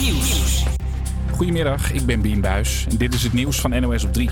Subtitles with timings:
[0.00, 0.64] Nieuws.
[1.30, 4.30] Goedemiddag, ik ben Bien Buis en dit is het nieuws van NOS op 3.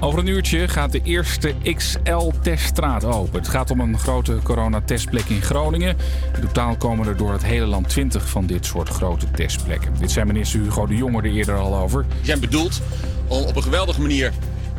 [0.00, 3.38] Over een uurtje gaat de eerste XL-teststraat open.
[3.38, 5.96] Het gaat om een grote coronatestplek in Groningen.
[6.34, 9.94] In totaal komen er door het hele land 20 van dit soort grote testplekken.
[9.98, 12.04] Dit zei minister Hugo de Jonge er eerder al over.
[12.08, 12.80] Die zijn bedoeld
[13.26, 14.32] om op een geweldige manier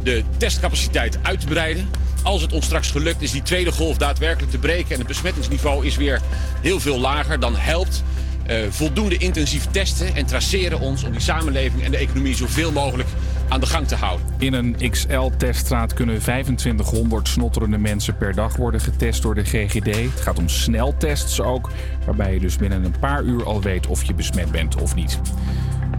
[0.03, 1.89] de testcapaciteit uit te breiden.
[2.23, 5.85] Als het ons straks gelukt is die tweede golf daadwerkelijk te breken en het besmettingsniveau
[5.85, 6.21] is weer
[6.61, 8.03] heel veel lager, dan helpt
[8.69, 13.09] voldoende intensief testen en traceren ons om die samenleving en de economie zoveel mogelijk
[13.51, 14.27] aan de gang te houden.
[14.37, 19.95] In een XL-teststraat kunnen 2500 snotterende mensen per dag worden getest door de GGD.
[19.95, 21.69] Het gaat om sneltests ook,
[22.05, 25.19] waarbij je dus binnen een paar uur al weet of je besmet bent of niet.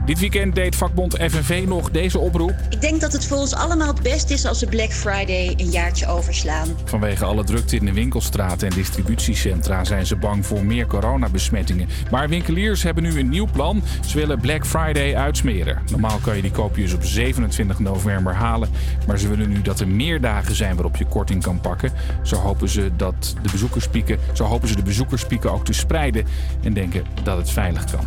[0.04, 2.54] Dit weekend deed vakbond FNV nog deze oproep.
[2.70, 5.70] Ik denk dat het voor ons allemaal het best is als we Black Friday een
[5.70, 6.68] jaartje overslaan.
[6.84, 11.88] Vanwege alle drukte in de winkelstraten en distributiecentra zijn ze bang voor meer coronabesmettingen.
[12.10, 13.82] Maar winkeliers hebben nu een nieuw plan.
[14.06, 15.82] Ze willen Black Friday uitsmeren.
[15.90, 17.04] Normaal kan je die koopjes op
[17.50, 18.68] 27 november halen.
[19.06, 21.92] Maar ze willen nu dat er meer dagen zijn waarop je korting kan pakken.
[22.22, 26.24] Zo hopen ze, dat de bezoekerspieken, zo hopen ze de bezoekerspieken ook te spreiden
[26.62, 28.06] en denken dat het veilig kan.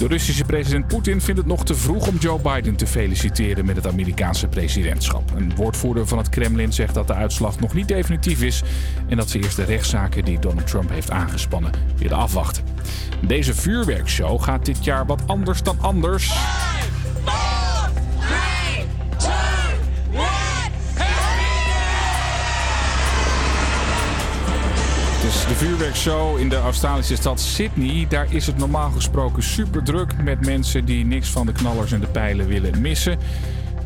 [0.00, 3.76] De Russische president Poetin vindt het nog te vroeg om Joe Biden te feliciteren met
[3.76, 5.30] het Amerikaanse presidentschap.
[5.36, 8.62] Een woordvoerder van het Kremlin zegt dat de uitslag nog niet definitief is
[9.08, 12.64] en dat ze eerst de rechtszaken die Donald Trump heeft aangespannen willen afwachten.
[13.26, 16.32] Deze vuurwerkshow gaat dit jaar wat anders dan anders.
[25.30, 28.06] De vuurwerkshow in de Australische stad Sydney.
[28.08, 32.00] Daar is het normaal gesproken super druk met mensen die niks van de knallers en
[32.00, 33.18] de pijlen willen missen.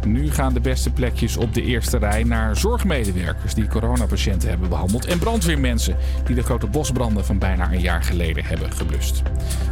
[0.06, 5.06] Nu gaan de beste plekjes op de eerste rij naar zorgmedewerkers die coronapatiënten hebben behandeld.
[5.06, 9.22] En brandweermensen die de grote bosbranden van bijna een jaar geleden hebben geblust.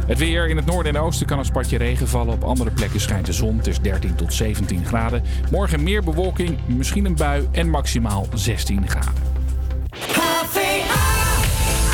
[0.07, 2.33] Het weer in het noorden en oosten kan een spatje regen vallen.
[2.33, 3.57] Op andere plekken schijnt de zon.
[3.57, 5.23] Het is 13 tot 17 graden.
[5.51, 9.33] Morgen meer bewolking, misschien een bui en maximaal 16 graden.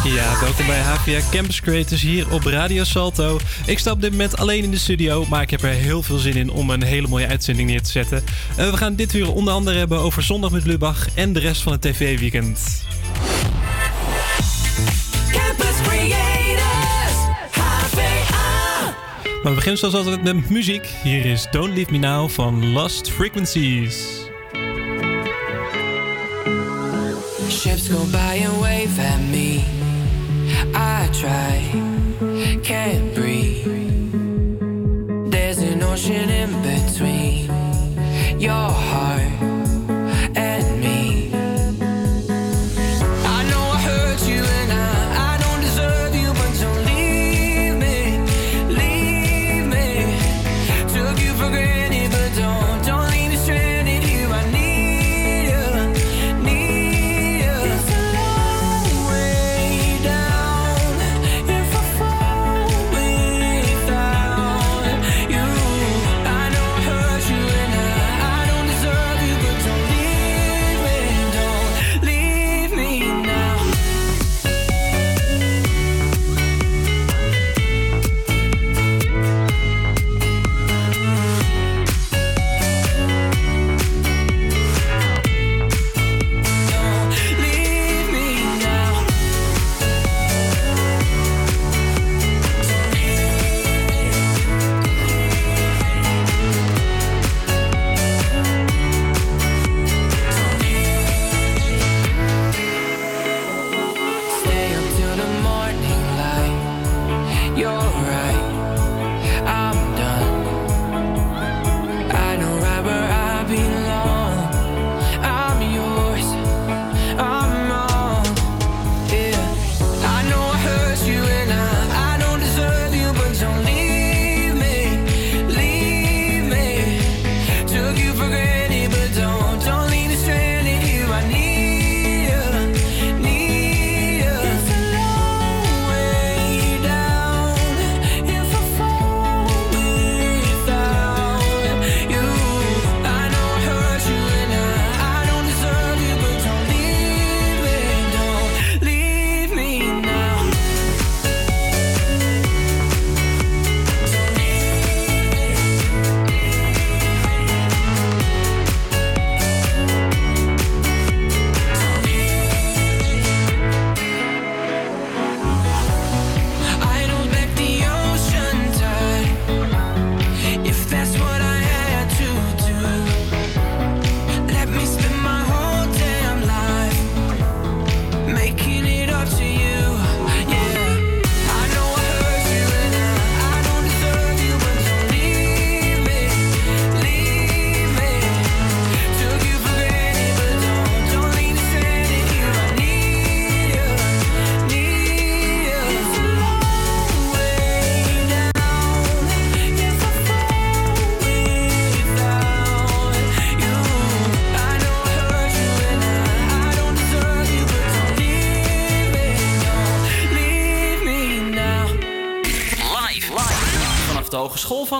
[0.04, 3.40] Ja, welkom bij HVA Campus Creators hier op Radio Salto.
[3.66, 6.18] Ik sta op dit moment alleen in de studio, maar ik heb er heel veel
[6.18, 8.24] zin in om een hele mooie uitzending neer te zetten.
[8.60, 11.62] Uh, we gaan dit uur onder andere hebben over Zondag met Lubach en de rest
[11.62, 12.84] van het TV-weekend.
[15.32, 17.16] Campus Creators,
[17.52, 18.96] HVA.
[19.24, 20.88] Maar we beginnen zoals altijd met muziek.
[21.04, 24.28] Hier is Don't Leave Me Now van Lost Frequencies.
[27.50, 29.79] Ships go by and wave at me.
[30.74, 33.66] I try, can't breathe.
[35.32, 37.50] There's an ocean in between
[38.40, 38.70] your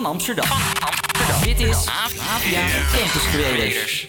[0.00, 0.48] Van Amsterdam.
[1.44, 2.38] Dit is AVA
[2.92, 4.08] Campus.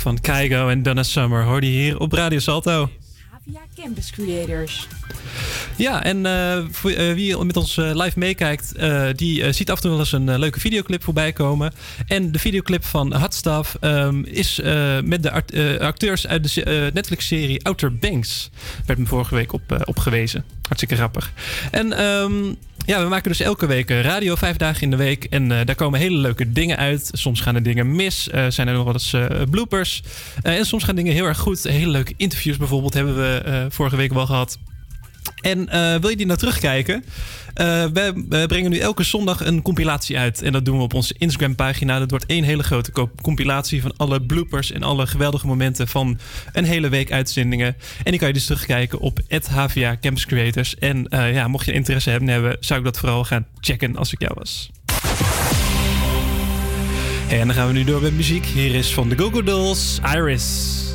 [0.00, 2.90] Van Keigo en Donna Summer hoorde je hier op Radio Salto.
[3.30, 4.88] Havia Campus Creators.
[5.76, 8.74] Ja, en uh, voor, uh, wie met ons uh, live meekijkt,
[9.18, 11.72] die ziet af en toe wel eens een leuke videoclip voorbij komen.
[12.06, 14.60] En de videoclip van Hot Stuff um, is
[15.04, 18.50] met de art, acteurs uit de Netflix-serie Outer Banks.
[18.86, 20.44] Werd me vorige week op, opgewezen.
[20.62, 21.32] Hartstikke grappig.
[21.70, 25.24] En um, ja, we maken dus elke week radio vijf dagen in de week.
[25.24, 27.10] En uh, daar komen hele leuke dingen uit.
[27.12, 28.28] Soms gaan er dingen mis.
[28.34, 30.02] Uh, zijn er nog wel eens uh, bloopers.
[30.42, 31.62] en soms gaan dingen heel erg goed.
[31.62, 34.58] Hele leuke interviews bijvoorbeeld hebben we vorige week wel gehad.
[35.40, 35.68] En
[36.00, 37.04] wil je die nou terugkijken?
[37.60, 40.42] Uh, we, brengen nu elke zondag een compilatie uit.
[40.42, 41.98] En dat doen we op onze Instagram-pagina.
[41.98, 46.18] Dat wordt één hele grote compilatie van alle bloopers en alle geweldige momenten van
[46.52, 47.76] een hele week uitzendingen.
[48.02, 50.78] En die kan je dus terugkijken op HVA Campus Creators.
[50.78, 54.12] En uh, ja, mocht je interesse hebben, hebben, zou ik dat vooral gaan checken als
[54.12, 54.70] ik jou was.
[57.28, 58.46] En dan gaan we nu door met muziek.
[58.46, 60.89] Hier is van de Go Dolls, Iris.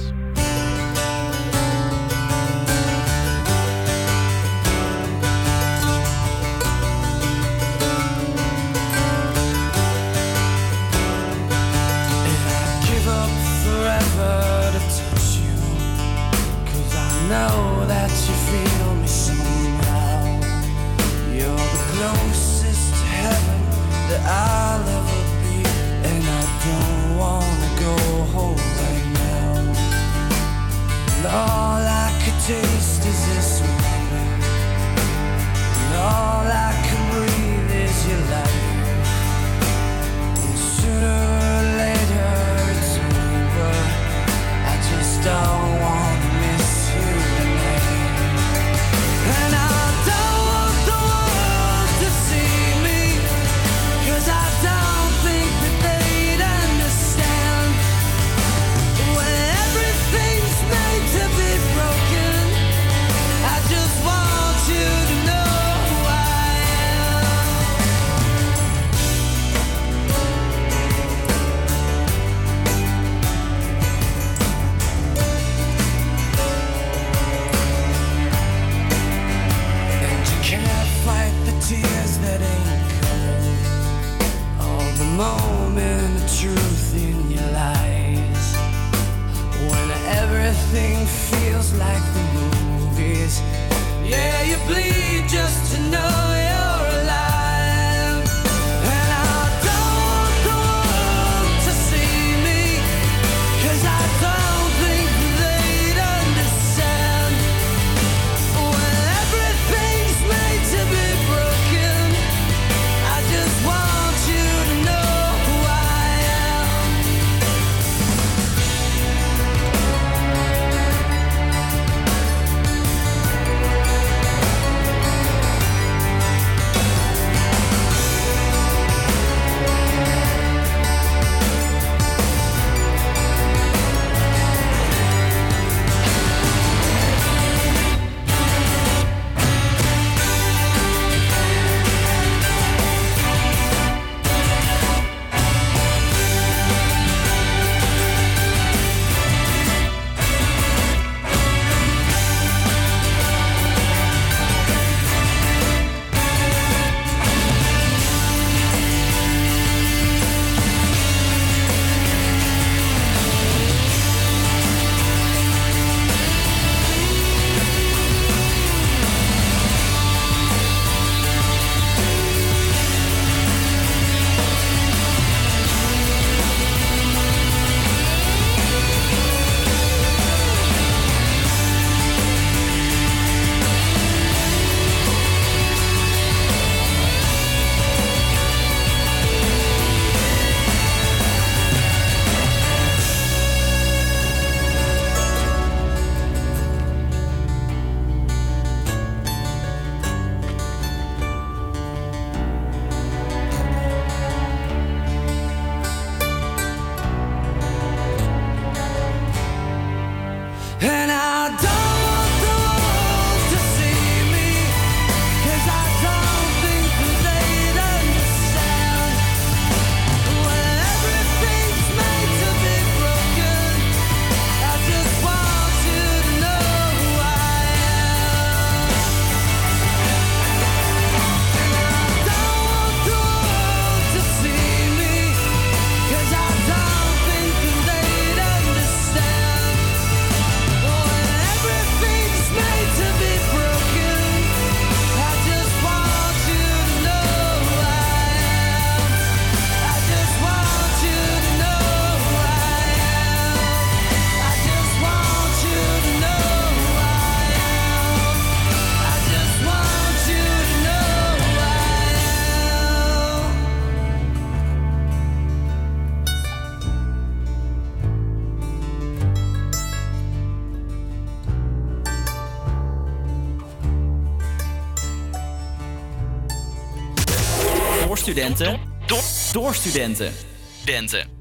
[278.53, 278.79] Studenten.
[279.05, 280.33] Door, door studenten.
[280.79, 281.33] Studenten.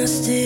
[0.00, 0.37] I still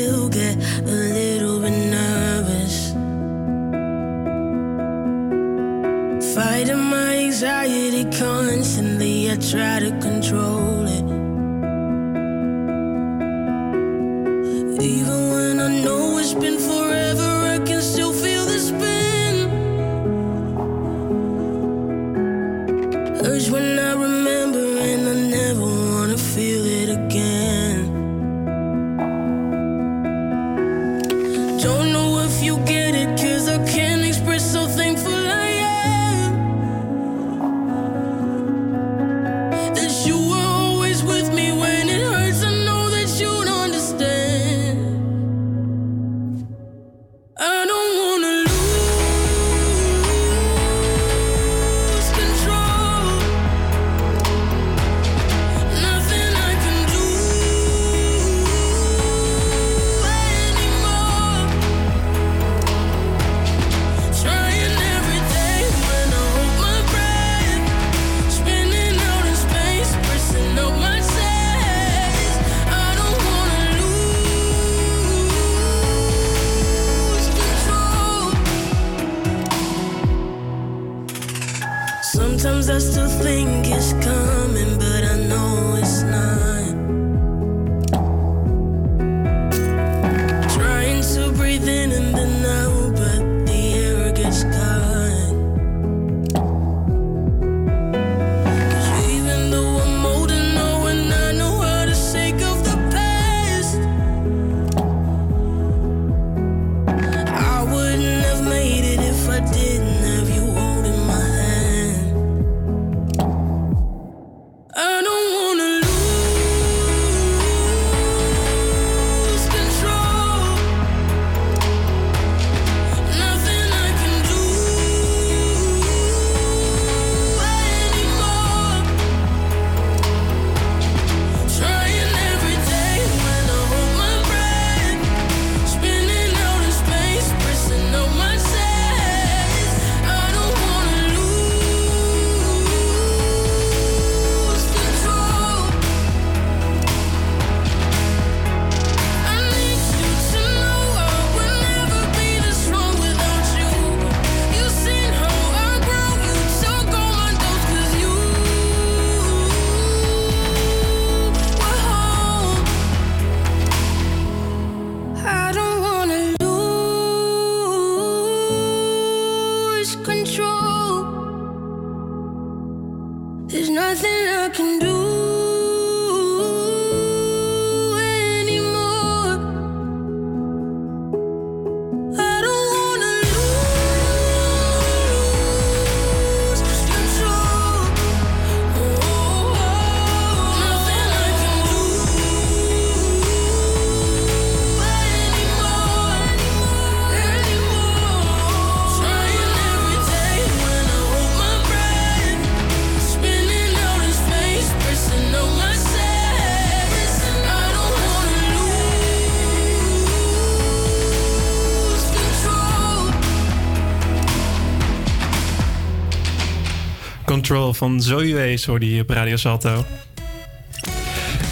[217.82, 219.84] van Zoe hoorde je op Radio Salto.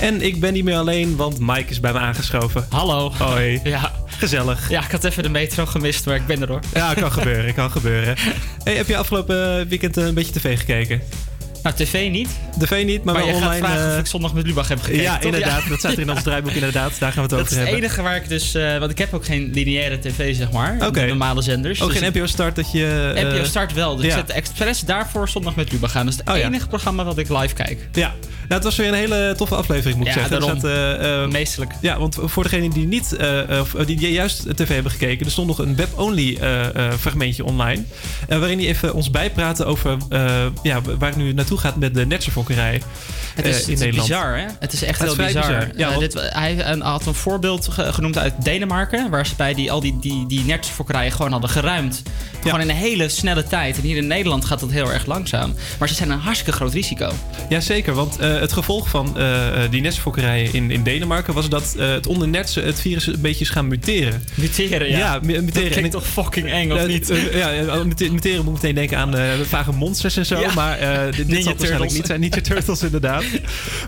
[0.01, 2.66] En ik ben niet meer alleen, want Mike is bij me aangeschoven.
[2.69, 3.12] Hallo.
[3.19, 3.61] Hoi.
[3.64, 3.93] Ja.
[4.07, 4.69] Gezellig.
[4.69, 6.61] ja, ik had even de metro gemist, maar ik ben er hoor.
[6.75, 8.16] Ja, kan gebeuren, kan gebeuren.
[8.64, 11.03] Hey, heb je afgelopen weekend een beetje tv gekeken?
[11.62, 12.29] Nou, tv niet.
[12.59, 13.66] TV niet, maar, Maar wel je gaat online.
[13.66, 15.03] vragen eh, of ik zondag met Lubach heb gekeken.
[15.03, 15.23] ja, toch?
[15.25, 15.68] inderdaad.
[15.68, 16.92] Dat staat er in ons draaiboek inderdaad.
[16.99, 17.85] Daar gaan we het Dat over is het hebben.
[17.85, 18.55] enige waar ik dus...
[18.55, 20.77] eh, want ik heb ook geen lineaire tv, zeg maar.
[20.87, 21.01] Oké.
[21.01, 21.83] De normale zenders.
[21.83, 23.12] Ook Dus geen NPO Start dat je...
[23.16, 23.96] eh, NPO Start wel.
[23.96, 24.11] Dus ja.
[24.11, 26.05] ik zet expres daarvoor zondag met Lubach aan.
[26.05, 27.88] Dat is het Oh, enige programma wat ik live kijk.
[27.92, 28.14] Ja,
[28.55, 30.41] het was weer een hele toffe aflevering, moet ik Ja, zeggen.
[30.41, 30.61] Daarom.
[30.61, 31.73] zat, eh, eh, Meestelijk.
[31.81, 35.47] Ja, want voor degenen die niet, eh, of die juist tv hebben gekeken, er stond
[35.47, 37.83] nog een web-only eh, eh, fragmentje online.
[38.29, 42.07] waarin hij even ons bijpraatte over eh, ja, waar het nu naartoe gaat met de
[42.07, 42.83] netserfokkerij
[43.35, 44.09] Het is, in het is Nederland.
[44.09, 44.45] bizar, hè?
[44.61, 45.43] Het is echt Het is heel bizar.
[45.47, 45.69] bizar.
[45.77, 49.11] Ja, want- dit, hij een- had een voorbeeld ge- genoemd uit Denemarken...
[49.11, 50.45] waar ze bij die, al die, die, die
[51.11, 52.03] gewoon hadden geruimd.
[52.43, 53.77] Gewoon in een hele snelle tijd.
[53.77, 55.55] En hier in Nederland gaat dat heel erg langzaam.
[55.79, 57.13] Maar ze zijn een hartstikke groot risico.
[57.49, 61.74] Jazeker, want eh, het gevolg van eh, eh, die netserfokkerijen in, in Denemarken was dat
[61.79, 64.22] eh, het onder netsen het virus een beetje is gaan muteren.
[64.35, 64.98] Muteren, ja.
[64.98, 65.68] Ja, mu- muteren.
[65.68, 67.11] Dat En toch fucking eng, of Eh, niet?
[67.11, 70.40] eh, ja, ja, mute- muteren moet meteen denken aan eh, vage monsters en zo.
[70.40, 70.53] Ja.
[70.55, 72.20] Maar eh, dit, dit zal waarschijnlijk niet zijn.
[72.20, 73.24] Ninja Turtles inderdaad.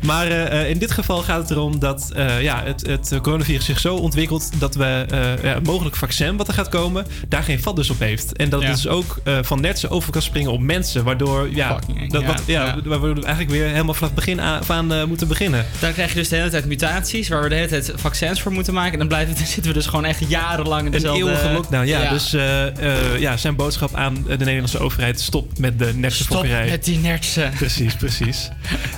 [0.02, 3.64] Maar eh, eh, in dit geval gaat het erom dat eh, ja, het, het coronavirus
[3.64, 4.50] zich zo ontwikkelt...
[4.58, 7.06] dat we eh, ja, een mogelijk vaccin wat er gaat komen...
[7.28, 8.36] daar geen vat dus op heeft.
[8.36, 8.66] En dat Ja.
[8.66, 11.04] het dus ook eh, van netsen over kan springen op mensen.
[11.04, 12.24] Waardoor, ja, Fucking dat.
[12.24, 12.74] Wat, ja, Ja.
[12.84, 15.66] waardoor we eigenlijk weer helemaal vanaf het begin af aan eh, moeten beginnen.
[15.80, 17.28] Dan krijg je dus de hele tijd mutaties...
[17.28, 18.92] waar we de hele tijd vaccins voor moeten maken.
[18.92, 21.24] En dan, blijven, dan zitten we dus gewoon echt jarenlang in Een dezelfde...
[21.24, 22.10] eeuwige lockdown, ja.
[22.10, 25.20] Dus eh, eh, ja, zijn boodschap aan de Nederlandse overheid...
[25.20, 26.68] stop met de Stop netsenfokkerij.
[26.70, 27.50] met die nertsen.
[27.58, 28.48] Precies, precies.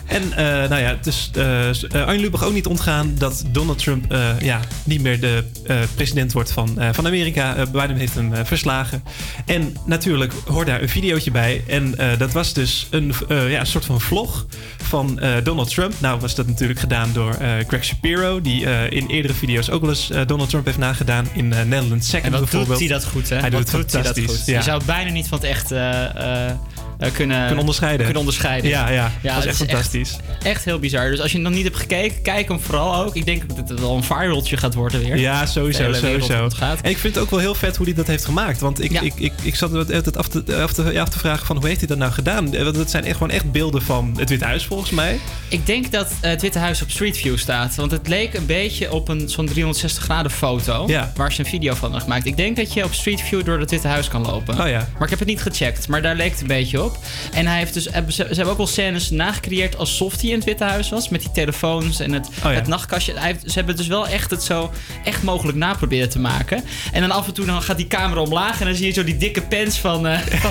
[0.06, 1.42] En eh, nou ja, het is eh
[1.94, 5.76] uh, Arjen Lubach ook niet ontgaan dat Donald Trump eh, ja, niet meer de eh,
[5.94, 7.56] president wordt van, eh, van Amerika.
[7.56, 9.02] Eh, Biden heeft hem eh, verslagen.
[9.46, 11.62] En natuurlijk hoort daar een videootje bij.
[11.68, 14.46] En eh, dat was dus een, eh, ja, een soort van vlog
[14.82, 15.92] van eh, Donald Trump.
[15.98, 19.80] Nou was dat natuurlijk gedaan door eh, Greg Shapiro, die eh, in eerdere video's ook
[19.80, 22.78] wel eens eh, Donald Trump heeft nagedaan in eh, Netherlands Second En wat bijvoorbeeld.
[22.78, 23.36] doet hij dat goed, hè?
[23.38, 24.46] Hij Wat doet het hij dat fantastisch, goed.
[24.46, 24.56] ja.
[24.58, 25.70] Je zou bijna niet van het echt
[26.98, 28.00] eh, eh, eh, kunnen, Kunnen onderscheiden.
[28.04, 28.70] kunnen onderscheiden.
[28.70, 30.16] Ja, ja, dat was het echt is fantastisch.
[30.42, 31.10] Echt heel bizar.
[31.10, 33.16] Dus als je nog niet hebt gekeken, kijk hem vooral ook.
[33.16, 35.16] Ik denk dat het wel een viraltje gaat worden weer.
[35.16, 36.48] Ja, sowieso, sowieso.
[36.82, 38.60] En ik vind het ook wel heel vet hoe hij dat heeft gemaakt.
[38.60, 39.00] Want ik, Ja.
[39.00, 41.66] ik, ik, ik zat altijd af te, af, te, ja, af te vragen van hoe
[41.66, 42.64] heeft hij dat nou gedaan?
[42.64, 45.18] Want het zijn echt gewoon echt beelden van het Witte Huis volgens mij.
[45.48, 47.74] Ik denk dat eh, het Witte Huis op Street View staat.
[47.74, 50.84] Want het leek een beetje op een zo'n 360 graden foto.
[50.86, 51.12] Ja.
[51.16, 52.26] Waar ze een video van hebben gemaakt.
[52.26, 54.60] Ik denk dat je op Street View door het Witte Huis kan lopen.
[54.60, 54.88] Oh ja.
[54.92, 55.88] Maar ik heb het niet gecheckt.
[55.88, 56.83] Maar daar leek het een beetje op.
[57.32, 60.44] En hij heeft dus, hebben ze, hebben ook wel scènes nagecreëerd alsof hij in het
[60.44, 61.08] Witte Huis was.
[61.08, 62.50] Met die telefoons en het, Oh ja.
[62.50, 63.12] het nachtkastje.
[63.18, 64.70] Hij heeft, ze hebben dus wel echt het zo
[65.04, 66.64] echt mogelijk naproberen te maken.
[66.92, 68.60] En dan af en toe dan gaat die camera omlaag.
[68.60, 70.06] En dan zie je zo die dikke pens van...
[70.06, 70.50] eh, van.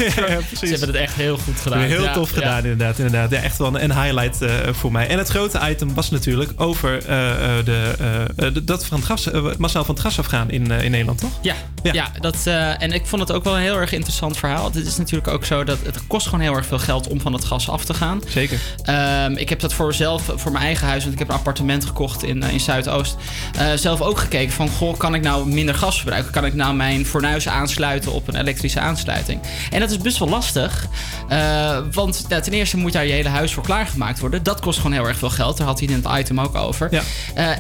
[0.60, 1.80] Ze hebben het echt heel goed gedaan.
[1.80, 2.98] Heel tof gedaan, inderdaad.
[2.98, 3.32] inderdaad.
[3.32, 5.08] Ja, echt wel een, een highlight eh, voor mij.
[5.08, 8.98] En het grote item was natuurlijk over eh, eh, de, eh, eh, de- dat van
[8.98, 11.32] het gas, eh, massaal van het gas afgaan in, eh, in Nederland, toch?
[11.42, 12.12] Ja, Ja.
[12.20, 14.66] dat, eh, en ik vond het ook wel een heel erg interessant verhaal.
[14.74, 17.34] Het is natuurlijk ook zo dat het kost gewoon heel erg veel geld om van
[17.34, 18.22] het gas af te gaan.
[18.28, 18.60] Zeker.
[18.84, 21.86] Ehm, ik heb dat voor mezelf, voor mijn eigen huis, want ik heb een appartement
[21.86, 23.16] gekocht in, eh, in Zuidoost.
[23.58, 26.32] eh, zelf ook gekeken van, goh, kan ik nou minder gas verbruiken?
[26.32, 29.40] Kan ik nou mijn fornuis aansluiten op een elektrische aansluiting?
[29.72, 30.88] En dat is best wel lastig.
[31.30, 34.44] eh, want nou, ten eerste moet daar je hele huis voor klaargemaakt worden.
[34.44, 35.58] Dat kost gewoon heel erg veel geld.
[35.58, 36.88] Daar had hij in het item ook over.
[36.92, 37.02] Ja.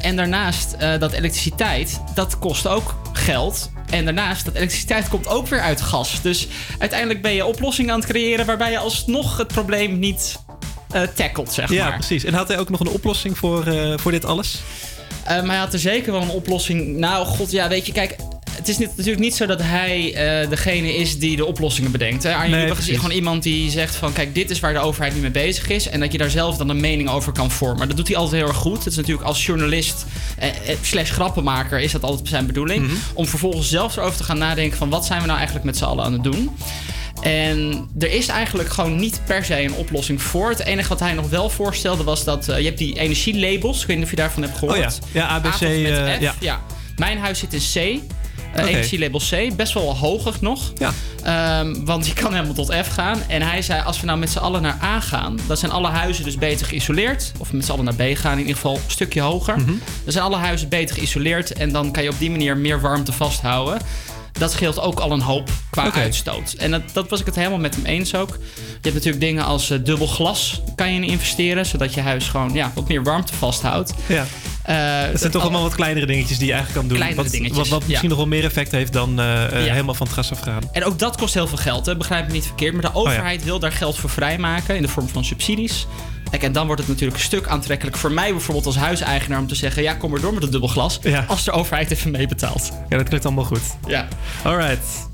[0.02, 3.71] En daarnaast, dat elektriciteit, dat kost ook geld.
[3.93, 6.21] En daarnaast, dat elektriciteit komt ook weer uit gas.
[6.21, 6.47] Dus
[6.79, 8.45] uiteindelijk ben je oplossingen aan het creëren...
[8.45, 10.39] waarbij je alsnog het probleem niet
[10.91, 11.93] eh tackelt, zeg Ja, maar.
[11.97, 12.23] precies.
[12.23, 14.60] En had hij ook nog een oplossing voor, eh, voor dit alles?
[15.27, 16.97] Maar hij had er zeker wel een oplossing.
[16.97, 18.15] Nou, god, ja, weet je, kijk.
[18.56, 22.24] Het is niet, natuurlijk niet zo dat hij eh, degene is die de oplossingen bedenkt.
[22.24, 22.36] Hè?
[22.36, 23.02] Arjen Nee, Lubach is precies.
[23.02, 24.13] gewoon iemand die zegt van...
[24.13, 25.88] kijk, dit is waar de overheid nu mee bezig is...
[25.88, 27.88] en dat je daar zelf dan een mening over kan vormen.
[27.88, 28.78] Dat doet hij altijd heel erg goed.
[28.78, 30.06] Het is natuurlijk als journalist
[30.38, 30.50] eh,
[30.82, 31.80] slash grappenmaker...
[31.80, 32.86] is dat altijd zijn bedoeling.
[32.86, 32.96] Mhm.
[33.13, 34.78] Om vervolgens zelf erover te gaan nadenken...
[34.78, 36.50] van wat zijn we nou eigenlijk met z'n allen aan het doen...
[37.22, 40.50] En er is eigenlijk gewoon niet per se een oplossing voor.
[40.50, 42.46] Het enige wat hij nog wel voorstelde was dat...
[42.46, 43.82] je hebt die energielabels.
[43.82, 44.78] Ik weet niet of je daarvan hebt gehoord.
[44.78, 44.92] Oh ja.
[45.12, 46.36] Ja, ABC, met F.
[46.39, 46.62] ja.
[46.96, 48.02] Mijn huis zit in C.
[48.54, 48.72] eh, Oké.
[48.72, 49.56] Energielabel C.
[49.56, 50.74] Best wel hoogig nog.
[50.78, 50.94] Ja.
[51.24, 53.18] Ehm, want die kan helemaal tot F gaan.
[53.28, 55.39] En hij zei, als we nou met z'n allen naar A gaan...
[55.48, 57.32] dan zijn alle huizen dus beter geïsoleerd.
[57.38, 59.58] Of met z'n allen naar B gaan, in ieder geval een stukje hoger.
[59.58, 59.74] Mhm.
[60.04, 61.54] Dan zijn alle huizen beter geïsoleerd...
[61.54, 63.82] en dan kan je op die manier meer warmte vasthouden.
[64.39, 66.54] Dat scheelt ook al een hoop qua uitstoot.
[66.54, 68.30] En dat, dat was ik het helemaal met hem eens ook.
[68.30, 71.66] Je hebt natuurlijk dingen als eh, dubbel glas kan je in investeren...
[71.66, 73.94] zodat je huis gewoon ja, wat meer warmte vasthoudt.
[74.08, 74.26] Ja.
[74.63, 77.15] Het zijn toch allemaal wat kleinere dingetjes die je eigenlijk kan doen.
[77.15, 78.15] Wat, dingetjes, wat, wat misschien ja.
[78.15, 79.71] nog wel meer effect heeft dan eh, eh, Ja.
[79.71, 80.62] helemaal van het gas afgaan.
[80.71, 81.97] En ook dat kost heel veel geld, hè?
[81.97, 82.73] begrijp me niet verkeerd.
[82.73, 85.88] Maar de Oh overheid wil daar geld voor vrijmaken in de vorm van subsidies.
[86.30, 89.47] Kijk, en dan wordt het natuurlijk een stuk aantrekkelijker voor mij bijvoorbeeld als huiseigenaar om
[89.47, 90.99] te zeggen: ja, kom maar door met het dubbel glas.
[91.02, 91.26] Ja.
[91.28, 92.71] Als de overheid even meebetaalt.
[92.89, 93.62] Ja, dat klinkt allemaal goed.
[93.88, 94.08] Ja.
[94.43, 95.08] Alright.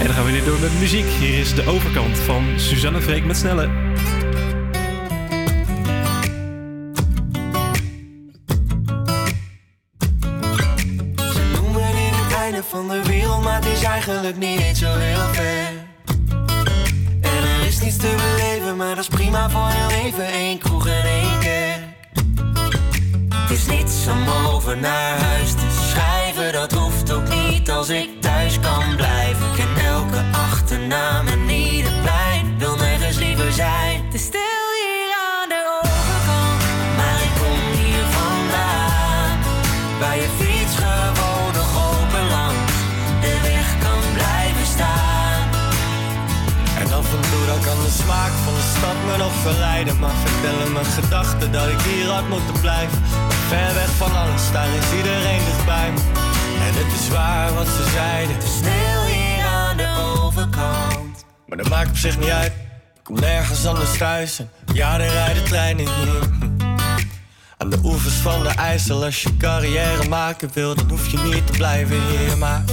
[0.00, 1.06] En dan gaan we weer door met muziek.
[1.18, 3.68] Hier is de overkant van Suzanne Freek met Snelle.
[12.70, 15.68] Van de wereld, maar het is eigenlijk niet zo heel ver.
[17.20, 20.34] En er is niets te beleven, maar dat is prima voor heel even.
[20.34, 21.80] Eén kroeg en één kerk.
[23.34, 28.08] Het is niets om over naar huis te schrijven, dat hoeft ook niet als ik
[28.20, 29.46] thuis kan blijven.
[29.46, 34.04] Ik ken elke achternaam en ieder plein, wil nergens liever zijn.
[34.12, 34.49] Is stil
[48.80, 49.98] stad me nog verleiden.
[49.98, 52.98] Maar vertellen mijn gedachten dat ik hier had moeten blijven.
[53.48, 56.00] Ver weg van alles, daar is iedereen dichtbij me.
[56.66, 58.34] En het is waar wat ze zeiden.
[58.34, 59.88] Het is stil hier aan de
[60.22, 61.24] overkant.
[61.46, 62.52] Maar dat maakt op zich niet uit.
[62.94, 64.38] Ik kom nergens anders thuis.
[64.38, 66.59] En ja, er rijden treinen hier.
[67.60, 71.46] Aan de oevers van de IJssel, als je carrière maken wil, dan hoef je niet
[71.46, 72.38] te blijven hier.
[72.38, 72.64] Maar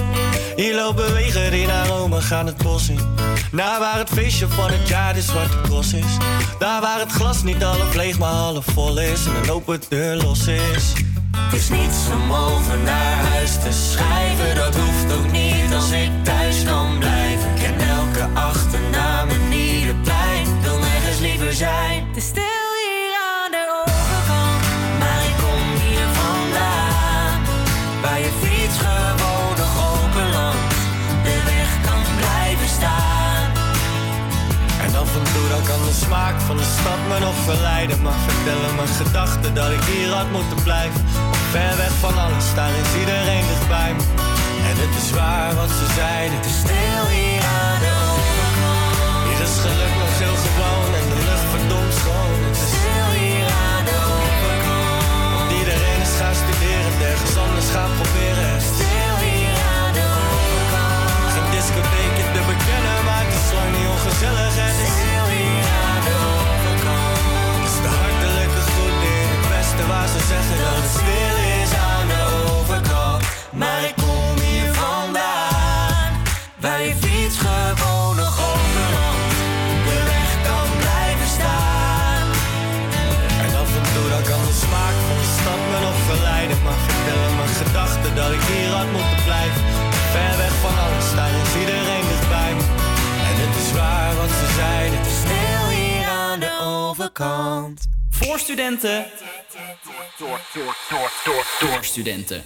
[0.55, 2.99] hier lopen wegen die naar Rome gaan het bos in.
[3.51, 6.17] Naar waar het feestje van het jaar de zwarte cross is.
[6.59, 9.25] Daar waar het glas niet half leeg, maar half vol is.
[9.25, 10.93] En een open deur los is.
[11.37, 14.55] Het is niets om over naar huis te schrijven.
[14.55, 17.49] Dat hoeft ook niet als ik thuis kan blijven.
[17.55, 20.61] Ik ken elke achternaam en ieder plein.
[20.61, 22.07] Wil nergens liever zijn.
[36.07, 37.97] Smaak van de stad me nog verleiden.
[38.05, 41.01] Maar vertellen mijn gedachten dat ik hier had moeten blijven.
[41.53, 44.03] Ver weg van alles, daar is iedereen dichtbij me.
[44.69, 46.35] En het is waar wat ze zeiden.
[46.39, 49.25] Het is stil hier aan de overkant.
[49.27, 52.39] Hier is geluk nog heel gewoon en de lucht verdomd schoon.
[52.47, 55.47] Het is stil hier aan de overkant.
[55.59, 58.36] Iedereen is gaan studeren, ergens anders gaan proberen.
[97.17, 99.05] Voor studenten.
[100.17, 102.43] Door, door, door, door, door studenten.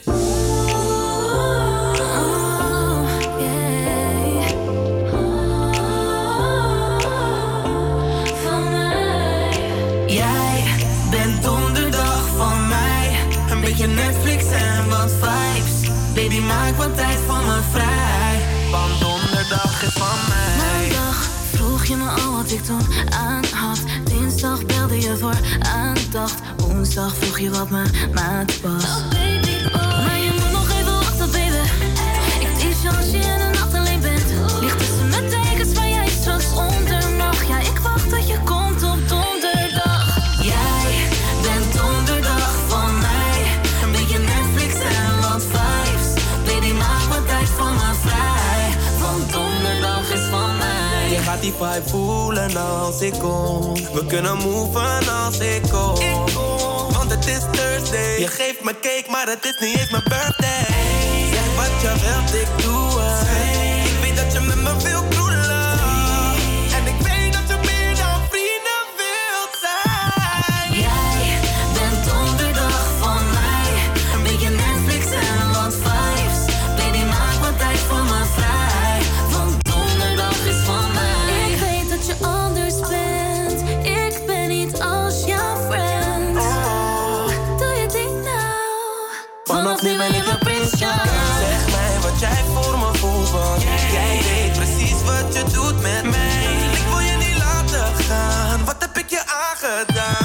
[10.08, 10.64] Jij
[11.10, 13.16] bent donderdag van mij.
[13.50, 15.90] Een beetje Netflix en wat vibes.
[16.14, 18.40] Baby, maak wat tijd voor me vrij.
[18.72, 20.31] Want donderdag is van mij.
[21.92, 23.80] Je me al wat ik toen aan had.
[24.04, 26.40] Dinsdag belde je voor aandacht.
[26.58, 28.86] Woensdag vroeg je wat mijn maat was.
[28.86, 29.51] Maar
[51.62, 53.74] vibe voelen als ik kom.
[53.94, 55.96] We kunnen moven als ik kom.
[56.92, 58.20] Want het is Thursday.
[58.20, 60.66] Je geeft me cake, maar het is niet eens mijn birthday.
[61.34, 63.28] Zeg wat je wilt, ik doe het.
[63.88, 65.21] Ik weet dat je met me wil kroelen.
[92.22, 96.72] Jij voor me voelt, jij weet precies wat je doet met mij.
[96.74, 100.21] Ik wil je niet laten gaan, wat heb ik je aangedaan?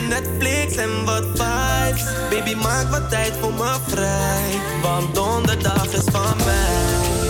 [0.00, 2.04] Netflix en wat vibes.
[2.30, 4.60] Baby, maak wat tijd voor me vrij.
[4.82, 7.23] Want donderdag is van mij.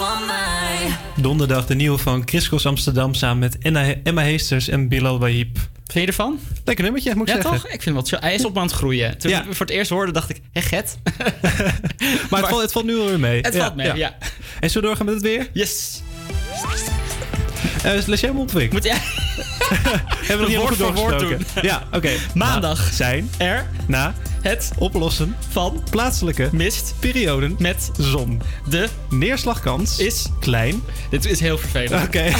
[0.00, 0.96] Van mij.
[1.16, 3.58] Donderdag de nieuwe van Chris Cross Amsterdam samen met
[4.02, 5.56] Emma Heesters en Bilal Wahib.
[5.86, 6.38] Vind je ervan?
[6.64, 7.60] Lekker nummertje, moet ik Ja, zeggen.
[7.60, 7.70] toch?
[7.72, 8.28] Ik vind het wel chill.
[8.28, 9.18] Hij is op aan het groeien.
[9.18, 9.38] Toen Ja.
[9.44, 10.98] ik voor het eerst hoorde, dacht ik, hé, get.
[12.30, 13.40] Maar, het, valt, het valt nu alweer mee.
[13.40, 14.16] Het valt mee, ja.
[14.60, 15.48] En zo doorgaan met het weer?
[15.52, 16.02] Yes.
[17.84, 18.72] Uh, op, Vic?
[18.72, 18.98] Moet jij...
[19.00, 21.62] Hebben we nog niet woord helemaal voor woord doorgesproken?
[21.68, 22.10] Ja, oké.
[22.34, 22.92] Maandag.
[22.92, 28.42] Zijn Er na het oplossen van plaatselijke mist perioden met zon.
[28.68, 30.26] de Neerslagkans is...
[30.40, 30.82] klein.
[31.10, 32.06] Dit is heel vervelend.
[32.06, 32.32] Oké.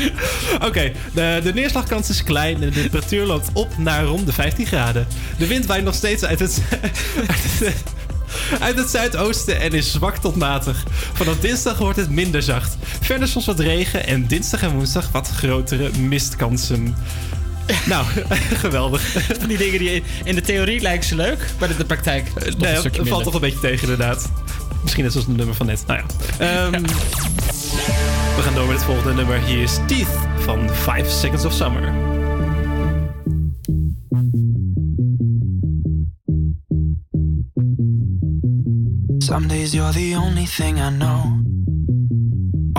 [0.68, 4.66] Oké, de, de neerslagkans is klein en de temperatuur loopt op naar rond de 15
[4.66, 5.06] graden.
[5.38, 6.62] De wind waait nog steeds uit het,
[7.26, 7.82] uit het,
[8.60, 10.84] uit het zuidoosten en is zwak tot matig.
[11.12, 12.76] Vanaf dinsdag wordt het minder zacht.
[13.00, 16.96] Verder soms wat regen en dinsdag en woensdag wat grotere mistkansen.
[17.86, 18.06] Nou,
[18.64, 19.02] geweldig.
[19.38, 22.24] Van die dingen die in de theorie lijken ze leuk, maar in de praktijk
[22.58, 23.22] Nee, dat valt minder.
[23.22, 24.30] toch een beetje tegen inderdaad.
[24.82, 25.84] Misschien net zoals het nummer van net.
[25.86, 26.06] Nou ja.
[26.70, 26.82] Ehm,
[28.36, 29.40] We gaan door met het volgende nummer.
[29.44, 31.92] Hier is Teeth van 5 Seconds of Summer.
[39.20, 41.51] Some days you're the only thing I know.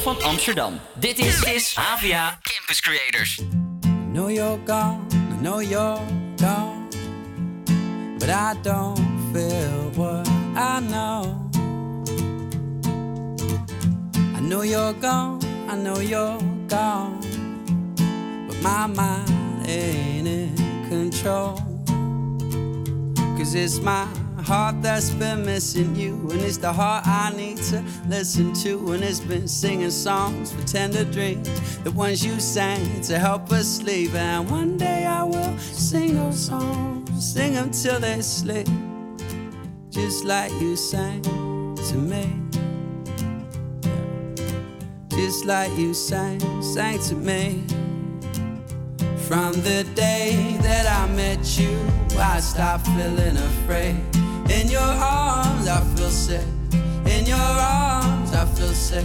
[0.00, 0.80] School van Amsterdam.
[0.94, 3.40] Dit is, is AVA Campus Creators.
[4.12, 6.00] Know you're gone, I know you're
[6.36, 6.88] gone.
[8.18, 8.98] But I don't
[9.32, 11.50] feel what I know.
[14.36, 17.18] I know you're gone, I know you're gone.
[18.46, 20.54] But my mind ain't in
[20.88, 21.58] control.
[23.36, 24.06] Cause it's my
[24.40, 26.14] heart that's been missing you.
[26.30, 28.92] And it's the heart I need to listen to.
[28.92, 31.48] And it's been singing songs for tender dreams.
[31.80, 34.14] The ones you sang to help us sleep.
[34.14, 38.68] And one day I will sing those songs, sing them till they sleep.
[39.90, 42.40] Just like you sang to me.
[45.10, 47.64] Just like you sang, sang to me.
[49.28, 51.78] From the day that I met you,
[52.18, 54.19] I stopped feeling afraid.
[54.50, 56.44] In your arms, I feel safe.
[57.06, 59.04] In your arms, I feel safe.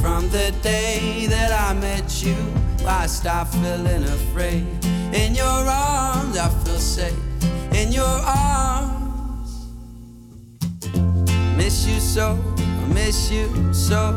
[0.00, 2.36] From the day that I met you,
[2.86, 4.66] I stopped feeling afraid.
[5.12, 7.18] In your arms, I feel safe.
[7.74, 9.66] In your arms,
[11.56, 14.16] miss you so, I miss you so.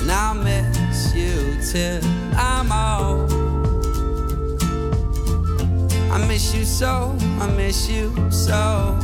[0.00, 2.00] And I'll miss you till
[2.36, 3.45] I'm old.
[6.16, 8.98] I miss you so, I miss you so.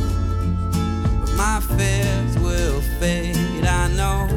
[1.19, 4.27] But my fears will fade, I know.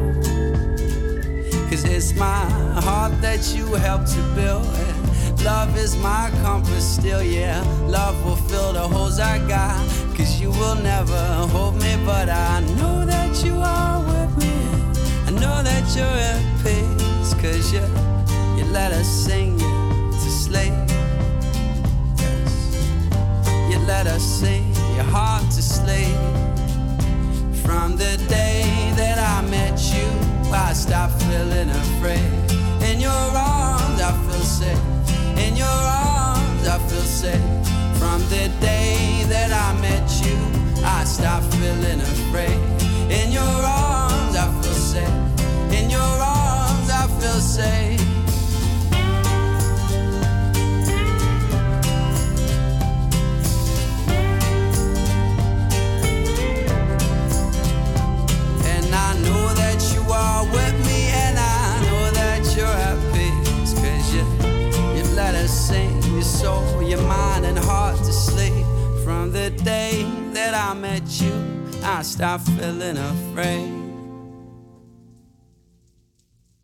[1.70, 2.44] Cause it's my
[2.84, 4.66] heart that you helped to build.
[4.66, 7.62] And love is my compass still, yeah.
[7.86, 9.80] Love will fill the holes I got.
[10.14, 14.54] Cause you will never hold me, but I know that you are with me.
[15.26, 17.32] I know that you're at peace.
[17.40, 17.80] Cause you,
[18.58, 20.85] you let us sing you to sleep.
[23.86, 24.64] Let us sing
[24.96, 26.16] your heart to sleep.
[27.64, 30.06] From the day that I met you,
[30.52, 32.32] I stopped feeling afraid.
[32.82, 35.38] In your arms, I feel safe.
[35.38, 37.48] In your arms, I feel safe.
[37.98, 40.36] From the day that I met you,
[40.84, 42.58] I stopped feeling afraid.
[43.10, 45.72] In your arms, I feel safe.
[45.72, 47.95] In your arms, I feel safe.
[66.26, 68.66] Soul, your mind, and heart to sleep.
[69.04, 71.36] From the day that I met you,
[71.82, 73.72] I stopped feeling afraid.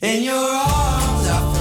[0.00, 1.51] In your arms, I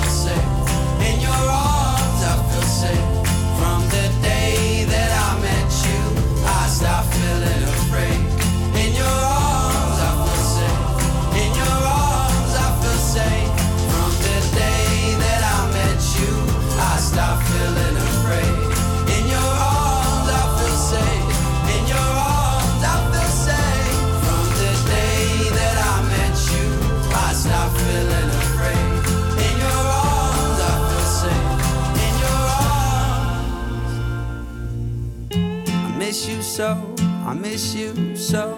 [36.61, 36.93] so.
[37.25, 38.57] I miss you so.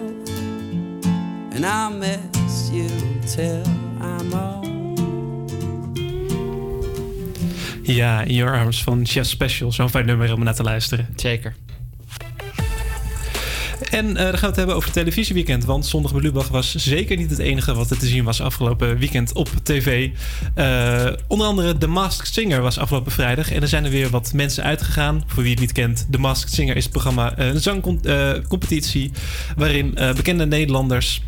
[1.54, 2.88] And I'll miss you
[3.34, 3.62] till
[4.00, 4.64] I'm old.
[7.82, 9.72] Ja, In Your Arms van Chef Special.
[9.72, 11.08] Zo'n fijn nummer om naar te luisteren.
[11.16, 11.54] Zeker.
[13.94, 15.64] En eh, dan gaan we het hebben over het televisieweekend.
[15.64, 18.98] Want Zondag met Lubach was zeker niet het enige wat er te zien was afgelopen
[18.98, 20.10] weekend op tv.
[20.54, 23.52] Eh, onder andere The Masked Singer was afgelopen vrijdag.
[23.52, 25.22] En er zijn er weer wat mensen uitgegaan.
[25.26, 29.12] Voor wie het niet kent, The Masked Singer is het programma, eh, een zangcompetitie.
[29.56, 31.22] waarin bekende Nederlanders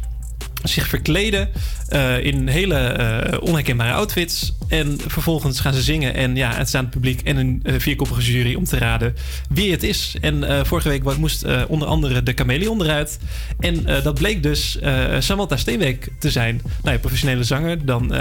[0.62, 1.48] zich verkleden
[1.88, 4.52] eh, in hele eh, onherkenbare outfits.
[4.68, 6.14] En vervolgens gaan ze zingen.
[6.14, 9.14] En ja, het staat publiek en een eh, vierkoppige jury om te raden
[9.48, 10.16] wie het is.
[10.20, 13.18] En vorige week moest onder andere de chameleon eruit.
[13.60, 14.78] En dat bleek dus
[15.18, 16.60] Samantha Steenbeek te zijn.
[16.82, 17.84] Nou ja, professionele zanger.
[17.84, 18.14] Dan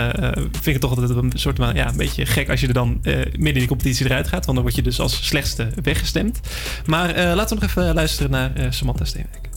[0.51, 2.73] vind ik het toch altijd een soort van, ja, een beetje gek als je er
[2.73, 4.45] dan midden in die competitie eruit gaat.
[4.45, 6.39] Want dan word je dus als slechtste weggestemd.
[6.85, 9.54] Maar laten we nog even luisteren naar Samantha Steenbeek.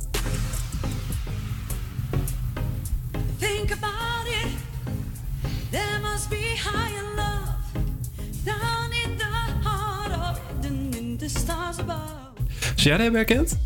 [12.76, 13.58] Zou jij hebben herkend?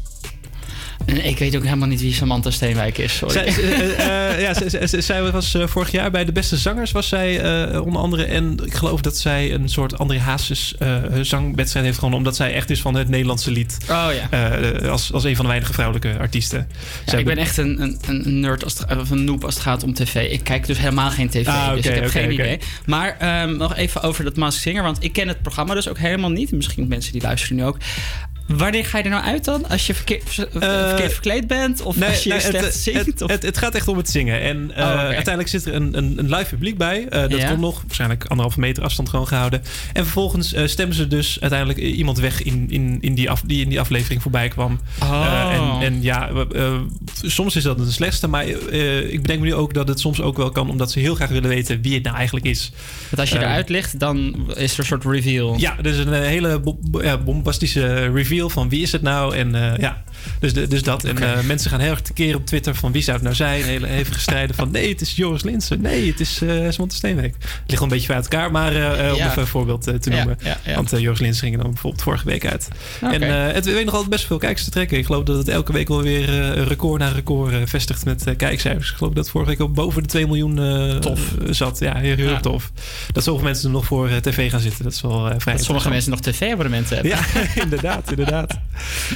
[1.07, 3.17] Ik weet ook helemaal niet wie Samantha Steenwijk is.
[3.17, 3.33] Sorry.
[3.33, 6.93] Zij, eh, eh, ja, zij, zij- zij was eh, vorig jaar bij de beste zangers,
[6.93, 7.41] was zij
[7.79, 8.25] onder andere.
[8.25, 10.75] En ik geloof dat zij een soort André Hazes
[11.23, 13.77] zangwedstrijd heeft gewonnen, omdat zij echt is van het Nederlandse lied.
[13.91, 14.49] Oh ja.
[14.89, 16.69] Als, als een van de weinige vrouwelijke artiesten.
[17.07, 19.55] Ja, ik ben be- echt een, een, een nerd als het, of een noob als
[19.55, 20.31] het gaat om tv.
[20.31, 22.59] Ik kijk dus helemaal geen tv, Ah, dus ik heb geen idee.
[22.87, 25.99] Maar ehm, nog even over dat Mask Singer, want ik ken het programma dus ook
[25.99, 26.53] helemaal niet.
[26.53, 27.77] Misschien mensen die luisteren nu ook.
[28.57, 29.69] Wanneer ga je er nou uit dan?
[29.69, 31.83] Als je verkeerd, ver- verkeerd verkleed bent?
[31.83, 33.07] Of als je nee, slecht het, zingt?
[33.07, 34.41] Het, of- het, het gaat echt om het zingen.
[34.41, 37.07] En eh, Oh, uiteindelijk zit er een, een, een live publiek bij.
[37.09, 37.49] Eh, dat Ja.
[37.49, 37.83] komt nog.
[37.87, 39.63] Waarschijnlijk anderhalve meter afstand gewoon gehouden.
[39.93, 43.63] En vervolgens eh, stemmen ze dus uiteindelijk iemand weg in, in, in die, af, die
[43.63, 44.81] in die aflevering voorbij kwam.
[45.03, 45.11] Oh.
[45.27, 46.73] Eh, en, en ja, eh,
[47.23, 48.29] soms is dat het slechtste.
[48.29, 50.71] Maar eh, ik bedenk me nu ook dat het soms ook wel kan.
[50.71, 52.73] Omdat ze heel graag willen weten wie het nou eigenlijk is.
[53.09, 55.59] Want als je Eh, eruit ligt, dan is er een soort reveal.
[55.59, 59.37] ja, dus een eh, hele bo- ja, bombastische reveal van wie is het nou.
[59.37, 60.03] En eh, ja,
[60.41, 61.05] dus, de- dus dat.
[61.05, 63.63] En eh, mensen gaan heel erg tekeer op Twitter van wie zou het nou zijn.
[63.63, 65.81] Hele hevige strijden van nee, het is Joris Linsen.
[65.81, 67.35] Nee, het is eh Samantha Steenwijk.
[67.41, 69.27] Het ligt wel een beetje uit elkaar, maar eh, om Ja.
[69.29, 70.39] even een voorbeeld te noemen.
[70.43, 70.75] ja, ja.
[70.75, 72.69] Want Joris Linsen ging er dan bijvoorbeeld vorige week uit.
[73.01, 73.23] En
[73.55, 74.99] het weet nog altijd best veel kijkers te trekken.
[74.99, 78.91] Ik geloof dat het elke week wel weer een record na record vestigt met kijkcijfers.
[78.91, 81.21] Ik geloof dat vorige week ook boven de 2 miljoen Tof.
[81.51, 81.79] zat.
[81.79, 82.71] Ja, heel, heel tof.
[83.13, 84.85] Dat zoveel mensen er nog voor tv gaan zitten.
[84.85, 87.13] Dat is wel vrij Dat sommige mensen nog tv-abonnementen hebben.
[87.13, 88.59] ja, inderdaad, inderdaad.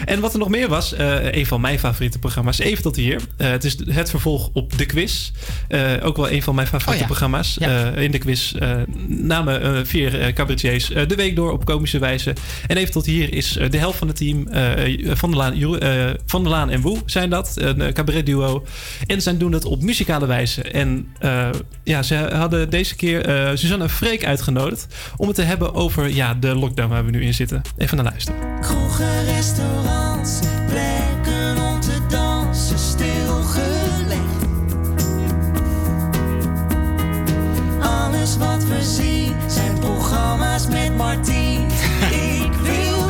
[0.05, 3.21] En wat er nog meer was, eh, een van mijn favoriete programma's, even tot hier.
[3.37, 5.31] Eh, het is het vervolg op de quiz.
[5.69, 7.07] Eh, ook wel een van mijn favoriete Oh ja.
[7.07, 7.57] programma's.
[7.59, 7.93] Ja.
[7.95, 8.71] Eh, in de quiz eh,
[9.07, 12.33] namen eh, vier cabaretiers eh, de week door op komische wijze.
[12.67, 15.53] En even tot hier is eh, de helft van het team eh, van, der Laan,
[15.81, 17.53] eh, van der Laan en Woe zijn dat.
[17.57, 18.65] Een eh, cabaretduo.
[19.07, 20.63] En zij doen het op muzikale wijze.
[20.63, 21.49] En eh,
[21.85, 24.87] ja, ze hadden deze keer eh Suzanne Freek uitgenodigd
[25.17, 27.63] om het te hebben over ja, de lockdown waar we nu in zitten.
[27.77, 28.41] Even naar luisteren.
[28.61, 30.39] Kroegen, restaurants,
[38.27, 41.67] Alles wat we zien zijn programma's met Martien.
[42.11, 43.07] Ik wil.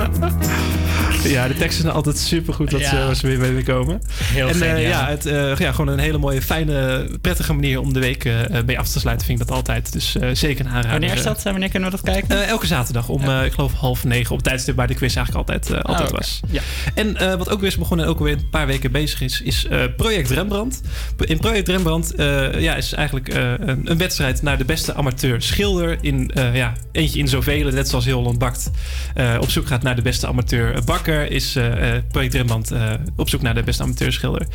[1.30, 3.14] Ja, de teksten zijn altijd supergoed dat Ja.
[3.14, 4.02] ze, ze weer bij komen.
[4.22, 4.78] Heel en eh, geniaal.
[4.80, 8.34] ja, het, eh, ja, gewoon een hele mooie, fijne, prettige manier om de week eh,
[8.66, 9.92] mee af te sluiten, vind ik dat altijd.
[9.92, 10.90] Dus eh, zeker een aanrader.
[10.90, 11.42] Wanneer is dat?
[11.42, 12.42] Wanneer kunnen we dat kijken?
[12.42, 14.30] Eh, elke zaterdag om, eh, ik geloof, half negen.
[14.30, 16.16] Op het tijdstip waar de quiz eigenlijk altijd, eh, altijd Oh, oké.
[16.16, 16.40] was.
[16.50, 16.60] Ja.
[16.94, 19.40] En eh, wat ook weer is begonnen en ook weer een paar weken bezig is,
[19.42, 20.80] is eh, Project Rembrandt.
[21.24, 25.42] In Project Rembrandt eh, ja, is eigenlijk eh, een, een wedstrijd naar de beste amateur
[25.42, 25.98] schilder.
[26.00, 28.70] In, eh, ja, eentje in zoveel, net zoals heel Holland Bakt.
[29.14, 31.15] eh, op zoek gaat naar de beste amateur bakker.
[31.24, 34.46] Is eh, eh, Project Rembrandt eh, op zoek naar de beste amateur schilder.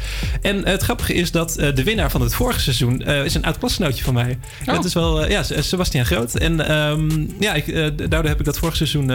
[0.41, 4.03] En het grappige is dat de winnaar van het vorige seizoen is een oud klasgenootje
[4.03, 4.39] van mij.
[4.67, 4.75] Oh.
[4.75, 6.35] Het is wel, ja, Sebastian Groot.
[6.35, 7.65] En ehm, ja, ik,
[7.97, 9.11] daardoor heb ik dat vorig seizoen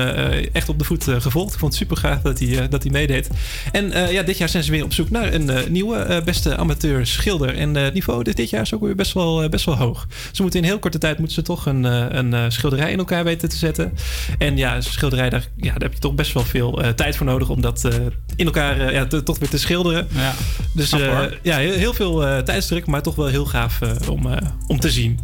[0.52, 1.52] echt op de voet gevolgd.
[1.52, 3.28] Ik vond het super gaaf dat hij, dat hij meedeed.
[3.72, 7.56] En ja, dit jaar zijn ze weer op zoek naar een nieuwe beste amateur schilder.
[7.56, 10.06] En het niveau dit, dit jaar is ook weer best wel, best wel hoog.
[10.32, 13.48] Ze moeten in heel korte tijd moeten ze toch een, een schilderij in elkaar weten
[13.48, 13.92] te zetten.
[14.38, 17.48] En ja, schilderij, daar, ja, daar heb je toch best wel veel tijd voor nodig
[17.48, 17.94] om dat eh,
[18.36, 20.08] in elkaar eh, ja, te- toch weer te schilderen.
[20.14, 20.34] Ja.
[20.72, 23.78] Dus eh, ja, heel, heel veel tijdsdruk, maar toch wel heel gaaf
[24.10, 24.26] om,
[24.66, 25.18] om te zien.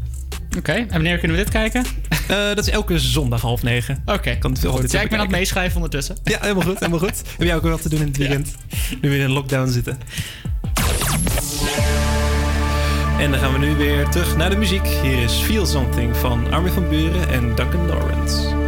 [0.58, 1.84] Oké, en wanneer kunnen we dit kijken?
[2.28, 4.02] Dat is elke zondag half negen.
[4.06, 4.92] Oké, Kan het goed.
[4.92, 6.16] Ja, ik ben aan het meeschrijven ondertussen.
[6.24, 7.22] Ja, helemaal goed, helemaal goed.
[7.38, 8.54] Heb jij ook wat te doen in het weekend?
[9.00, 9.98] Nu weer in lockdown zitten.
[13.18, 14.86] En dan gaan we nu weer terug naar de muziek.
[15.02, 18.61] Hier is Feel Something van Armin van Buren en Duncan Lawrence.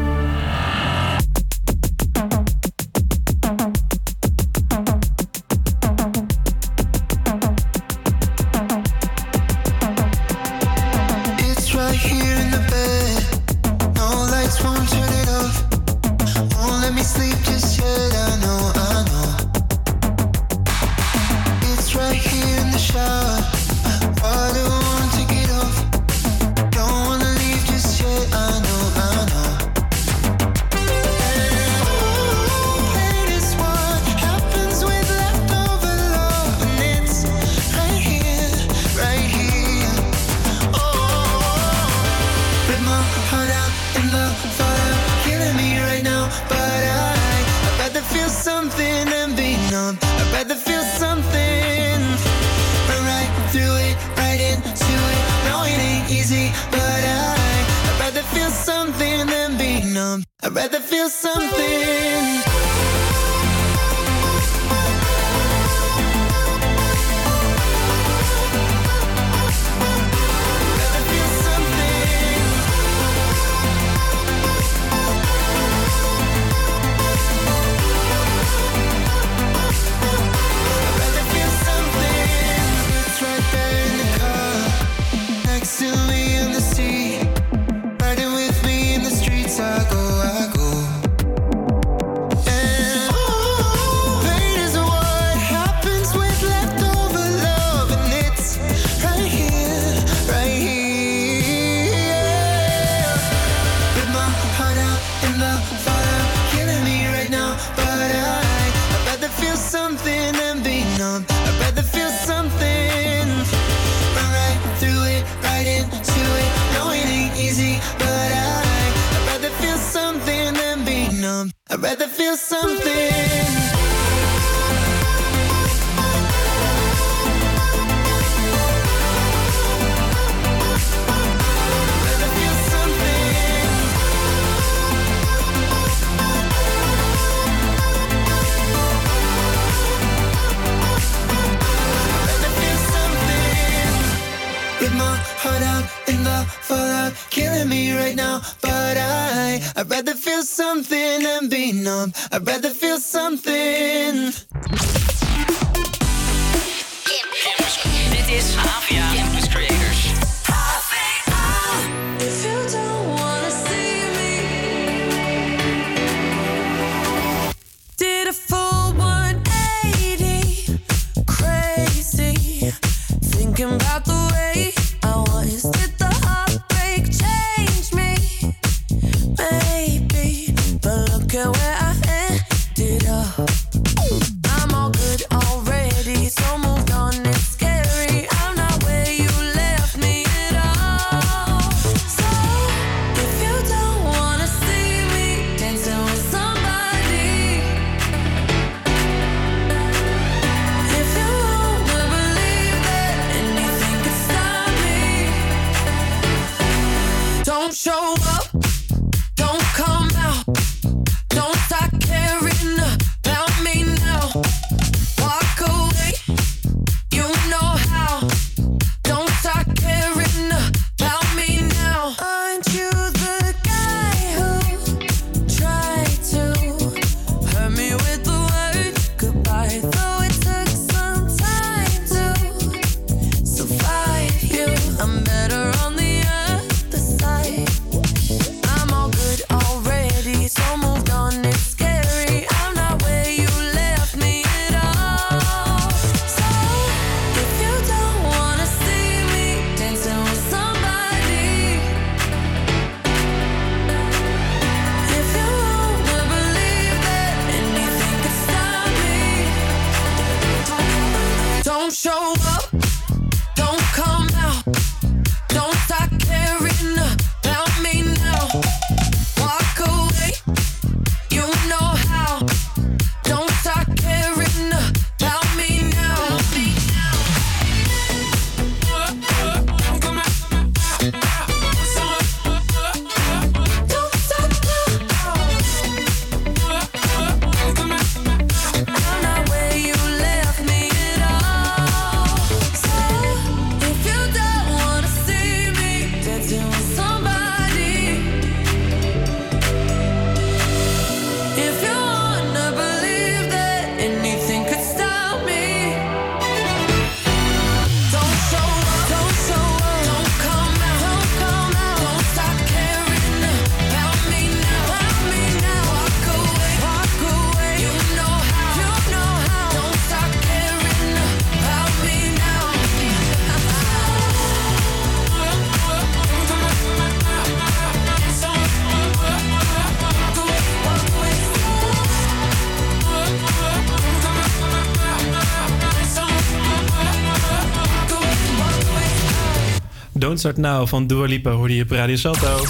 [340.45, 342.65] Start Now van Dua Lipa hoorde je op Radio Salto.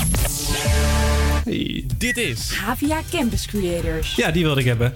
[1.44, 1.84] Hey.
[1.98, 2.50] Dit is...
[2.64, 4.14] Havia Campus Creators.
[4.14, 4.92] Ja, die wilde ik hebben.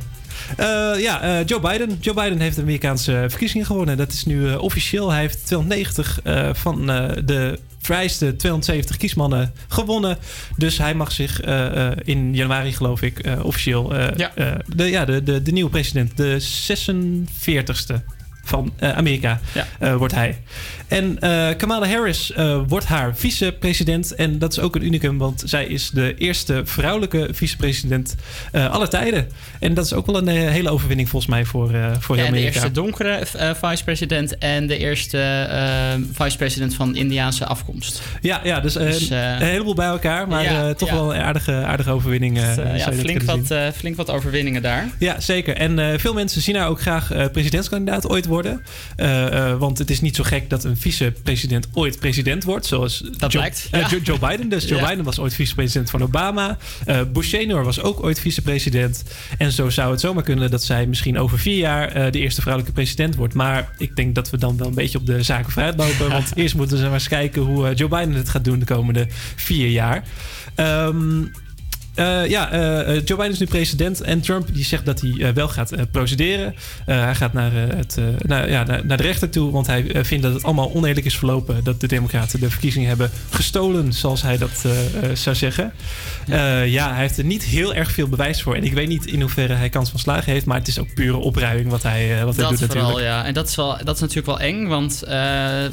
[0.56, 0.66] Eh,
[1.00, 1.96] ja, eh, Joe Biden.
[2.00, 3.96] Joe Biden heeft de Amerikaanse verkiezingen gewonnen.
[3.96, 5.10] Dat is nu eh, officieel.
[5.10, 10.18] Hij heeft 290 eh, van eh, de vrijste 270 kiesmannen gewonnen.
[10.56, 13.94] Dus hij mag zich eh, eh, in januari, geloof ik, eh, officieel...
[13.94, 14.34] eh, Ja.
[14.34, 16.16] eh, de, ja, de, de, de nieuwe president.
[16.16, 17.94] De 46ste
[18.44, 19.40] van eh, Amerika
[19.78, 20.38] eh, wordt hij.
[20.88, 24.14] En eh, Kamala Harris eh, wordt haar vicepresident.
[24.14, 28.14] En dat is ook een unicum, want zij is de eerste vrouwelijke vicepresident
[28.52, 29.28] eh aller tijden.
[29.60, 31.70] En dat is ook wel een hele overwinning volgens mij voor,
[32.00, 32.54] voor Ja, en de Amerika.
[32.54, 33.26] eerste donkere
[33.60, 35.48] vice-president en de eerste
[36.12, 38.02] vice-president van Indiaanse afkomst.
[38.20, 40.28] Ja, ja dus, Dus, een heleboel bij elkaar.
[40.28, 40.94] Maar ja, toch ja.
[40.94, 42.34] wel een aardige, aardige overwinning.
[42.34, 44.88] Dus, ja, flink, wat, flink wat overwinningen daar.
[44.98, 45.56] Ja, zeker.
[45.56, 48.62] En veel mensen zien haar ook graag presidentskandidaat ooit worden.
[49.58, 52.66] Want het is niet zo gek dat een vicepresident ooit president wordt.
[52.66, 53.88] Zoals Dat Joe, lijkt, eh, ja.
[53.88, 54.48] Joe, Joe Biden.
[54.48, 54.88] Dus Joe Ja.
[54.88, 56.58] Biden was ooit vicepresident van Obama.
[56.84, 59.04] Eh Bush senior was ook ooit vicepresident.
[59.38, 62.40] En zo zou het zomaar kunnen dat zij misschien over vier jaar eh, de eerste
[62.40, 63.34] vrouwelijke president wordt.
[63.34, 66.08] Maar ik denk dat we dan wel een beetje op de zaken vooruitlopen.
[66.18, 69.06] Want eerst moeten ze maar eens kijken hoe Joe Biden het gaat doen de komende
[69.36, 70.04] vier jaar.
[70.54, 71.24] Ehm,
[71.98, 75.34] Eh, ja, eh, eh, Joe Biden is nu president en Trump die zegt dat hij
[75.34, 76.54] wel gaat procederen.
[76.84, 80.34] Hij gaat naar, het, naar, ja, naar, naar de rechter toe, want hij vindt dat
[80.34, 81.64] het allemaal oneerlijk is verlopen.
[81.64, 84.64] Dat de Democraten de verkiezingen hebben gestolen, zoals hij dat
[85.12, 85.72] zou zeggen.
[86.26, 86.60] Ja.
[86.60, 88.54] ja, hij heeft er niet heel erg veel bewijs voor.
[88.54, 90.94] En ik weet niet in hoeverre hij kans van slagen heeft, maar het is ook
[90.94, 93.06] pure opruiming wat hij, wat hij Dat doet vooral, natuurlijk.
[93.06, 93.24] ja.
[93.24, 95.02] En dat is, wel, dat is natuurlijk wel eng, want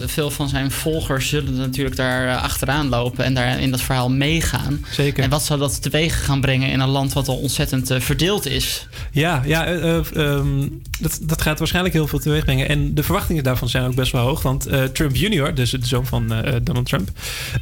[0.05, 4.85] veel van zijn volgers zullen natuurlijk daar achteraan lopen en daar in dat verhaal meegaan.
[4.91, 5.23] Zeker.
[5.23, 8.45] En wat zou dat teweeg gaan brengen in een land wat al ontzettend eh, verdeeld
[8.45, 8.87] is?
[9.11, 10.67] Ja, ja eh, eh, ehm,
[10.99, 12.69] dat, dat gaat waarschijnlijk heel veel teweeg brengen.
[12.69, 14.41] En de verwachtingen daarvan zijn ook best wel hoog.
[14.41, 17.09] Want Trump Jr., dus de zoon van Donald Trump...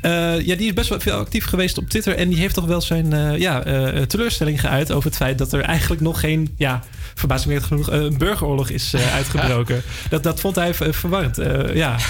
[0.01, 2.15] ja, die is best wel veel actief geweest op Twitter.
[2.15, 3.63] En die heeft toch wel zijn ja,
[4.07, 4.91] teleurstelling geuit...
[4.91, 6.53] over het feit dat er eigenlijk nog geen...
[6.57, 6.83] Ja,
[7.15, 9.81] verbazingwekkend genoeg, een burgeroorlog is uitgebroken.
[10.09, 11.37] dat, dat vond hij ver- verwarrend.
[11.73, 11.95] ja.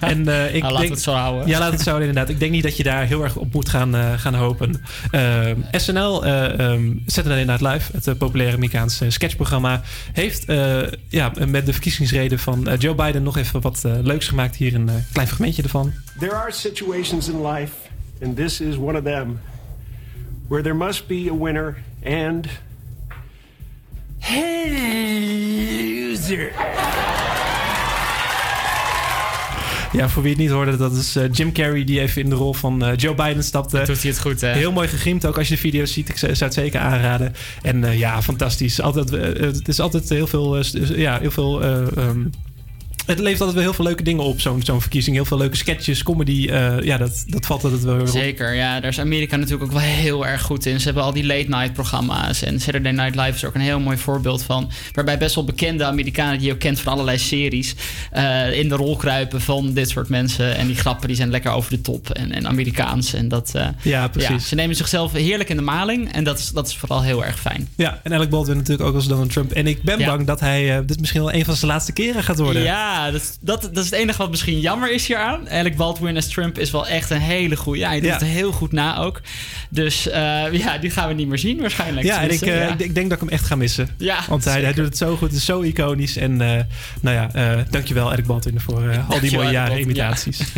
[0.00, 1.48] En, ik Nou, laten denk, het zo houden.
[1.48, 2.32] Ja, laat het zo houden, inderdaad.
[2.32, 4.82] Ik denk niet dat je daar heel erg op moet gaan, gaan hopen.
[5.70, 9.82] SNL, eh ehm, Saturday Night Live, het eh, populaire Amerikaanse sketchprogramma,
[10.12, 14.28] heeft eh, ja, met de verkiezingsreden van eh, Joe Biden nog even wat eh, leuks
[14.28, 14.56] gemaakt.
[14.56, 15.92] Hier een eh, klein fragmentje ervan.
[16.18, 17.72] There are situations in life,
[18.22, 19.40] and this is one of them,
[20.48, 22.46] where there must be a winner and.
[26.28, 26.52] Loser.
[29.92, 32.34] Ja, voor wie het niet hoorde, dat is eh, Jim Carrey die even in de
[32.34, 33.82] rol van eh, Joe Biden stapte.
[33.84, 34.52] Doet hij het goed, hè?
[34.52, 36.08] Heel mooi gegriemd ook als je de video's ziet.
[36.08, 37.34] Ik zou het zeker aanraden.
[37.62, 38.80] En eh, ja, fantastisch.
[38.80, 39.10] Altijd,
[39.40, 40.56] het is altijd heel veel,
[40.96, 42.20] ja, heel veel eh, ehm,
[43.08, 45.16] het levert altijd wel heel veel leuke dingen op, zo'n zo'n verkiezing.
[45.16, 46.48] Heel veel leuke sketches, comedy.
[46.50, 48.08] eh, ja, dat, dat valt altijd wel weer op.
[48.08, 48.80] Zeker, ja.
[48.80, 50.78] Daar is Amerika natuurlijk ook wel heel erg goed in.
[50.78, 52.42] Ze hebben al die late-night programma's.
[52.42, 54.70] En Saturday Night Live is er ook een heel mooi voorbeeld van.
[54.92, 57.74] Waarbij best wel bekende Amerikanen, die je ook kent van allerlei series...
[58.10, 60.56] eh, in de rol kruipen van dit soort mensen.
[60.56, 63.14] En die grappen die zijn lekker over de top en, en Amerikaans.
[63.14, 64.48] En dat, eh, Ja, precies.
[64.48, 66.12] ze nemen zichzelf heerlijk in de maling.
[66.12, 67.68] En dat is, dat is vooral heel erg fijn.
[67.76, 69.52] Ja, en Alec Baldwin natuurlijk ook als Donald Trump.
[69.52, 70.06] En ik ben Ja.
[70.06, 72.62] bang dat hij dit misschien wel een van zijn laatste keren gaat worden.
[72.62, 75.50] Ja, dat, is- dat, dat is het enige wat misschien jammer is hieraan.
[75.50, 77.78] Alec Baldwin als Trump is wel echt een hele goede.
[77.80, 78.12] Ja, hij doet Ja.
[78.18, 79.20] het heel goed na ook.
[79.70, 82.06] Dus eh, ja, die gaan we niet meer zien waarschijnlijk.
[82.06, 82.74] Ja, en ik, Tenminste, eh, ja.
[82.74, 83.88] ik, ik denk dat ik hem echt ga missen.
[83.98, 86.16] Ja, Want hij, hij doet het zo goed, het is zo iconisch.
[86.16, 86.62] En eh,
[87.00, 90.02] nou ja, eh, dankjewel Alec Baldwin voor al die mooie jaren Baldwin, ja.
[90.04, 90.38] imitaties.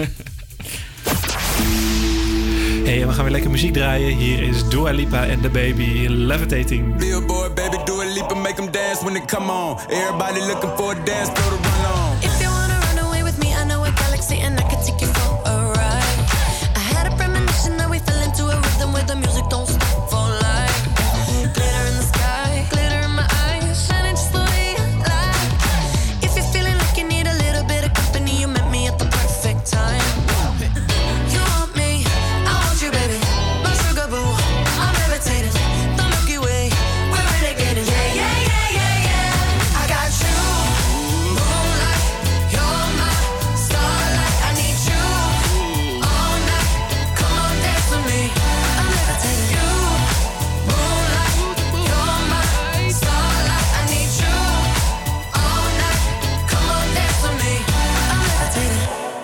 [2.85, 4.17] hey, en we gaan weer lekker muziek draaien.
[4.17, 6.97] Hier is Dua Lipa en The Baby Levitating.
[6.97, 9.79] Billboard, baby, do a leap and make them dance when they come on.
[9.89, 12.10] Everybody looking for a dance floor to run on.
[14.31, 15.10] Know a galaxy and I can take you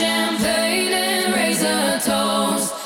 [0.00, 2.79] champagne and razor toast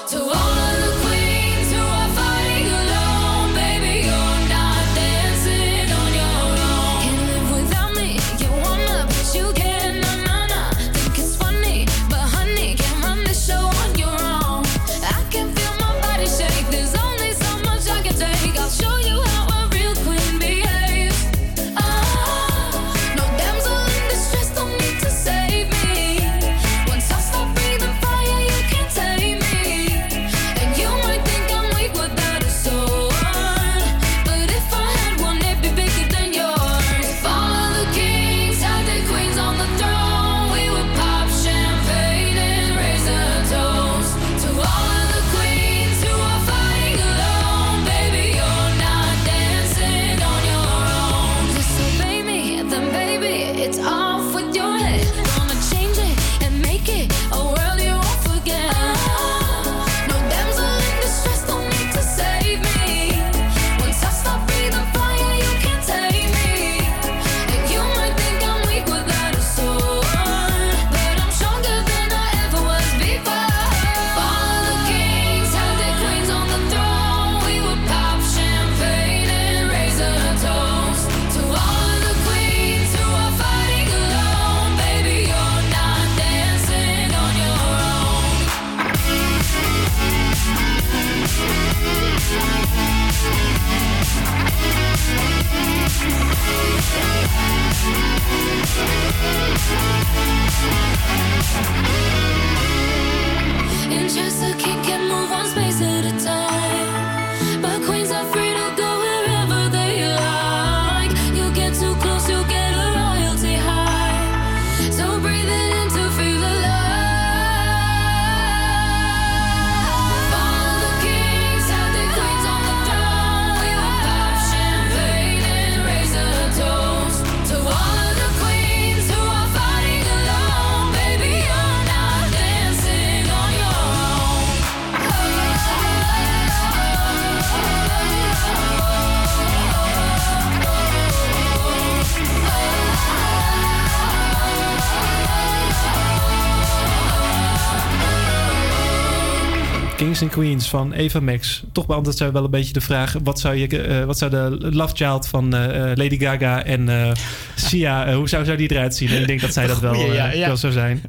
[150.15, 151.63] Kings and Queens van Eva Max.
[151.73, 154.69] Toch beantwoordt zij wel een beetje de vraag: wat zou, je, eh, wat zou de
[154.71, 157.15] love child van eh, eh, Lady Gaga en
[157.55, 159.09] Sia, hoe zou, zou die eruit zien?
[159.09, 160.47] En ik denk dat zij dat wel, ja.
[160.47, 161.03] wel zou zijn.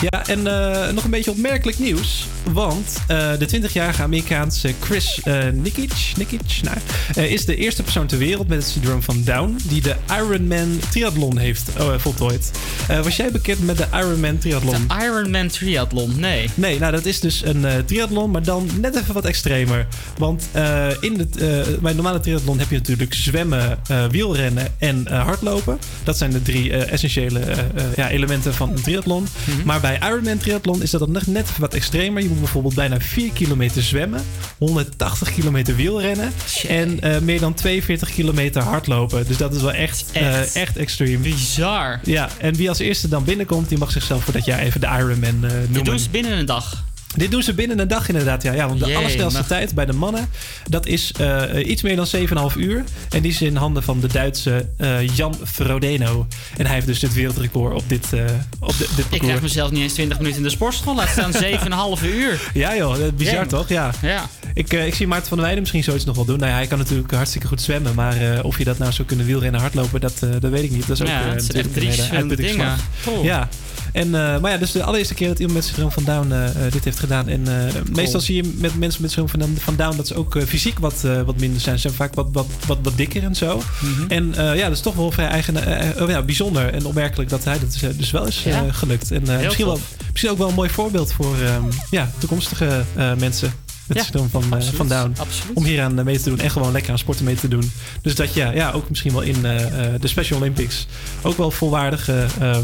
[0.00, 2.26] Ja, en eh, nog een beetje opmerkelijk nieuws.
[2.52, 8.18] Want eh, de 20-jarige Amerikaanse Chris eh Nikic, Nikic nou, is de eerste persoon ter
[8.18, 9.56] wereld met het syndroom van Down...
[9.64, 12.50] die de Ironman triathlon heeft voltooid.
[13.02, 14.86] Was jij bekend met de Ironman triathlon?
[14.88, 16.50] De Ironman triathlon, nee.
[16.54, 19.86] Nee, nou dat is dus een triathlon, maar dan net even wat extremer.
[20.18, 20.48] Want
[21.00, 21.34] in het,
[21.80, 23.78] bij een normale triathlon heb je natuurlijk zwemmen,
[24.10, 25.78] wielrennen en hardlopen.
[26.04, 27.40] Dat zijn de drie essentiële
[27.96, 29.26] ja, elementen van een triathlon.
[29.64, 32.22] Maar bij Ironman triathlon is dat dan net, wat extremer.
[32.22, 34.24] Je moet bijvoorbeeld bijna 4 kilometer zwemmen,
[34.58, 36.32] 180 kilometer wielrennen
[36.68, 39.26] en eh, meer dan 42 kilometer hardlopen.
[39.26, 40.54] Dus dat is wel echt, eh, Echt.
[40.54, 41.22] echt extreem.
[41.22, 42.00] Bizar.
[42.04, 44.86] Ja, en wie als eerste dan binnenkomt, die mag zichzelf voor dat jaar even de
[44.86, 45.72] Ironman eh noemen.
[45.72, 46.84] Dit doen ze binnen een dag.
[47.16, 48.52] Dit doen ze binnen een dag inderdaad, ja.
[48.52, 50.28] ja want de Jee, allersnelste tijd bij de mannen,
[50.68, 52.06] dat is eh, iets meer dan
[52.52, 52.84] 7,5 uur.
[53.10, 56.26] En die is in handen van de Duitse eh, Jan Frodeno.
[56.56, 58.20] En hij heeft dus het wereldrecord op dit, eh
[58.60, 60.94] op de, dit Ik krijg mezelf niet eens 20 minuten in de sportschool.
[60.94, 61.32] Laat staan
[61.98, 62.50] 7,5 uur.
[62.54, 63.46] Ja joh, dat is bizar Jee.
[63.46, 63.68] toch?
[63.68, 63.90] Ja.
[64.02, 64.28] Ja.
[64.54, 66.38] Ik, ik zie Maarten van der Weijden misschien zoiets nog wel doen.
[66.38, 67.94] Nou ja, hij kan natuurlijk hartstikke goed zwemmen.
[67.94, 70.86] Maar of je dat nou zou kunnen wielrennen hardlopen, dat, dat weet ik niet.
[70.86, 72.76] Dat is ook Ja, eh, het zijn echt drie verschillende dingen.
[73.22, 73.48] Ja.
[73.98, 76.66] En, eh, maar ja, dus de allereerste keer dat iemand met syndroom van Down eh,
[76.66, 77.28] eh, dit heeft gedaan.
[77.28, 80.36] En eh, meestal zie je met mensen met syndroom van, van Down dat ze ook
[80.36, 81.74] eh, fysiek wat, eh, wat minder zijn.
[81.74, 83.62] Ze zijn vaak wat, wat, wat, wat dikker en zo.
[83.80, 84.10] Mhm.
[84.10, 85.54] En eh, ja, dat is toch wel vrij eigen,
[86.08, 88.64] ja, bijzonder en opmerkelijk dat hij dat dus, wel is Ja.
[88.72, 89.10] gelukt.
[89.10, 89.78] En eh, misschien, wel,
[90.10, 93.52] misschien ook wel een mooi voorbeeld voor ehm, ja, toekomstige eh, mensen
[93.86, 95.12] met Ja, syndroom van, eh, van Down.
[95.18, 95.56] absoluut.
[95.56, 97.70] Om hier aan mee te doen en gewoon lekker aan sporten mee te doen.
[98.02, 99.42] Dus dat je ja, ook misschien wel in
[100.00, 100.86] de Special Olympics
[101.22, 102.26] ook wel volwaardige.
[102.40, 102.62] ehm,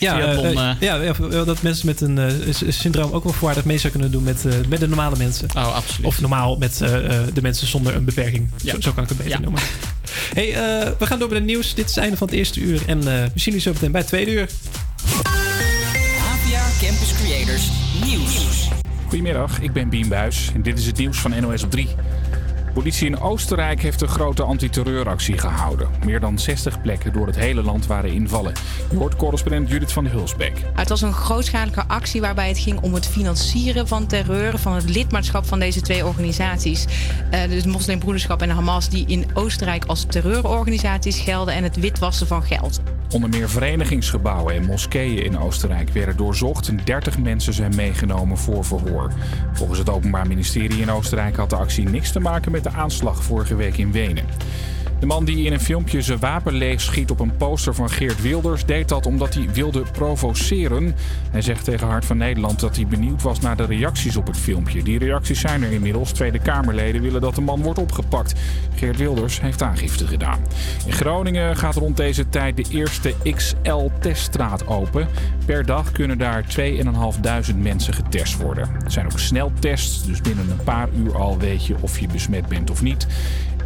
[0.00, 0.76] ja, Triathlon, eh, eh.
[0.80, 2.34] ja, ja, dat mensen met een eh,
[2.68, 5.48] syndroom ook wel volwaardig mee zou kunnen doen met, eh, met de normale mensen.
[5.56, 6.06] Oh, absoluut.
[6.06, 8.48] Of normaal met eh, eh, de mensen zonder een beperking.
[8.62, 8.72] Ja.
[8.72, 9.40] Zo, zo kan ik het beter Ja.
[9.40, 9.60] noemen.
[10.34, 11.74] Hey, eh, we gaan door bij het nieuws.
[11.74, 12.80] Dit is het einde van het eerste uur.
[12.86, 14.48] En eh we zien jullie zo meteen bij het tweede uur.
[16.32, 17.68] Avia Campus Creators
[18.04, 18.68] Nieuws.
[19.08, 21.88] Goedemiddag, ik ben Bien Buis en dit is het nieuws van NOS op 3.
[22.74, 25.88] Politie in Oostenrijk heeft een grote antiterreuractie gehouden.
[26.04, 28.52] Meer dan 60 plekken door het hele land waren invallen.
[28.90, 30.64] Je hoort correspondent Judith van de Hulsbeek.
[30.74, 34.88] Het was een grootschalige actie waarbij het ging om het financieren van terreur, van het
[34.88, 36.84] lidmaatschap van deze twee organisaties.
[37.34, 42.42] Uh, dus Moslimbroederschap en Hamas, die in Oostenrijk als terreurorganisaties gelden en het witwassen van
[42.42, 42.80] geld.
[43.12, 48.64] Onder meer verenigingsgebouwen en moskeeën in Oostenrijk werden doorzocht en 30 mensen zijn meegenomen voor
[48.64, 49.12] verhoor.
[49.52, 53.24] Volgens het Openbaar Ministerie in Oostenrijk had de actie niks te maken met de aanslag
[53.24, 54.24] vorige week in Wenen.
[55.00, 58.22] De man die in een filmpje zijn wapen leeg schiet op een poster van Geert
[58.22, 60.94] Wilders deed dat omdat hij wilde provoceren.
[61.30, 64.36] Hij zegt tegen Hart van Nederland dat hij benieuwd was naar de reacties op het
[64.36, 64.82] filmpje.
[64.82, 66.12] Die reacties zijn er inmiddels.
[66.12, 68.34] Tweede Kamerleden willen dat de man wordt opgepakt.
[68.74, 70.40] Geert Wilders heeft aangifte gedaan.
[70.86, 75.08] In Groningen gaat rond deze tijd de eerste XL-teststraat open.
[75.44, 76.44] Per dag kunnen daar
[77.50, 78.68] 2.500 mensen getest worden.
[78.82, 82.46] Het zijn ook sneltests, dus binnen een paar uur al weet je of je besmet
[82.48, 83.06] bent of niet.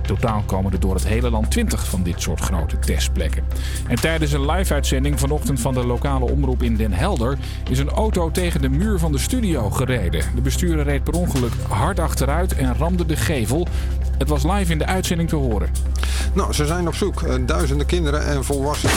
[0.06, 3.44] Totaal komen er door het hele land 20 van dit soort grote testplekken.
[3.86, 7.38] En tijdens een live-uitzending vanochtend van de lokale omroep in Den Helder
[7.70, 10.24] is een auto tegen de muur van de studio gereden.
[10.34, 13.66] De bestuurder reed per ongeluk hard achteruit en ramde de gevel.
[14.18, 15.68] Het was live in de uitzending te horen.
[16.32, 17.22] Nou, ze zijn op zoek.
[17.22, 18.96] Uh, duizenden kinderen en volwassenen.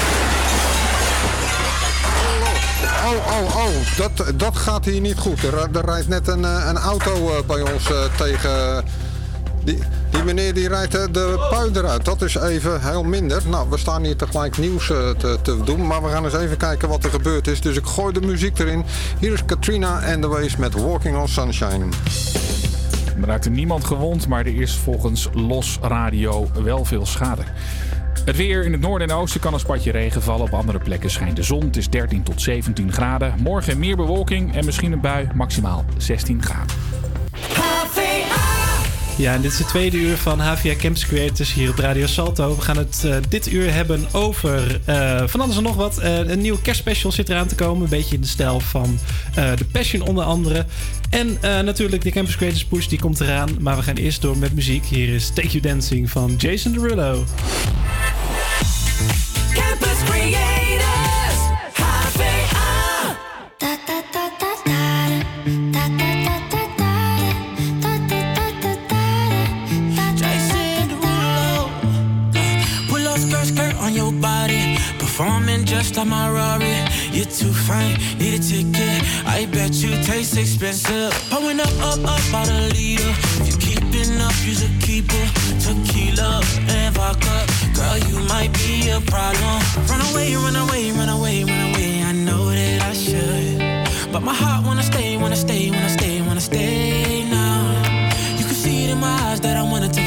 [3.05, 5.43] Oh, oh, oh, dat, dat gaat hier niet goed.
[5.43, 8.83] Er, rijdt net een, eh, een auto uh, bij ons tegen.
[9.63, 9.79] Die,
[10.09, 12.05] die meneer die rijdt de pui eruit.
[12.05, 13.41] Dat is even heel minder.
[13.49, 15.87] Nou, we staan hier tegelijk nieuws te, te, doen.
[15.87, 17.61] Maar we gaan eens even kijken wat er gebeurd is.
[17.61, 18.85] Dus ik gooi de muziek erin.
[19.19, 21.85] Hier is Katrina and the Waves met Walking on Sunshine.
[23.21, 27.41] Er raakte niemand gewond, maar er is volgens Los Radio wel veel schade.
[28.25, 30.45] Het weer in het noorden en oosten kan een spatje regen vallen.
[30.45, 31.63] Op andere plekken schijnt de zon.
[31.63, 33.33] Het is 13 tot 17 graden.
[33.39, 36.75] Morgen meer bewolking en misschien een bui, maximaal 16 graden.
[39.17, 42.55] Ja, en dit is het tweede uur van HVA Campus Creators hier op Radio Salto.
[42.55, 45.99] We gaan het uh, dit uur hebben over uh, van alles en nog wat.
[45.99, 47.83] Uh, een nieuwe kerstspecial zit eraan te komen.
[47.83, 48.99] Een beetje in de stijl van
[49.33, 50.65] The Passion onder andere.
[51.09, 53.49] En natuurlijk de Campus Creators Push, die komt eraan.
[53.59, 54.85] Maar we gaan eerst door met muziek.
[54.85, 57.25] Hier is Take You Dancing van Jason Derulo.
[75.97, 76.75] Like my Rari.
[77.11, 79.01] You're too fine, need a ticket.
[79.25, 81.11] I bet you taste expensive.
[81.29, 83.13] Pulling up, up, up, out a leader.
[83.41, 85.25] If you keeping up, you's a keeper.
[85.59, 87.37] Tequila and vodka.
[87.73, 89.57] Girl, you might be a problem.
[89.89, 92.03] Run away, run away, run away, run away.
[92.03, 94.11] I know that I should.
[94.11, 97.61] But my heart wanna stay, wanna stay, wanna stay, wanna stay now.
[98.37, 100.06] You can see it in my eyes that I wanna take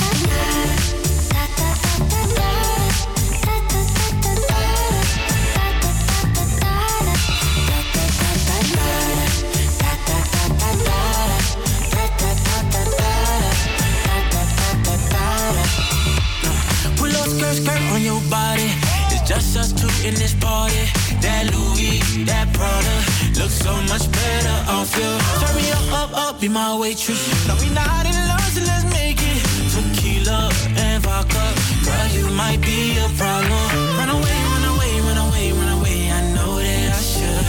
[17.53, 18.69] Skirt, skirt on your body.
[19.11, 20.83] It's just us two in this party.
[21.21, 22.95] That Louis, that Prada,
[23.39, 25.11] looks so much better off you.
[25.41, 27.21] Turn me up, up, up, be my waitress.
[27.45, 29.41] Tell me not in love, so let's make it.
[29.73, 31.43] Tequila and vodka,
[31.85, 33.63] girl, you might be a problem.
[33.99, 36.11] Run away, run away, run away, run away.
[36.11, 37.45] I know that I should,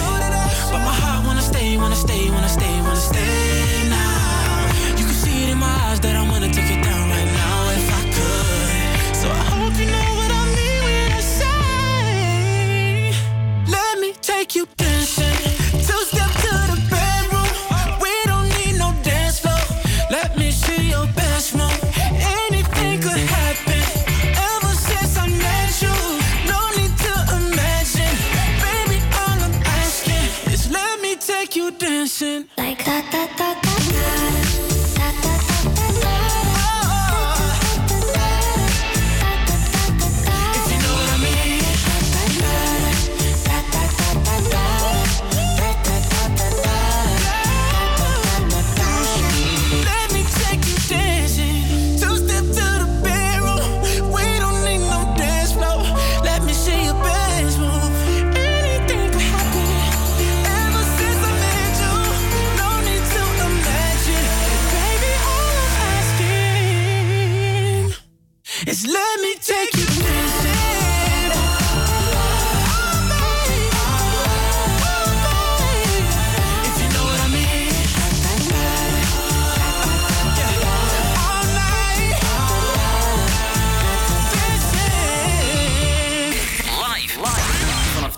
[0.72, 2.81] but my heart wanna stay, wanna stay, wanna stay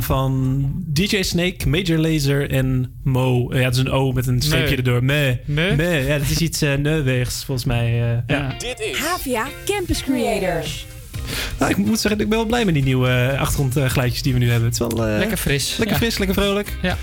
[0.00, 3.54] Van DJ Snake, Major Lazer en Mo.
[3.54, 4.76] Ja, het is een O met een streepje Nee.
[4.76, 5.04] erdoor.
[5.04, 5.38] Me.
[5.44, 5.74] Me?
[5.76, 6.04] Me.
[6.06, 8.12] Ja, dat is iets uh, volgens mij.
[8.12, 8.54] eh, ja.
[8.58, 10.86] Dit is Havia Campus Creators.
[11.58, 14.38] Nou, ik moet zeggen, ik ben wel blij met die nieuwe eh, achtergrondgeluidjes die we
[14.38, 14.64] nu hebben.
[14.70, 15.76] Het is wel eh, Lekker fris.
[15.76, 16.02] Lekker Ja.
[16.02, 16.76] fris, lekker vrolijk.
[16.82, 16.96] Ja.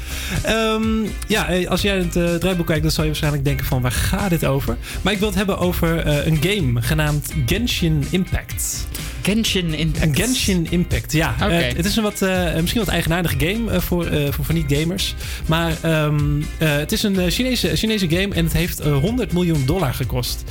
[0.43, 0.83] Ehm,
[1.27, 4.29] ja, als jij het eh, draaiboek kijkt, dan zal je waarschijnlijk denken van waar gaat
[4.29, 4.77] dit over?
[5.01, 8.87] Maar ik wil het hebben over eh, een game genaamd Genshin Impact.
[9.29, 10.19] Genshin Impact.
[10.19, 11.35] Genshin Impact, ja.
[11.39, 15.15] Eh, het is een wat, eh, misschien wat eigenaardige game eh, voor, voor, voor niet-gamers.
[15.45, 19.65] Maar ehm, eh, het is een Chinese, Chinese game en het heeft eh, 100 miljoen
[19.65, 20.43] dollar gekost.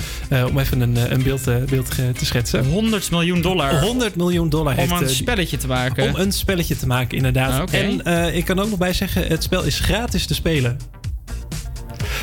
[0.48, 2.64] Om even een, een beeld, beeld te schetsen.
[2.64, 3.80] 100 miljoen dollar.
[3.80, 6.08] 100 miljoen dollar heeft Om een spelletje te maken.
[6.08, 7.72] om een spelletje te maken, inderdaad.
[7.72, 7.80] Ah.
[7.80, 10.97] En ik kan ook nog bij zeggen, het spel is gratis te spelen.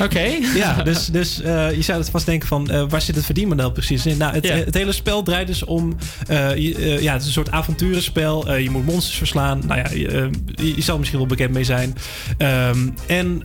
[0.02, 0.24] Oké.
[0.56, 3.70] Ja, dus, dus eh, je zou het vast denken van, eh, waar zit het verdienmodel
[3.70, 4.16] precies in?
[4.16, 5.96] Nou, het, het hele spel draait dus om,
[6.26, 8.54] eh, je- ja, het is een soort avonturenspel.
[8.56, 9.62] Je moet monsters verslaan.
[9.66, 10.30] Nou ja, je,
[10.76, 11.94] je, zal er misschien wel bekend mee zijn.
[12.38, 13.42] Ehm, en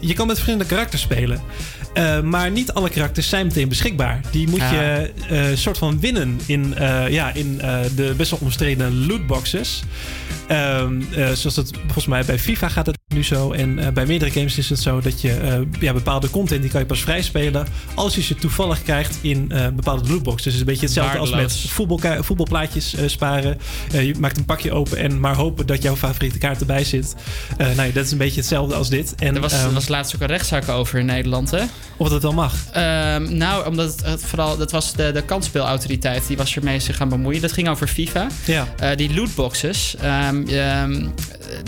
[0.00, 1.40] je kan met verschillende karakters spelen.
[2.24, 4.20] Maar niet alle karakters zijn meteen beschikbaar.
[4.30, 4.70] Die moet Ah.
[4.70, 6.74] je eh soort van winnen in,
[7.08, 7.56] ja, in
[7.96, 9.82] de best wel omstreden lootboxes.
[10.48, 13.52] Ehm, eh, zoals het volgens mij bij FIFA gaat het nu zo.
[13.52, 16.70] En eh, bij meerdere games is het zo dat je eh, ja, bepaalde content die
[16.70, 20.36] kan je pas vrij spelen als je ze toevallig krijgt in eh, bepaalde lootbox.
[20.36, 23.58] Dus het is een beetje hetzelfde als met voetbalka- voetbalplaatjes sparen.
[23.90, 27.14] Je maakt een pakje open en maar hopen dat jouw favoriete kaart erbij zit.
[27.58, 29.14] Nou, ja, dat is een beetje hetzelfde als dit.
[29.14, 31.62] En, er was, ehm, er was laatst ook een rechtszaak over in Nederland, hè?
[31.96, 32.54] Of dat wel mag?
[32.72, 34.56] Ehm, nou, omdat het, het vooral...
[34.56, 37.40] Dat was de, de kansspelautoriteit, die was ermee zich gaan bemoeien.
[37.40, 38.26] Dat ging over FIFA.
[38.44, 38.94] Ja.
[38.94, 41.06] Die lootboxes, ehm,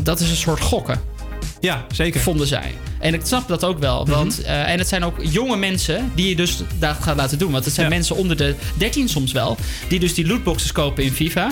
[0.02, 1.14] dat is een soort gokken.
[1.60, 2.20] Ja, zeker.
[2.20, 2.74] Vonden zij.
[3.00, 4.06] En ik snap dat ook wel.
[4.06, 4.46] Want, Mhm.
[4.48, 7.52] eh, en het zijn ook jonge mensen die je dus dat gaat laten doen.
[7.52, 9.56] Want het zijn mensen onder de 13 soms wel.
[9.88, 11.50] Die dus die lootboxes kopen in FIFA.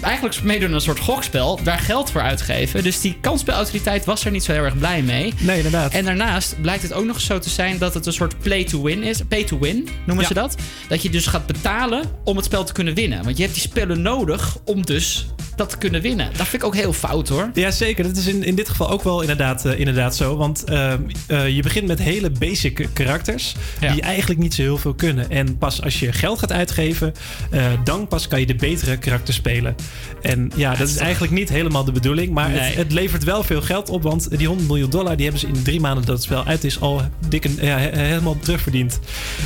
[0.00, 1.60] Eigenlijk meedoen aan een soort gokspel.
[1.62, 2.82] Daar geld voor uitgeven.
[2.82, 5.34] Dus die kansspelautoriteit was er niet zo heel erg blij mee.
[5.38, 5.92] Nee, inderdaad.
[5.92, 8.82] En daarnaast blijkt het ook nog zo te zijn dat het een soort play to
[8.82, 9.20] win is.
[9.28, 10.28] Pay to win noemen Ja.
[10.28, 10.56] ze dat.
[10.88, 13.24] Dat je dus gaat betalen om het spel te kunnen winnen.
[13.24, 15.26] Want je hebt die spellen nodig om dus
[15.56, 16.26] dat te kunnen winnen.
[16.36, 17.50] Dat vind ik ook heel fout hoor.
[17.54, 18.04] Ja, zeker.
[18.04, 20.36] Dat is in, in dit geval ook wel inderdaad, eh, inderdaad zo.
[20.36, 23.92] Want ehm, eh, je begint met hele basic karakters Ja.
[23.92, 25.30] die eigenlijk niet zo heel veel kunnen.
[25.30, 27.14] En pas als je geld gaat uitgeven,
[27.50, 29.74] eh, dan pas kan je de betere karakters spelen.
[30.22, 32.32] En ja, dat is eigenlijk niet helemaal de bedoeling.
[32.32, 32.58] Maar Nee.
[32.60, 34.02] het, het levert wel veel geld op.
[34.02, 36.64] Want die 100 miljoen dollar die hebben ze in drie maanden dat het spel uit
[36.64, 38.98] is al dik en, ja, he- helemaal terugverdiend.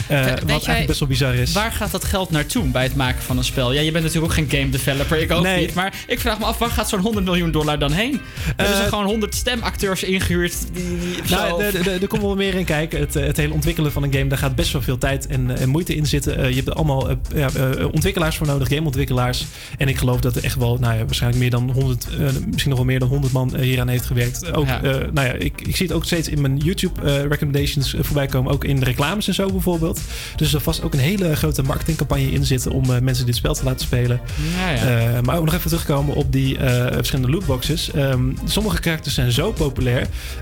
[0.08, 1.52] Eh, wat eigenlijk best wel bizar is.
[1.52, 3.72] Waar gaat dat geld naartoe bij het maken van een spel?
[3.72, 5.60] Ja, je bent natuurlijk ook geen game developer, ik ook Nee.
[5.60, 5.74] niet.
[5.74, 8.20] Maar ik vraag me af, waar gaat zo'n 100 miljoen dollar dan heen?
[8.56, 10.54] Hebben ze Eh, gewoon 100 stemacteurs ingehuurd?
[10.72, 13.00] Die, die- Nou, er- komt wel meer in kijken.
[13.00, 15.50] Het, eh, het hele ontwikkelen van een game, daar gaat best wel veel tijd en,
[15.56, 16.36] eh, en moeite in zitten.
[16.38, 17.48] Eh, je hebt er allemaal ja,
[17.92, 19.46] ontwikkelaars voor nodig, gameontwikkelaars.
[19.78, 22.68] En ik geloof dat er echt wel, nou ja, waarschijnlijk meer dan 100, eh, misschien
[22.68, 24.52] nog wel meer dan 100 man hieraan heeft gewerkt.
[24.52, 24.80] Ook, Ja.
[25.12, 28.64] nou ja, ik, ik zie het ook steeds in mijn YouTube recommendations voorbij komen, ook
[28.64, 29.96] in reclames en zo bijvoorbeeld.
[30.36, 33.54] Dus er zal vast ook een hele grote marketingcampagne in zitten om mensen dit spel
[33.54, 34.20] te laten spelen.
[34.58, 35.20] Ja, ja.
[35.20, 36.56] Maar ook nog even terugkomen op die
[36.90, 37.90] verschillende lootboxes.
[37.90, 39.71] Ehm, sommige karakters zijn zo populair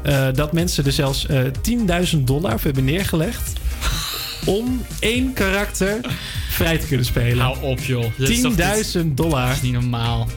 [0.03, 1.41] eh, dat mensen er zelfs eh
[2.13, 3.53] 10.000 dollar voor hebben neergelegd
[4.47, 6.01] om één karakter
[6.51, 7.39] vrij te kunnen spelen.
[7.45, 8.05] Hou op, joh.
[8.17, 8.55] Dit is toch
[9.03, 9.47] 10.000 dollar.
[9.47, 10.29] Dat is niet normaal.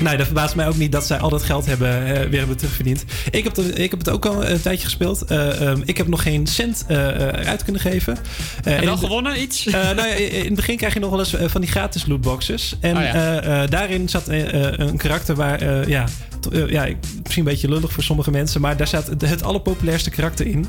[0.00, 2.56] Nee, dat verbaast mij ook niet dat zij al dat geld hebben, eh, weer hebben
[2.56, 3.04] terugverdiend.
[3.30, 5.22] Ik heb, het, ik heb het ook al een tijdje gespeeld.
[5.24, 8.18] Eh, ehm, ik heb nog geen cent eh, eh, uit kunnen geven.
[8.64, 9.66] Eh, en wel de- gewonnen iets?
[9.66, 12.06] eh, nou ja, in het begin krijg je nog wel eens eh, van die gratis
[12.06, 12.76] lootboxes.
[12.80, 13.12] En Oh ja.
[13.40, 16.04] eh, eh, daarin zat eh, eh, een karakter waar, eh, ja,
[16.46, 16.88] eh, ja,
[17.22, 20.66] misschien een beetje lullig voor sommige mensen, maar daar staat het, het allerpopulairste karakter in.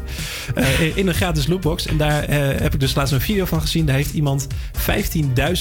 [0.55, 1.85] Eh, in een gratis lootbox.
[1.85, 3.85] En daar eh, heb ik dus laatst een video van gezien.
[3.85, 4.47] Daar heeft iemand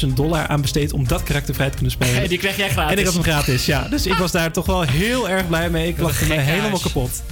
[0.06, 2.22] 15.000 dollar aan besteed om dat karakter vrij te kunnen spelen.
[2.22, 2.92] En die kreeg jij gratis.
[2.92, 3.88] En ik had hem gratis, ja.
[3.88, 5.88] Dus ik was daar toch wel heel erg blij mee.
[5.88, 6.48] Ik lachte me gekhuis.
[6.48, 7.22] helemaal kapot.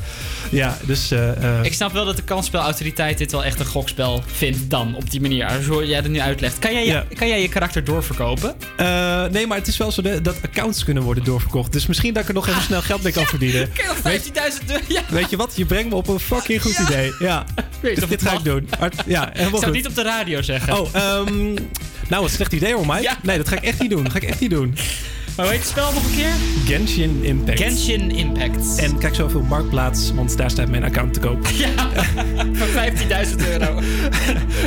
[0.50, 1.10] Ja, dus...
[1.10, 4.94] eh, eh, Ik snap wel dat de kansspelautoriteit dit wel echt een gokspel vindt dan,
[4.94, 5.50] op die manier.
[5.62, 6.58] Zoals jij het nu uitlegt.
[6.58, 7.04] Kan jij je, Ja.
[7.14, 8.54] kan jij je karakter doorverkopen?
[8.76, 11.72] Eh, nee, maar het is wel zo de- dat accounts kunnen worden doorverkocht.
[11.72, 13.60] Dus misschien dat ik er nog even snel geld mee kan verdienen.
[13.74, 14.82] Je nog 15.000 euro?
[14.88, 15.02] Ja.
[15.08, 15.52] Weet je wat?
[15.56, 17.12] Je brengt me op een fucking goed idee.
[17.18, 17.44] Ja,
[17.82, 18.68] dus dit ga ik doen.
[19.06, 20.80] Ja, Ik zou het niet op de radio zeggen.
[20.80, 21.54] Oh, ehm,
[22.08, 23.10] nou, wat slecht idee hoor, Mike.
[23.22, 24.02] Nee, dat ga ik echt niet doen.
[24.02, 24.76] Dat ga ik echt niet doen.
[25.40, 26.32] Maar weet je het spel nog een keer?
[26.64, 27.60] Genshin Impact.
[27.60, 28.78] Genshin Impact.
[28.78, 31.46] En kijk zo even op Marktplaats, want daar staat mijn account te koop.
[31.58, 31.90] Ja,
[32.52, 33.78] voor 15.000 euro.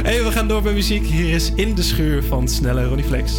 [0.03, 1.05] hey, we gaan door bij muziek.
[1.05, 3.33] Hier is In de Schuur van Snelle Ronnie Flex.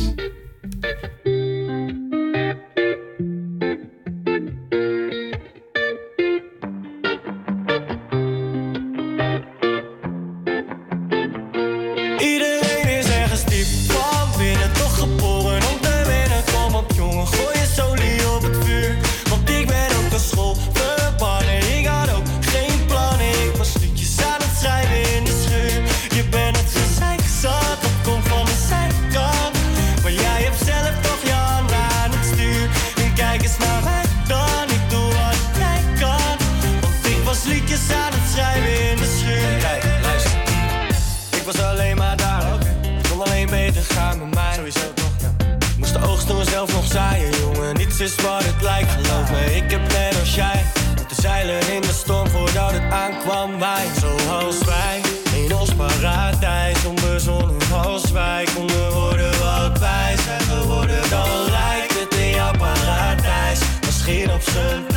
[49.30, 50.64] Ik heb net als jij.
[50.96, 53.58] Moeten zeilen in de storm voordat het aankwam.
[53.58, 55.00] Wij, zoals wij,
[55.44, 56.84] in ons paradijs.
[56.84, 61.10] Onbezonnen als wij konden worden wat wij zijn geworden.
[61.10, 63.60] Dan lijkt het in jouw paradijs.
[63.84, 64.93] Misschien op zijn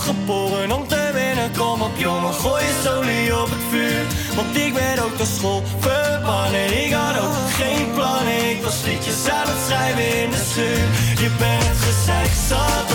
[0.00, 1.50] geboren om te winnen.
[1.56, 4.02] Kom op jongen, gooi je solie op het vuur.
[4.36, 6.84] Want ik ben ook de school verbannen.
[6.84, 10.86] Ik had ook geen plannen, ik was liedjes aan het schrijven in de schuur.
[11.22, 12.88] Je bent gezeik zat,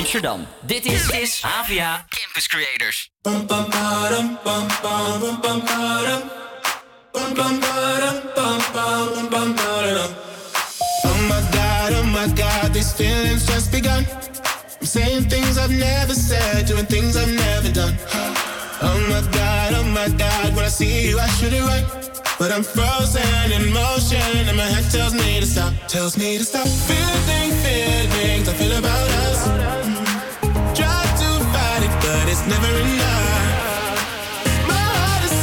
[0.00, 0.46] Amsterdam.
[0.66, 3.10] Dit is, AVA Campus Creators.
[3.22, 3.46] Oh my
[11.50, 14.06] god, oh my god, these feelings just begun.
[14.80, 17.94] I'm saying things I've never said, doing things I've never done.
[18.80, 21.84] Oh my god, oh my god, when I see you, I should it right.
[22.38, 26.44] But I'm frozen in motion, and my head tells me to stop, tells me to
[26.44, 26.66] stop.
[26.66, 29.39] Feeling feelings I feel about us.
[32.40, 34.08] But it's never enough.
[34.68, 35.40] My heart is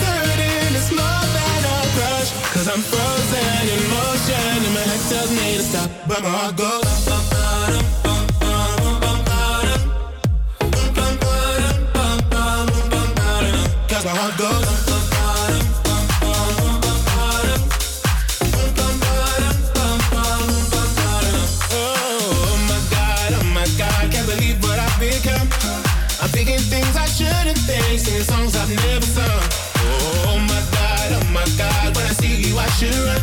[32.77, 33.21] should run.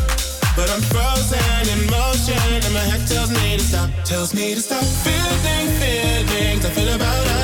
[0.56, 1.38] But I'm frozen
[1.70, 4.82] in motion and my head tells me to stop, tells me to stop.
[4.82, 7.43] Feeling feelings I feel about us.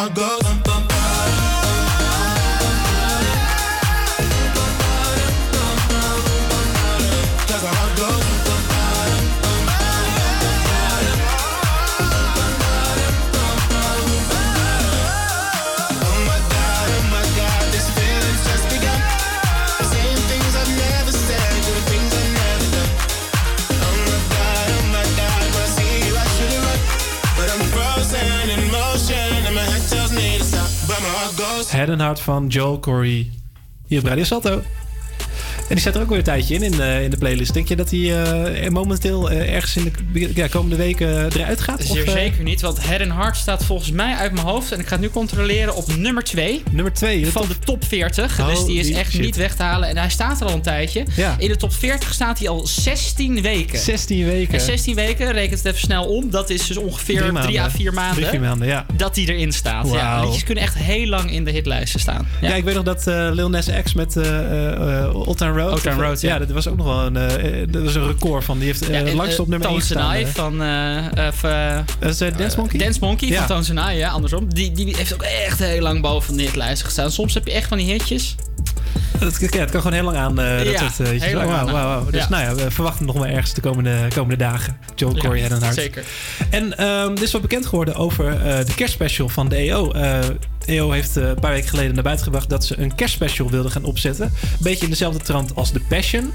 [0.00, 0.39] My heart
[31.50, 33.30] Head and Heart van Joel Corey.
[33.86, 34.62] Hier op Radio Salto.
[35.70, 37.54] En die staat er ook weer een tijdje in, in, de- in de playlist.
[37.54, 38.22] Denk je dat hij
[38.62, 41.82] eh, momenteel eh, ergens in de ja, komende weken eh, eruit gaat?
[41.84, 44.72] Zeer Of, eh, zeker niet, want Head and Heart staat volgens mij uit mijn hoofd.
[44.72, 46.62] En ik ga het nu controleren op nummer 2.
[46.70, 48.46] Nummer 2 van de top 40.
[48.46, 49.20] dus die is echt shit.
[49.20, 49.88] niet weg te halen.
[49.88, 51.04] En hij staat er al een tijdje.
[51.16, 51.34] Ja.
[51.38, 53.78] In de top 40 staat hij al 16 weken.
[53.78, 54.54] 16 weken.
[54.54, 56.30] En 16 weken, reken het even snel om.
[56.30, 57.60] Dat is dus ongeveer Drie 3 maanden.
[57.62, 58.14] à 4 maanden.
[58.16, 58.86] Drie, vier maanden, ja.
[58.96, 59.86] Dat die erin staat.
[59.86, 60.24] Ja, Wauw.
[60.24, 62.28] liedjes kunnen echt heel lang in de hitlijsten staan.
[62.40, 62.54] Ja.
[62.54, 65.82] ik weet nog dat eh, Lil Nas X met eh eh, eh, Old Town Road.
[65.82, 66.38] Town Road, ja.
[66.38, 68.58] dat was ook nog wel een, eh, dat was een record van.
[68.58, 70.10] Die heeft eh Ja, en, langst op nummer 1 Tones staan.
[70.10, 70.28] and I eh.
[70.32, 70.60] van...
[71.28, 71.40] of,
[71.98, 72.78] Dat is Dance Monkey?
[72.78, 73.36] Dance Monkey Ja.
[73.38, 74.54] van Tones and I, ja, andersom.
[74.54, 77.10] Die, die heeft ook echt heel lang boven de hitlijsten gestaan.
[77.12, 78.34] Soms heb je echt van die hitjes.
[79.18, 80.34] Dat, ja, het kan gewoon heel lang aan.
[80.34, 81.72] dat Ja, soort, heel lang wauw, aan.
[81.72, 82.10] wauw, wauw.
[82.10, 82.28] Dus Ja.
[82.28, 84.76] nou ja, we verwachten nog wel ergens de komende, komende dagen.
[84.94, 85.74] Joel Ja, Corey Head and Heart.
[85.74, 86.04] zeker.
[86.50, 88.24] En ehm dit is wat bekend geworden over
[88.66, 89.92] de kerstspecial van de EO.
[90.66, 93.70] EO heeft eh, een paar weken geleden naar buiten gebracht dat ze een kerstspecial wilden
[93.70, 94.24] gaan opzetten.
[94.26, 96.32] Een beetje in dezelfde trant als The Passion.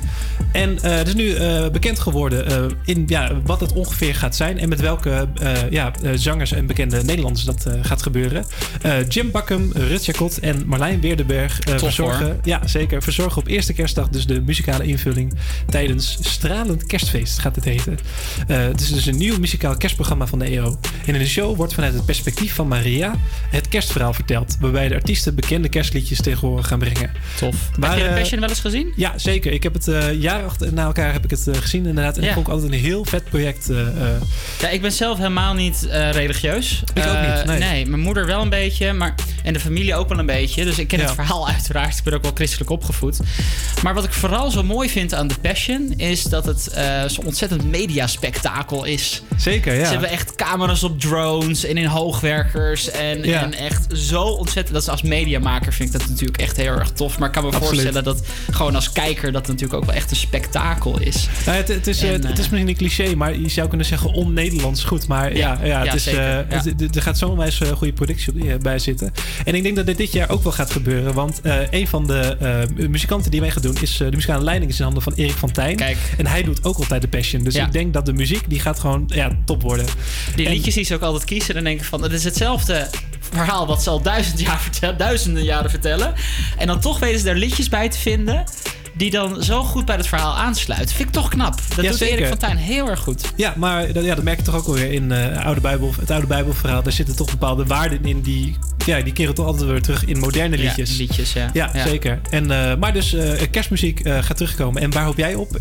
[0.52, 4.60] En eh, het is nu eh, bekend geworden in ja, wat het ongeveer gaat zijn
[4.60, 5.28] en met welke
[5.70, 8.46] ja, zangers en bekende Nederlanders dat gaat gebeuren.
[9.08, 12.36] Jim Bakkum, Rut Jacot en Marlijn Weerdenberg verzorgen, hoor.
[12.44, 15.34] ja, zeker, verzorgen op eerste kerstdag dus de muzikale invulling
[15.70, 17.98] tijdens Stralend Kerstfeest gaat het heten.
[18.48, 20.78] Het is dus een nieuw muzikaal kerstprogramma van de EO.
[21.06, 23.16] En in de show wordt vanuit het perspectief van Maria
[23.50, 27.12] het kerstverhaal verteld, waarbij de artiesten bekende kerstliedjes tegen horen gaan brengen.
[27.40, 27.56] Tof.
[27.80, 28.94] Maar, Heb je de eh, Passion wel eens gezien?
[28.96, 29.52] Ja, zeker.
[29.52, 32.16] Ik heb het eh jaren achter, na elkaar heb ik het eh, gezien inderdaad.
[32.18, 32.28] En Ja.
[32.28, 33.70] ik vond ik altijd een heel vet project.
[33.70, 34.22] eh, eh.
[34.62, 36.84] Ja, ik ben zelf helemaal niet eh, religieus.
[36.94, 37.86] Ik ook niet, nee.
[37.86, 40.64] mijn moeder wel een beetje, maar, en de familie ook wel een beetje.
[40.64, 41.06] Dus ik ken Ja.
[41.06, 41.98] het verhaal uiteraard.
[41.98, 43.20] Ik ben ook wel christelijk opgevoed.
[43.84, 45.94] Maar wat ik vooral zo mooi vind aan The Passion...
[45.98, 47.64] is dat het eh, zo'n ontzettend
[48.10, 49.22] mediaspectakel is.
[49.38, 49.86] Zeker, ja.
[49.86, 52.90] Ze hebben echt camera's op drones en in hoogwerkers.
[52.92, 53.42] En, Ja.
[53.44, 54.74] en echt zo ontzettend...
[54.74, 57.18] Dat is als mediamaker vind ik dat natuurlijk echt heel erg tof.
[57.20, 57.70] Maar ik kan me Absoluut.
[57.70, 59.32] voorstellen dat gewoon als kijker...
[59.32, 61.28] dat natuurlijk ook wel echt een spektakel is.
[61.46, 63.50] Nou, het, het, is, eh, En, het, het is eh, misschien een cliché, maar je
[63.50, 65.08] zou kunnen zeggen on-Nederlands goed.
[65.08, 66.40] Maar ja, ja, Ja, het ja, is, eh,
[66.82, 69.12] het- er gaat zo'n wijs eh, goede productie bij zitten.
[69.46, 71.14] En ik denk dat dit dit jaar ook wel gaat gebeuren.
[71.14, 74.84] Want een van de muzikanten die mee gaat doen, is de muzikale leiding is in
[74.84, 75.76] handen van Erik van Tijn.
[75.76, 75.98] Kijk.
[76.18, 77.44] En hij doet ook altijd de Passion.
[77.44, 79.86] Dus ik denk dat de muziek, die gaat gewoon ja, top worden.
[80.36, 82.04] Die En- liedjes die ze ook altijd kiezen, dan denk ik van...
[82.04, 82.88] het is hetzelfde
[83.32, 86.14] verhaal wat ze al duizend jaar vertellen, duizenden jaren vertellen.
[86.58, 88.44] En dan toch weten ze er liedjes bij te vinden...
[88.98, 90.96] die dan zo goed bij het verhaal aansluiten.
[90.96, 91.60] Vind ik toch knap.
[91.76, 92.02] Dat Ja, doet.
[92.02, 93.22] Erik van Tijn heel erg goed.
[93.36, 96.12] Ja, maar dat, ja, dat merk je toch ook alweer in eh, oude Bijbel, het
[96.12, 96.84] oude Bijbelverhaal.
[96.84, 100.20] Daar zitten toch bepaalde waarden in die, ja, die keren toch altijd weer terug in
[100.20, 100.98] moderne Ja, liedjes.
[100.98, 101.50] liedjes, ja.
[101.54, 101.88] Ja, Ja.
[101.88, 102.20] zeker.
[102.30, 104.82] En, eh, maar dus eh, kerstmuziek gaat terugkomen.
[104.82, 105.56] En waar hoop jij op?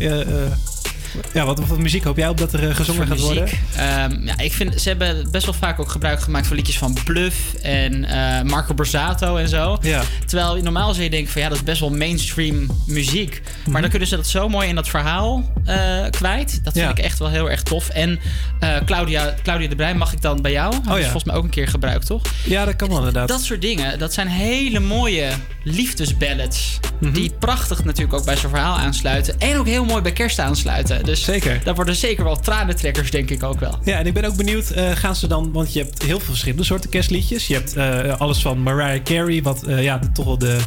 [1.33, 3.47] Ja, wat, wat muziek hoop jij op dat er eh, gezongen gaat worden?
[3.75, 6.97] Ehm, ja, ik vind, ze hebben best wel vaak ook gebruik gemaakt van liedjes van
[7.03, 9.77] Bluff en eh, Marco Borsato en zo.
[9.81, 10.01] Ja.
[10.25, 13.41] Terwijl normaal zou je denken van ja, dat is best wel mainstream muziek.
[13.61, 13.71] Mhm.
[13.71, 15.75] Maar dan kunnen ze dat zo mooi in dat verhaal eh,
[16.09, 16.63] kwijt.
[16.63, 16.91] Dat vind Ja.
[16.91, 17.89] ik echt wel heel erg tof.
[17.89, 18.19] En
[18.85, 20.71] Claudia, Claudia de Bruin mag ik dan bij jou?
[20.71, 21.01] Dat is ja.
[21.03, 22.21] volgens mij ook een keer gebruikt, toch?
[22.43, 23.27] Ja, dat kan wel inderdaad.
[23.27, 25.29] Dat soort dingen, dat zijn hele mooie
[25.63, 26.79] liefdesballads.
[26.99, 27.13] Mhm.
[27.13, 29.39] Die prachtig natuurlijk ook bij zo'n verhaal aansluiten.
[29.39, 31.04] En ook heel mooi bij kerst aansluiten.
[31.05, 31.61] Dus Zeker.
[31.63, 33.79] dat worden zeker wel tranentrekkers, denk ik ook wel.
[33.83, 36.27] Ja, en ik ben ook benieuwd, eh, gaan ze dan, want je hebt heel veel
[36.27, 37.47] verschillende soorten kerstliedjes.
[37.47, 40.57] Je hebt eh, alles van Mariah Carey, wat eh, ja, toch wel de,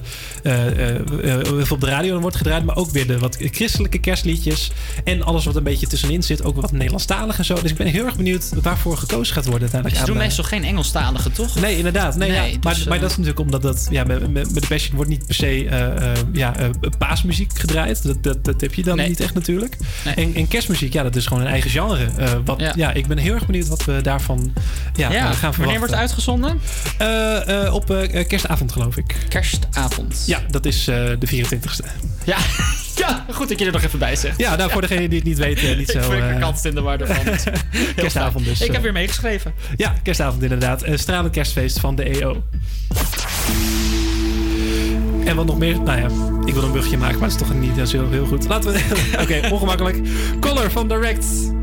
[1.70, 4.70] op de radio dan wordt gedraaid, maar ook weer de wat christelijke kerstliedjes.
[5.04, 7.54] En alles wat een beetje tussenin zit, ook wat Nederlandstalig en zo.
[7.60, 10.00] Dus ik ben heel erg benieuwd waarvoor gekozen gaat worden uiteindelijk.
[10.00, 11.60] Ze doen meestal geen Engelstalige, toch?
[11.60, 12.16] Nee, inderdaad.
[12.16, 12.58] Nee, Nee, ja.
[12.62, 15.10] maar, dus, maar eh, dat is natuurlijk omdat dat, ja, met, met, de Passion wordt
[15.10, 15.66] niet per se
[16.32, 16.54] ja,
[16.98, 18.02] paasmuziek gedraaid.
[18.02, 19.08] Dat, dat, dat heb je dan Nee.
[19.08, 19.76] niet echt natuurlijk.
[20.04, 20.17] Nee.
[20.18, 22.08] En, en kerstmuziek, ja, dat is gewoon een eigen genre.
[22.16, 22.72] Eh, wat, ja.
[22.76, 22.92] Ja.
[22.92, 24.52] ik ben heel erg benieuwd wat we daarvan
[24.94, 25.60] ja, Ja, eh, gaan verwachten.
[25.60, 26.60] wanneer wordt het uitgezonden?
[26.98, 27.86] Eh, op
[28.28, 29.16] kerstavond, geloof ik.
[29.28, 30.22] Kerstavond.
[30.26, 31.84] Ja, dat is de 24ste.
[32.24, 32.36] Ja.
[33.06, 34.38] ja, goed dat je er nog even bij zegt.
[34.38, 35.98] Ja, nou, voor degene die het niet weet, niet zo...
[35.98, 37.24] ik ben eh, gekant in de war ervan.
[37.96, 38.60] Kerstavond dus.
[38.60, 39.52] Ik heb weer meegeschreven.
[39.76, 40.82] Ja, kerstavond inderdaad.
[40.82, 42.42] Een stralend kerstfeest van de EO.
[45.28, 45.80] En wat nog meer?
[45.80, 46.08] Nou ja,
[46.44, 48.48] ik wil een brugje maken, maar dat is toch niet zo heel goed.
[48.48, 48.80] Laten we...
[49.22, 50.00] Oké, ongemakkelijk.
[50.40, 51.57] Color van Direct.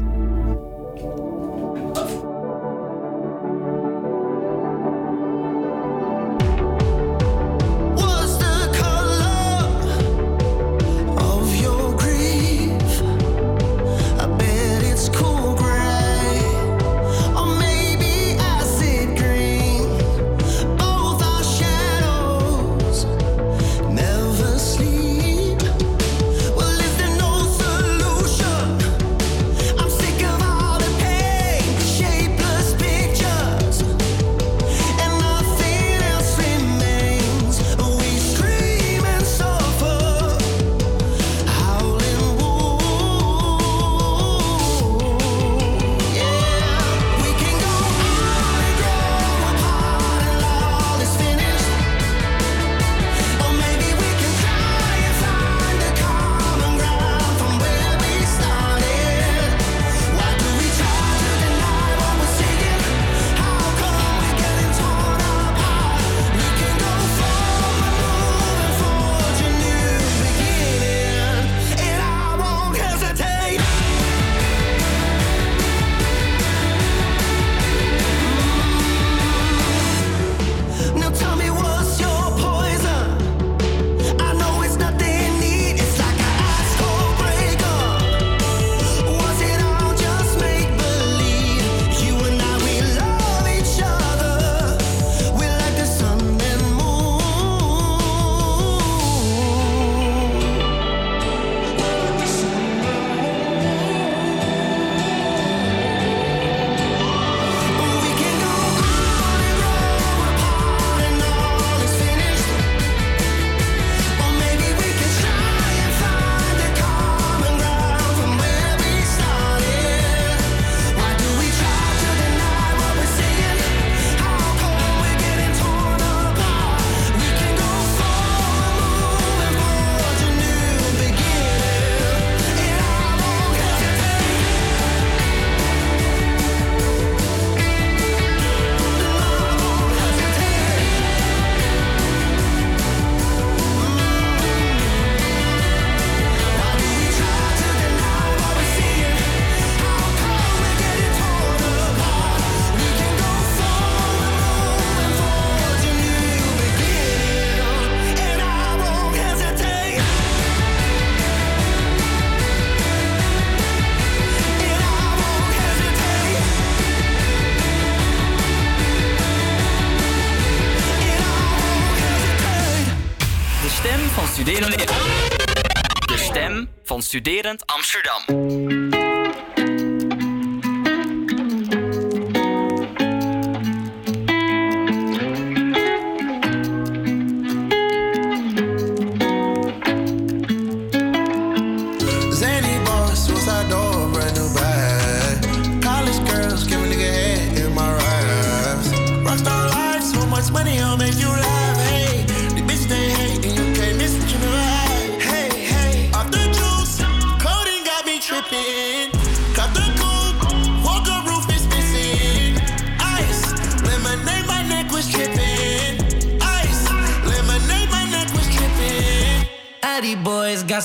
[177.16, 178.45] Studerend Amsterdam.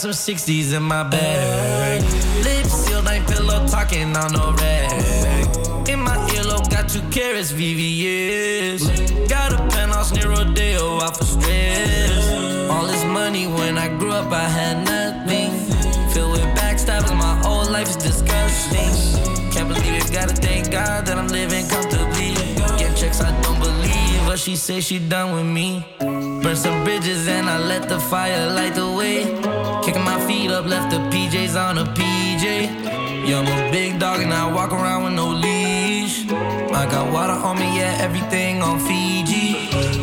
[0.01, 2.01] Some 60s in my bag.
[2.43, 4.91] Lips sealed, ain't pillow talking on no rag.
[5.91, 9.29] In my earlobe, got two carrots, VVS.
[9.29, 12.71] Got a penthouse near Rodeo, out for stress.
[12.71, 15.51] All this money when I grew up, I had nothing.
[16.15, 19.53] Filled with backstabbing, my whole life is disgusting.
[19.53, 22.33] Can't believe it, gotta thank God that I'm living comfortably.
[22.79, 25.85] Get checks, I don't believe, but she say she done with me.
[25.99, 29.40] Burn some bridges and I let the fire light the way.
[30.71, 32.45] Left the PJs on a PJ.
[33.27, 36.31] Yeah, I'm a big dog and I walk around with no leash.
[36.31, 39.47] I got water on me, yeah, everything on Fiji.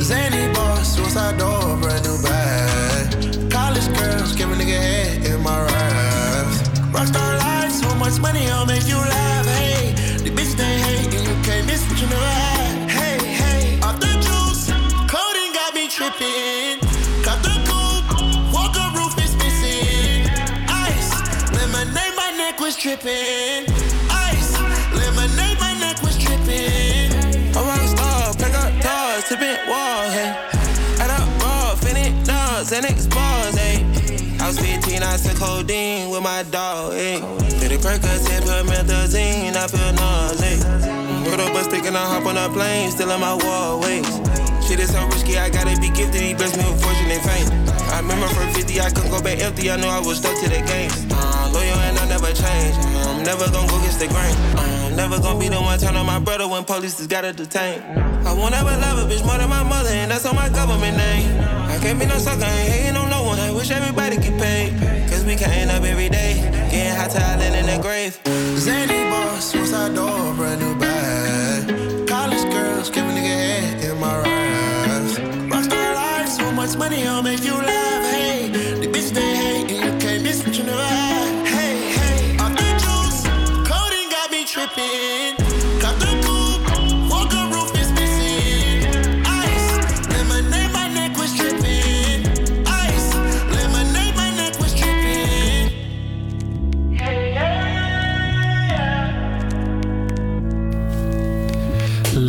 [0.02, 3.50] Zany boss, suicide door, brand new bag.
[3.50, 6.58] College girls, give a nigga head in my raps.
[6.96, 9.46] Rockstar life, so much money, I'll make you laugh.
[9.46, 9.94] Hey,
[10.26, 12.90] the bitch they hate, and you can't miss what you never had.
[12.92, 14.68] Hey, hey, off the juice,
[15.14, 16.87] coding got me tripping.
[22.68, 23.64] Was tripping.
[24.12, 24.52] Ice,
[24.92, 27.16] lemonade, my neck was tripping.
[27.56, 30.36] A rock star, pick up doors, tipping walls, hey.
[31.00, 33.88] Add up raw, finish dogs, and expose, hey.
[34.42, 37.22] I was 15, I took codeine with my dog, hey.
[37.62, 40.60] Did it Percocet, put methazine, I feel nauseous.
[41.24, 44.12] Put up a stick and I hop on a plane, still in my wallways.
[44.68, 47.48] Shit is so risky, I gotta be gifted, he blessed me with fortune and fame.
[47.96, 50.50] I remember from 50, I couldn't go back empty, I knew I was stuck to
[50.50, 51.17] the game.
[53.28, 54.36] Never gonna go against the grain.
[54.56, 57.82] I'm never gonna be the one turn on my brother when police just gotta detain.
[58.26, 60.96] I won't ever love a bitch more than my mother, and that's on my government
[60.96, 61.28] name.
[61.68, 64.72] I can't be no sucker, ain't hating on no one, I wish everybody get paid.
[65.10, 66.40] Cause we can't up every day,
[66.72, 68.18] getting hot talent in the grave.
[68.58, 70.77] Zany boss, suicide door, brand new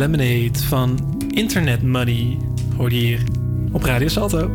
[0.09, 2.37] Lemonade van Internet Money
[2.77, 3.21] hoorde je hier
[3.71, 4.51] op Radio Salto.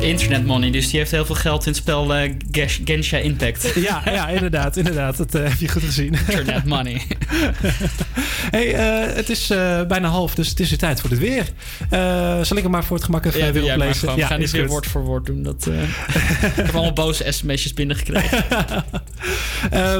[0.00, 2.06] Internet money, dus die heeft heel veel geld in het spel
[2.50, 3.72] Gesh- Gensha Impact.
[3.74, 5.16] Ja, ja inderdaad, inderdaad.
[5.16, 6.14] Dat eh, heb je goed gezien.
[6.28, 7.02] Internet money.
[8.50, 11.46] hey, eh, het is eh, bijna half, dus het is weer tijd voor het weer.
[11.90, 13.94] Eh, zal ik hem maar voor het gemak even Ja, weer oplezen?
[13.94, 14.16] gewoon.
[14.16, 15.42] We gaan niet weer woord voor woord doen.
[15.42, 15.66] Dat,
[16.46, 18.44] ik heb allemaal boze sms'jes binnengekregen.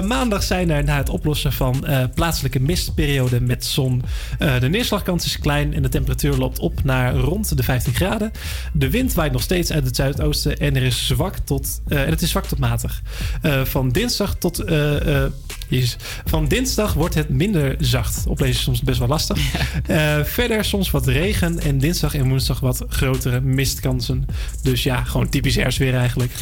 [0.09, 4.03] Maandag zijn er na het oplossen van plaatselijke mistperioden met zon.
[4.39, 8.33] de neerslagkans is klein en de temperatuur loopt op naar rond de 15 graden.
[8.73, 12.23] De wind waait nog steeds uit het zuidoosten en er is zwak tot, en het
[12.23, 13.03] is zwak tot matig.
[13.65, 14.65] Van dinsdag tot.
[16.25, 18.25] van dinsdag wordt het minder zacht.
[18.49, 19.39] Is soms best wel lastig.
[19.87, 24.27] Eh, verder soms wat regen en dinsdag en woensdag wat grotere mistkansen.
[24.63, 26.33] Dus ja, gewoon typisch herfstweer eigenlijk.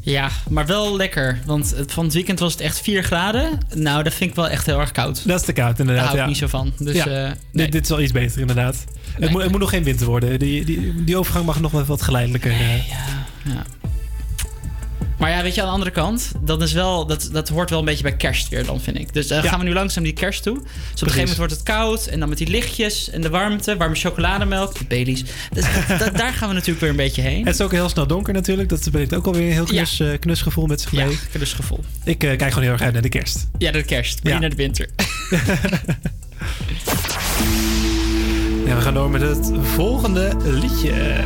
[0.00, 1.38] Ja, maar wel lekker.
[1.46, 3.58] Want het, van het weekend was het echt 4 graden.
[3.74, 5.26] Nou, dat vind ik wel echt heel erg koud.
[5.26, 6.04] Dat is te koud, inderdaad.
[6.04, 6.28] Daar hou ik ja.
[6.28, 6.72] niet zo van.
[6.78, 7.68] Dus, ja, eh, dit, nee.
[7.68, 8.84] dit is wel iets beter, inderdaad.
[9.20, 10.38] Het, moet, het moet nog geen winter worden.
[10.38, 12.50] Die, die, die overgang mag nog wel wat geleidelijker.
[12.50, 12.86] eh.
[13.44, 13.64] Ja.
[15.22, 17.78] Maar ja, weet je, aan de andere kant, dat, is wel, dat, dat hoort wel
[17.78, 19.12] een beetje bij kerst weer dan, vind ik.
[19.14, 19.48] Dus dan Ja.
[19.48, 20.54] gaan we nu langzaam die kerst toe.
[20.54, 23.28] Dus op een gegeven moment wordt het koud en dan met die lichtjes en de
[23.30, 25.24] warmte, warme chocolademelk, de Baileys.
[25.52, 25.64] Dus
[25.98, 27.46] dat- daar gaan we natuurlijk weer een beetje heen.
[27.46, 28.68] Het is ook heel snel donker natuurlijk.
[28.68, 31.08] Dat brengt ook alweer een heel knus, eh, knusgevoel met zich mee.
[31.10, 31.80] Ja, knusgevoel.
[32.04, 33.46] Ik eh, kijk gewoon heel erg uit naar de kerst.
[33.58, 34.38] Ja, de kerst, maar Ja.
[34.38, 34.88] niet naar de winter.
[38.66, 41.20] Ja, we gaan door met het volgende liedje.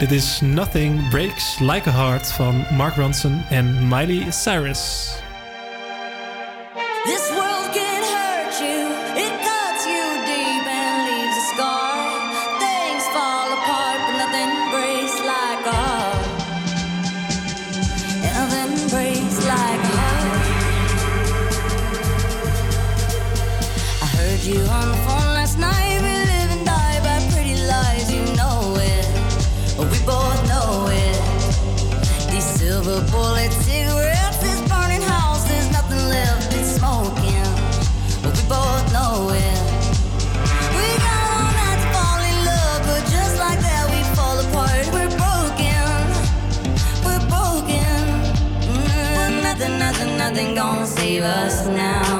[0.00, 5.19] Dit is Nothing Breaks Like a Heart van Mark Ronson en Miley Cyrus.
[50.40, 52.19] nothing gonna save us now.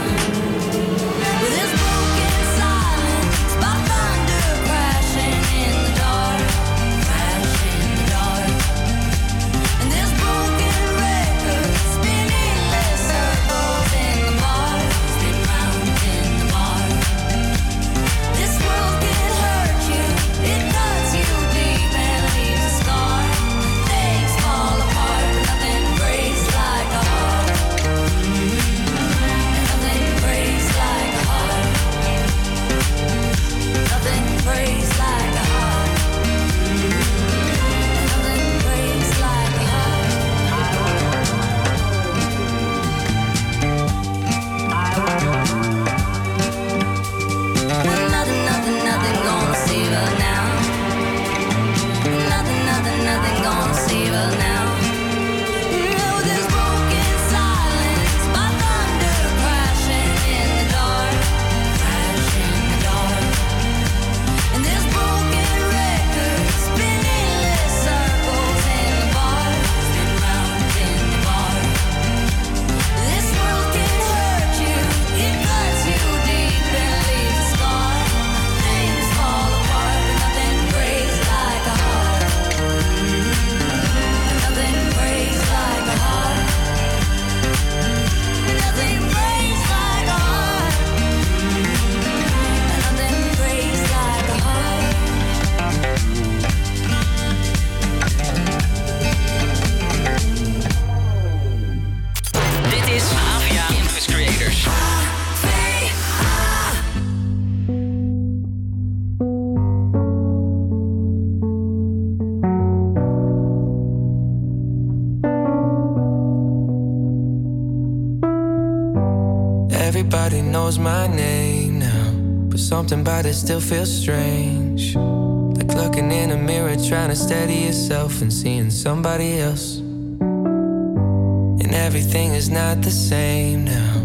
[120.81, 122.11] my name now,
[122.49, 124.95] but something about it still feels strange.
[124.95, 129.77] Like looking in a mirror, trying to steady yourself and seeing somebody else.
[129.77, 134.01] And everything is not the same now.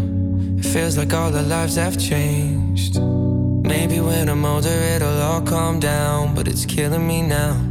[0.59, 3.01] It feels like all our lives have changed.
[3.01, 7.66] Maybe when I'm older, it'll all calm down, but it's killing me now.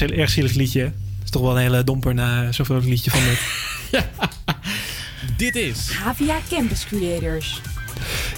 [0.00, 0.92] Erg, erg zielig liedje.
[1.24, 3.38] is toch wel een hele domper na zo'n vrolijk liedje van net.
[5.36, 7.60] Dit is Havia Campus Creators.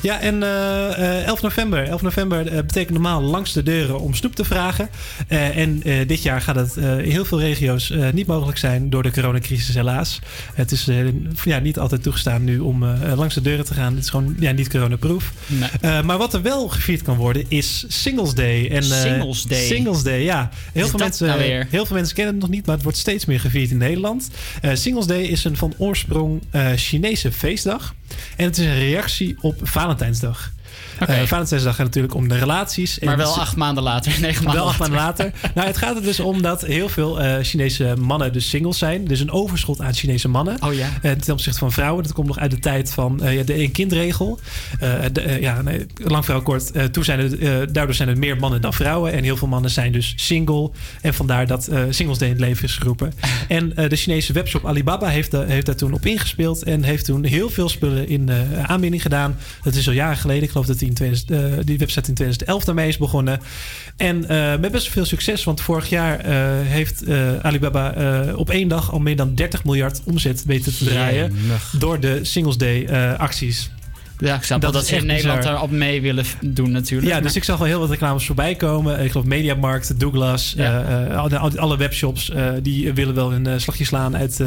[0.02, 1.88] Ja, en eh, eh, 11 november.
[1.88, 4.88] 11 november eh, betekent normaal langs de deuren om snoep te vragen.
[5.28, 8.90] Eh, en eh, dit jaar gaat het eh, in heel veel regio's niet mogelijk zijn
[8.90, 10.18] door de coronacrisis helaas.
[10.54, 10.88] Het is
[11.44, 12.84] ja, niet altijd toegestaan nu om
[13.14, 13.94] langs de deuren te gaan.
[13.94, 15.32] Het is gewoon ja, niet coronaproof.
[15.46, 16.02] Nee.
[16.02, 18.70] Maar wat er wel gevierd kan worden is Singles Day.
[18.70, 19.66] En, Singles Day?
[19.66, 20.50] Singles Day, ja.
[20.72, 22.98] Heel Is veel, mensen, nou heel veel mensen kennen het nog niet, maar het wordt
[22.98, 24.30] steeds meer gevierd in Nederland.
[24.72, 26.42] Singles Day is een van oorsprong
[26.76, 27.94] Chinese feestdag.
[28.36, 30.50] En het is een reactie op Valentijnsdag.
[30.98, 32.98] Eh, Valentijnsdag gaat natuurlijk om de relaties.
[32.98, 35.32] Maar En wel acht maanden later, negen maanden wel acht maanden later.
[35.54, 39.04] nou, het gaat er dus om dat heel veel eh, Chinese mannen dus singles zijn.
[39.04, 40.62] Dus een overschot aan Chinese mannen.
[40.62, 40.88] Oh ja.
[41.02, 42.02] Eh, ten opzichte van vrouwen.
[42.02, 44.40] Dat komt nog uit de tijd van ja, de één-kindregel.
[45.40, 46.92] Ja, nee, lang verhaal kort.
[46.92, 49.12] Toen zijn er, daardoor zijn er meer mannen dan vrouwen.
[49.12, 50.70] En heel veel mannen zijn dus single.
[51.00, 53.12] En vandaar dat Singles Day in het leven is geroepen.
[53.48, 56.62] en de Chinese webshop Alibaba heeft, heeft daar toen op ingespeeld.
[56.62, 59.36] En heeft toen heel veel spullen in eh, aanbieding gedaan.
[59.62, 60.42] Dat is al jaren geleden.
[60.42, 63.40] Ik geloof dat die, in 2000, eh, die website in 2011 daarmee is begonnen.
[63.96, 65.44] En eh, met best veel succes.
[65.44, 66.26] Want vorig jaar
[66.64, 67.02] heeft
[67.42, 67.94] Alibaba
[68.36, 71.32] op één dag al meer dan 30 miljard omzet weten te draaien.
[71.78, 73.70] Door de Singles Day acties.
[74.18, 75.52] Ja, ik snap wel dat is ze in Nederland bizar.
[75.54, 77.08] daar op mee willen doen natuurlijk.
[77.08, 79.00] Ja, Maar- dus ik zag al heel wat reclames voorbij komen.
[79.04, 80.82] Ik geloof Mediamarkt, Douglas, Ja.
[80.84, 84.40] eh, eh, alle, webshops eh, die willen wel een slagje slaan uit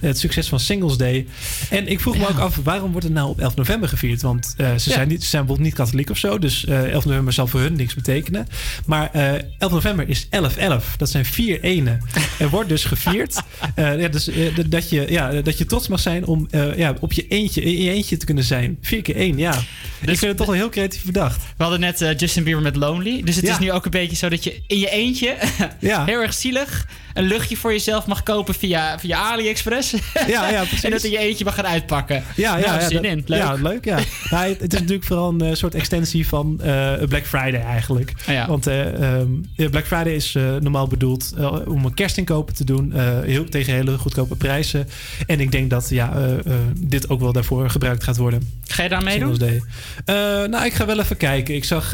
[0.00, 1.26] het succes van Singles Day.
[1.70, 4.22] En ik vroeg me ook af, waarom wordt het nou op 11 november gevierd?
[4.22, 4.78] Want ze, Ja.
[4.78, 7.60] zijn niet, ze zijn bijvoorbeeld niet katholiek of zo, dus eh 11 november zal voor
[7.60, 8.46] hun niks betekenen.
[8.86, 10.94] Maar eh 11 november is 11-11.
[10.96, 12.00] Dat zijn vier enen.
[12.38, 13.42] Er wordt dus gevierd
[13.76, 14.28] ja, dus,
[14.66, 17.90] dat, je, ja, dat je trots mag zijn om ja, op je eentje, in je
[17.90, 18.78] eentje te kunnen zijn.
[18.80, 19.54] Vier keer één, ja.
[20.00, 21.36] ik vind het toch wel heel creatief bedacht.
[21.56, 23.22] We hadden net eh, Justin Bieber met Lonely.
[23.22, 23.52] Dus het Ja.
[23.52, 25.36] is nu ook een beetje zo dat je in je eentje,
[25.80, 26.04] Ja.
[26.10, 29.90] heel erg zielig, een luchtje voor jezelf mag kopen via, via AliExpress.
[30.26, 30.84] Ja, ja, precies.
[30.84, 32.22] en dat in je eentje mag gaan uitpakken.
[32.36, 33.22] Ja, ja, Nou, ja, zin dat- in.
[33.26, 33.38] Leuk.
[33.38, 33.84] Ja, leuk.
[33.84, 33.98] Ja.
[34.30, 38.12] Nou, het, het is natuurlijk vooral een eh, soort extensie van eh, Black Friday eigenlijk.
[38.26, 38.46] Ah, ja.
[38.46, 39.28] Want eh, ehm,
[39.70, 41.34] Black Friday is eh, normaal bedoeld
[41.66, 44.88] om een kerstinkopen te doen eh, heel, tegen hele goedkope prijzen.
[45.26, 46.38] En ik denk dat ja, eh, eh,
[46.78, 48.50] dit ook wel daarvoor gebruikt gaat worden.
[48.66, 49.38] Ga je daar meedoen?
[49.40, 50.14] Eh,
[50.44, 51.54] nou, ik ga wel even kijken.
[51.54, 51.88] Ik zag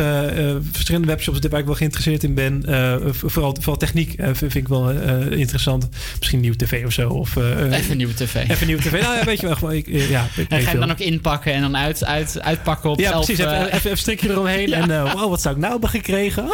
[0.73, 2.65] verschillende webshops waar ik wel geïnteresseerd in ben.
[2.67, 5.89] Eh, vooral, vooral techniek eh, vind ik wel eh, interessant.
[6.17, 7.09] Misschien een nieuwe tv of zo.
[7.09, 8.35] Of, eh, Even een nieuwe tv.
[8.35, 9.01] Even een nieuwe tv.
[9.03, 9.57] Nou ja, weet je wel.
[9.57, 12.41] gewoon, Ik, eh, ja, ik En ga je dan ook inpakken en dan uit, uit,
[12.41, 13.45] uitpakken op Ja, elf, precies.
[13.45, 14.73] Even, eh, even, even strikje eromheen.
[14.79, 16.43] En eh, wow, wat zou ik nou hebben gekregen?
[16.45, 16.51] Oh,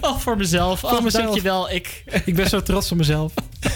[0.00, 0.80] Oh, voor mezelf.
[0.80, 1.24] Voor oh, mezelf.
[1.24, 1.70] Dankjewel.
[1.70, 2.04] Ik...
[2.24, 3.32] ik ben zo trots op mezelf.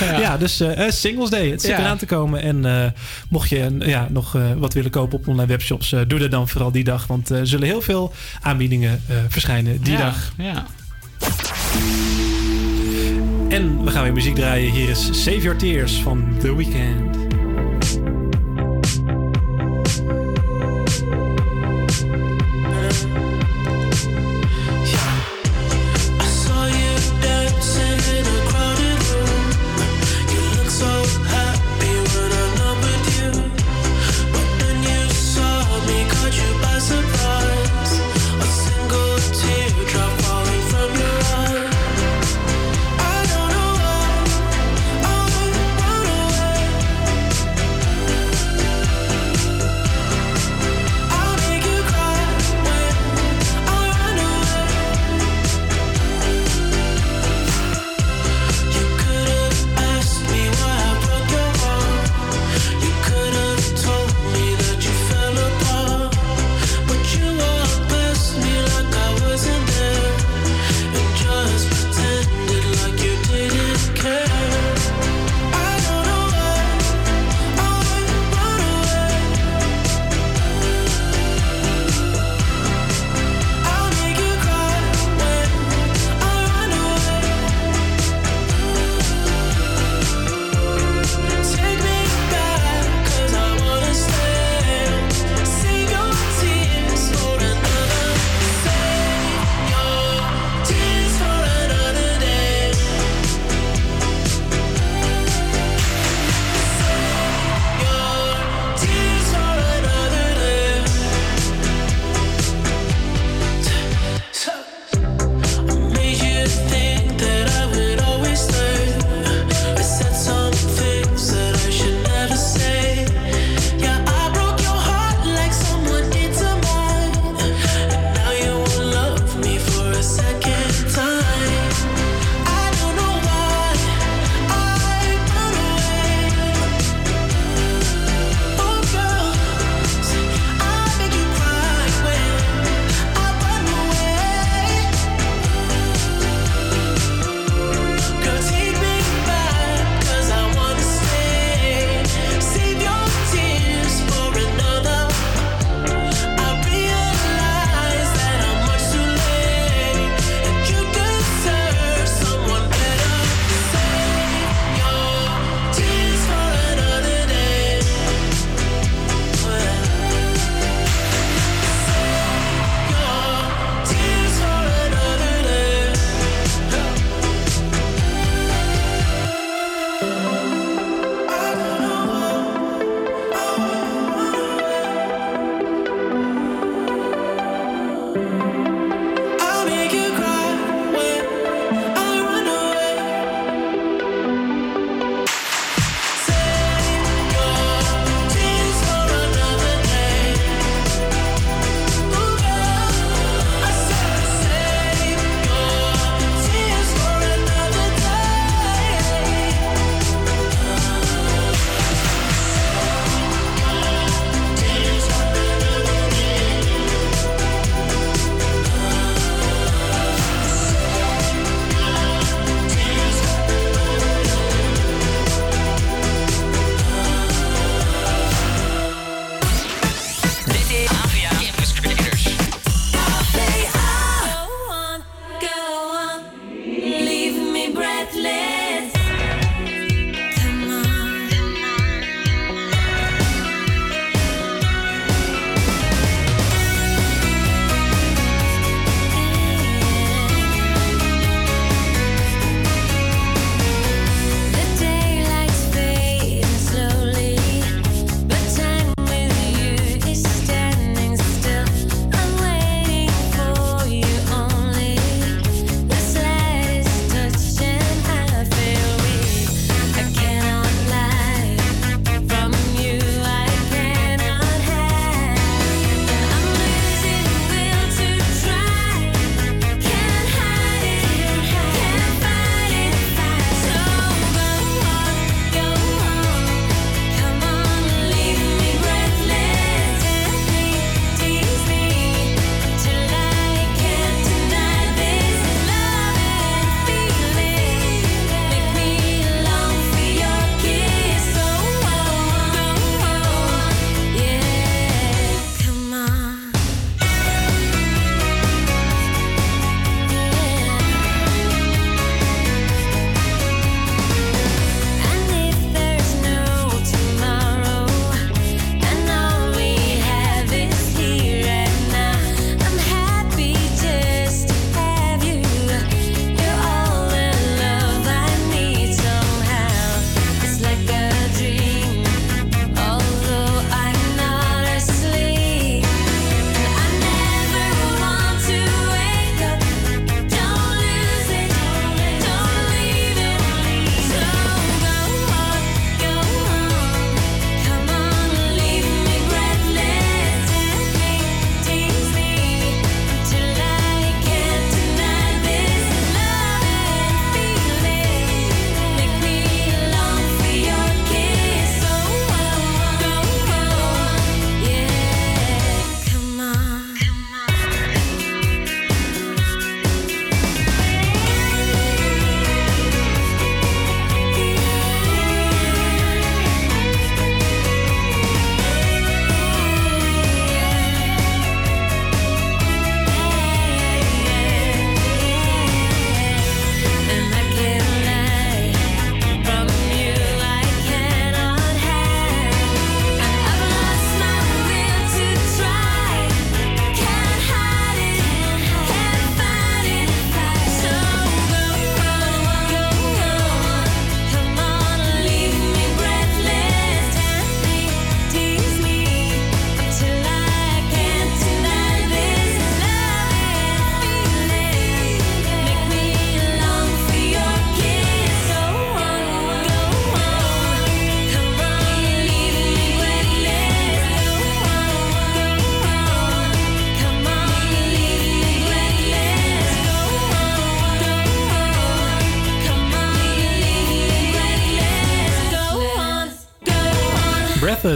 [0.00, 1.50] Ja, dus eh, eh, Singles Day.
[1.50, 1.78] Het zit Ja.
[1.78, 2.42] eraan te komen.
[2.42, 2.90] En eh,
[3.28, 6.30] mocht je een, ja, nog eh, wat willen kopen op online webshops, eh, doe dat
[6.30, 7.06] dan vooral die dag.
[7.06, 10.32] Want eh, er zullen heel veel aanbiedingen eh, verschijnen die Ja, dag.
[10.36, 10.66] Ja.
[13.54, 14.72] En we gaan weer muziek draaien.
[14.72, 17.23] Hier is Save Your Tears van The Weeknd.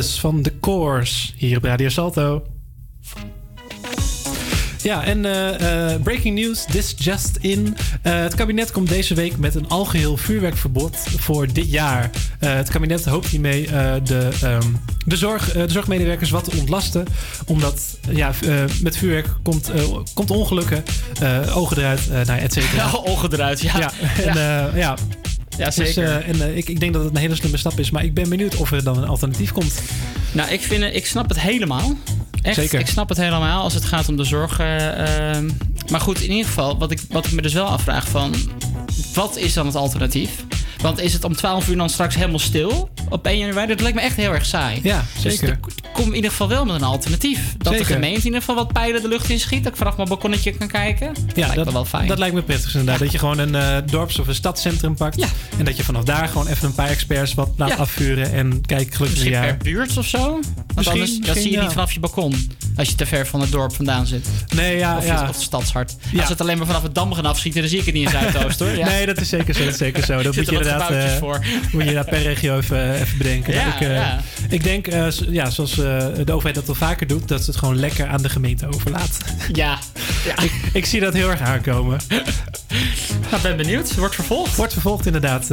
[0.06, 2.42] Van de Course hier op Radio Salto.
[4.82, 7.76] Ja, en eh, eh, breaking news, this just in.
[8.02, 12.10] Eh, het kabinet komt deze week met een algeheel vuurwerkverbod voor dit jaar.
[12.38, 13.66] het kabinet hoopt hiermee
[14.02, 14.62] de, ehm,
[15.06, 17.04] de, zorg, de zorgmedewerkers wat te ontlasten.
[17.46, 18.32] Omdat ja,
[18.82, 19.70] met vuurwerk komt,
[20.14, 20.82] komt ongelukken,
[21.54, 22.84] ogen eruit, nou, et cetera.
[22.84, 23.92] Ja, ogen eruit, ja.
[24.24, 24.36] en
[24.78, 24.96] ja
[25.58, 26.04] ja, dus, zeker.
[26.04, 27.90] Eh, en eh, ik, ik denk dat het een hele slimme stap is.
[27.90, 29.82] Maar ik ben benieuwd of er dan een alternatief komt.
[30.32, 31.96] Nou, ik, vind, ik snap het helemaal.
[32.42, 32.80] Echt, zeker.
[32.80, 34.58] ik snap het helemaal als het gaat om de zorg.
[34.58, 35.48] Eh, ehm,
[35.90, 38.34] maar goed, in ieder geval, wat ik, wat ik me dus wel afvraag van...
[39.14, 40.30] Wat is dan het alternatief?
[40.82, 43.66] Want is het om 12 uur dan straks helemaal stil op 1 januari?
[43.66, 44.80] Dat lijkt me echt heel erg saai.
[44.82, 45.58] Ja, dus zeker.
[45.64, 47.54] Dus kom in ieder geval wel met een alternatief.
[47.58, 49.62] Dat de gemeente in ieder geval wat pijlen de lucht in schiet.
[49.62, 51.14] Dat ik vanaf mijn balkonnetje kan kijken.
[51.14, 52.06] Dat ja, lijkt dat, me wel fijn.
[52.06, 52.98] Dat lijkt me prettig inderdaad.
[52.98, 55.16] Dat je gewoon een uh, dorps- of een stadscentrum pakt.
[55.16, 55.26] Ja.
[55.58, 57.74] En dat je vanaf daar gewoon even een paar experts wat laat ja.
[57.74, 58.32] afvuren.
[58.32, 60.40] En kijk, gelukkig Misschien per buurt of zo?
[60.74, 62.50] Misschien, dat zie je niet vanaf je balkon.
[62.76, 64.28] Als je te ver van het dorp vandaan zit.
[64.54, 64.96] Nee, ja.
[64.96, 65.22] Of, ja.
[65.22, 65.96] of het stadshart.
[66.18, 68.10] Als het alleen maar vanaf het dam gaan afschieten, dan zie ik het niet in
[68.10, 68.84] Zuidoost hoor.
[68.84, 69.64] Nee, dat is zeker zo.
[69.64, 70.22] Dat is zeker zo.
[70.22, 71.38] Dat moet je inderdaad, eh, voor.
[71.72, 73.54] moet je inderdaad per regio even, even bedenken.
[73.54, 74.20] Ja, ik, eh, ja.
[74.48, 77.76] ik denk, eh, ja, zoals de overheid dat wel vaker doet, dat ze het gewoon
[77.76, 79.18] lekker aan de gemeente overlaat.
[79.52, 79.78] Ja.
[80.44, 82.00] ik, ik zie dat heel erg aankomen.
[83.30, 83.94] Nou, ben benieuwd.
[83.94, 84.56] Wordt vervolgd.
[84.56, 85.48] Wordt vervolgd inderdaad.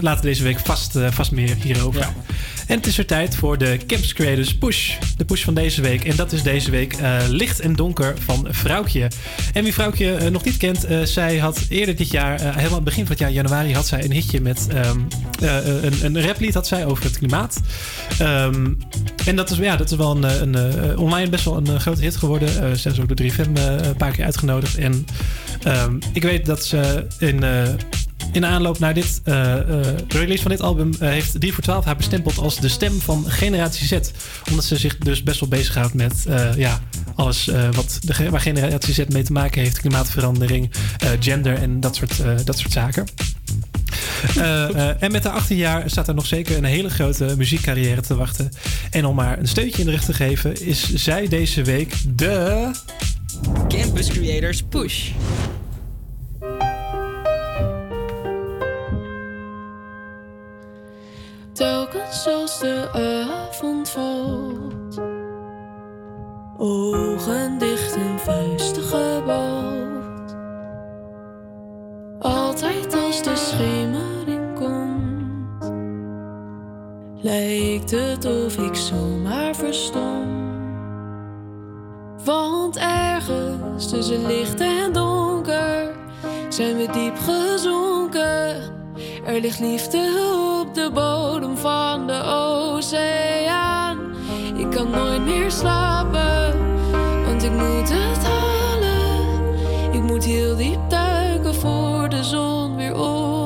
[0.00, 2.08] Later deze week vast, vast meer hierover.
[2.66, 4.92] En het is weer tijd voor de Campus Creators Push.
[5.16, 6.04] De push van deze week.
[6.04, 6.96] En dat is deze week
[7.28, 9.08] Licht en Donker van Vrouwtje.
[9.52, 13.02] En wie Vrouwtje nog niet kent, zij had eerder dit jaar, helemaal aan het begin
[13.02, 14.98] van het jaar, januari, had zij een hitje met ehm,
[15.40, 17.60] eh, een, een raplied had zij over het klimaat.
[18.18, 18.72] Ehm,
[19.26, 21.66] en dat is, ja, dat is wel een, eh, een, eh, online best wel een
[21.66, 22.48] eh, grote hit geworden.
[22.62, 24.76] Eh ze is ook door 3FM eh, een paar keer uitgenodigd.
[24.76, 25.06] En
[25.62, 27.68] ehm, ik weet dat ze in, eh,
[28.32, 31.62] in de aanloop naar dit eh, eh, release van dit album eh, heeft 3 voor
[31.62, 33.98] 12 haar bestempeld als de stem van Generatie Z.
[34.50, 36.80] Omdat ze zich dus best wel bezighoudt met eh, ja,
[37.14, 39.80] alles eh, wat de, waar Generatie Z mee te maken heeft.
[39.80, 43.04] Klimaatverandering, eh, gender en dat soort, eh, dat soort zaken.
[44.36, 48.00] Eh, eh, en met haar 18 jaar staat er nog zeker een hele grote muziekcarrière
[48.00, 48.48] te wachten.
[48.90, 52.70] En om haar een steuntje in de rug te geven, is zij deze week de.
[53.68, 55.10] Campus Creators Push.
[61.52, 65.00] Telkens als de avond valt,
[66.58, 69.69] ogen dicht en vuisten gebald.
[72.50, 75.72] Altijd als de schemering komt,
[77.22, 80.26] lijkt het of ik zomaar verstom.
[82.24, 85.94] Want ergens tussen licht en donker
[86.48, 88.56] zijn we diep gezonken.
[89.24, 90.08] Er ligt liefde
[90.60, 93.98] op de bodem van de oceaan.
[94.56, 96.54] Ik kan nooit meer slapen,
[97.24, 99.92] want ik moet het halen.
[99.92, 103.39] Ik moet heel diep duiken voor de zon weer ondergaat.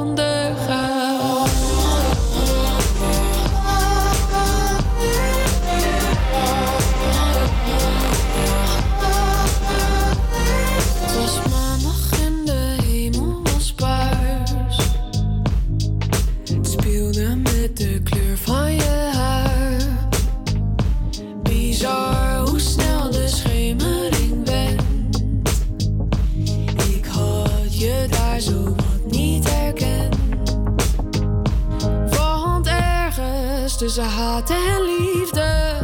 [33.84, 35.76] Tussen haat en liefde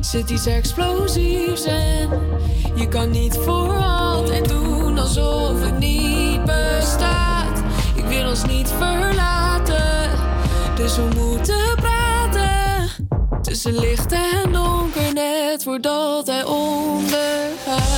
[0.00, 2.08] zit iets explosiefs en
[2.74, 7.62] je kan niet voor altijd doen alsof het niet bestaat.
[7.94, 10.10] Ik wil ons niet verlaten,
[10.74, 12.88] dus we moeten praten.
[13.42, 17.90] Tussen licht en donker, net voordat hij ondergaat.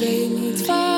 [0.00, 0.97] En ik weet niet waarom.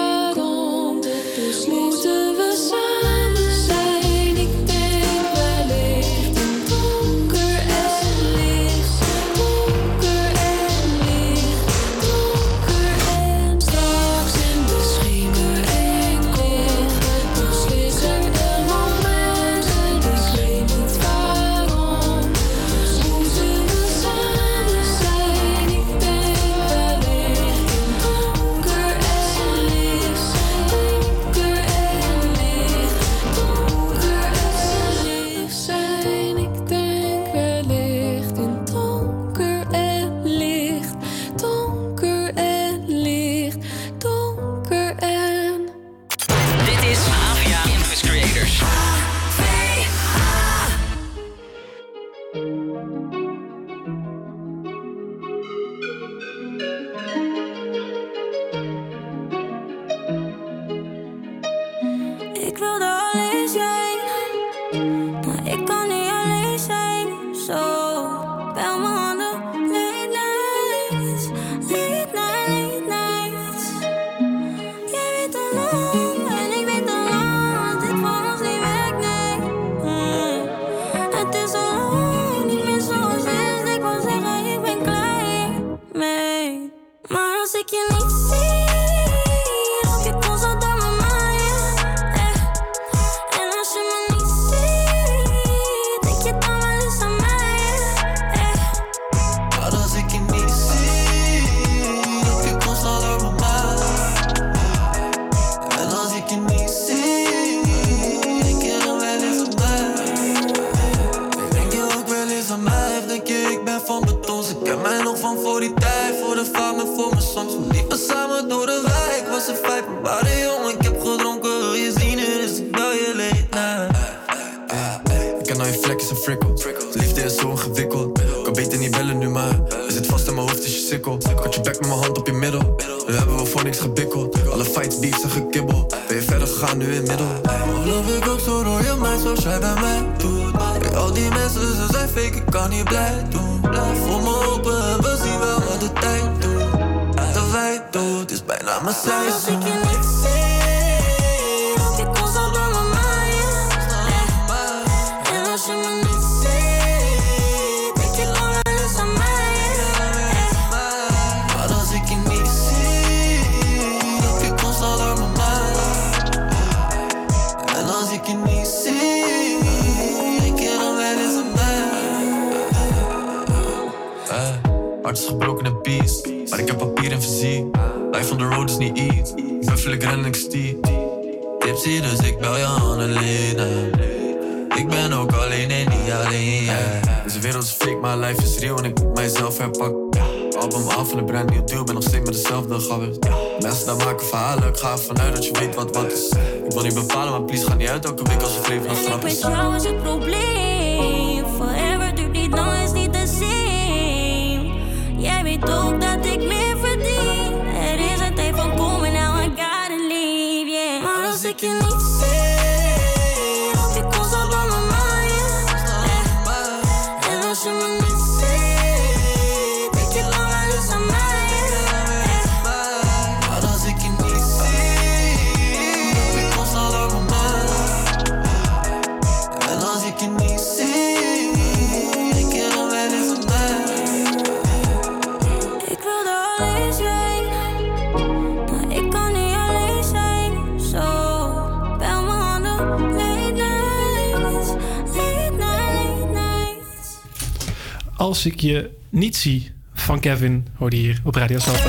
[248.41, 251.89] Als ik je niet zie van Kevin, hoorde hier op Radio Salto.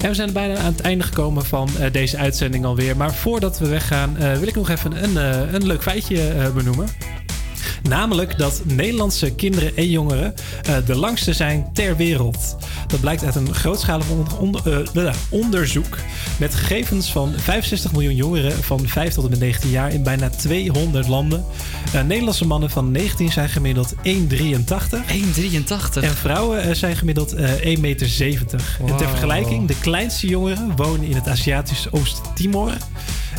[0.00, 2.96] En we zijn bijna aan het einde gekomen van eh, deze uitzending alweer.
[2.96, 6.88] Maar voordat we weggaan, eh, wil ik nog even een, eh, een leuk feitje benoemen.
[7.82, 10.34] Namelijk dat Nederlandse kinderen en jongeren
[10.86, 12.56] de langste zijn ter wereld.
[12.86, 15.98] Dat blijkt uit een grootschalig onder- onder- onderzoek
[16.38, 20.28] met gegevens van 65 miljoen jongeren van 5 tot en met 19 jaar in bijna
[20.28, 21.44] 200 landen.
[21.92, 25.00] Eh, Nederlandse mannen van 19 zijn gemiddeld 1,83.
[25.06, 26.02] 1,83.
[26.02, 28.78] En vrouwen eh, zijn gemiddeld eh 1,70 meter.
[28.86, 32.72] En ter vergelijking, de kleinste jongeren wonen in het Aziatische Oost-Timor.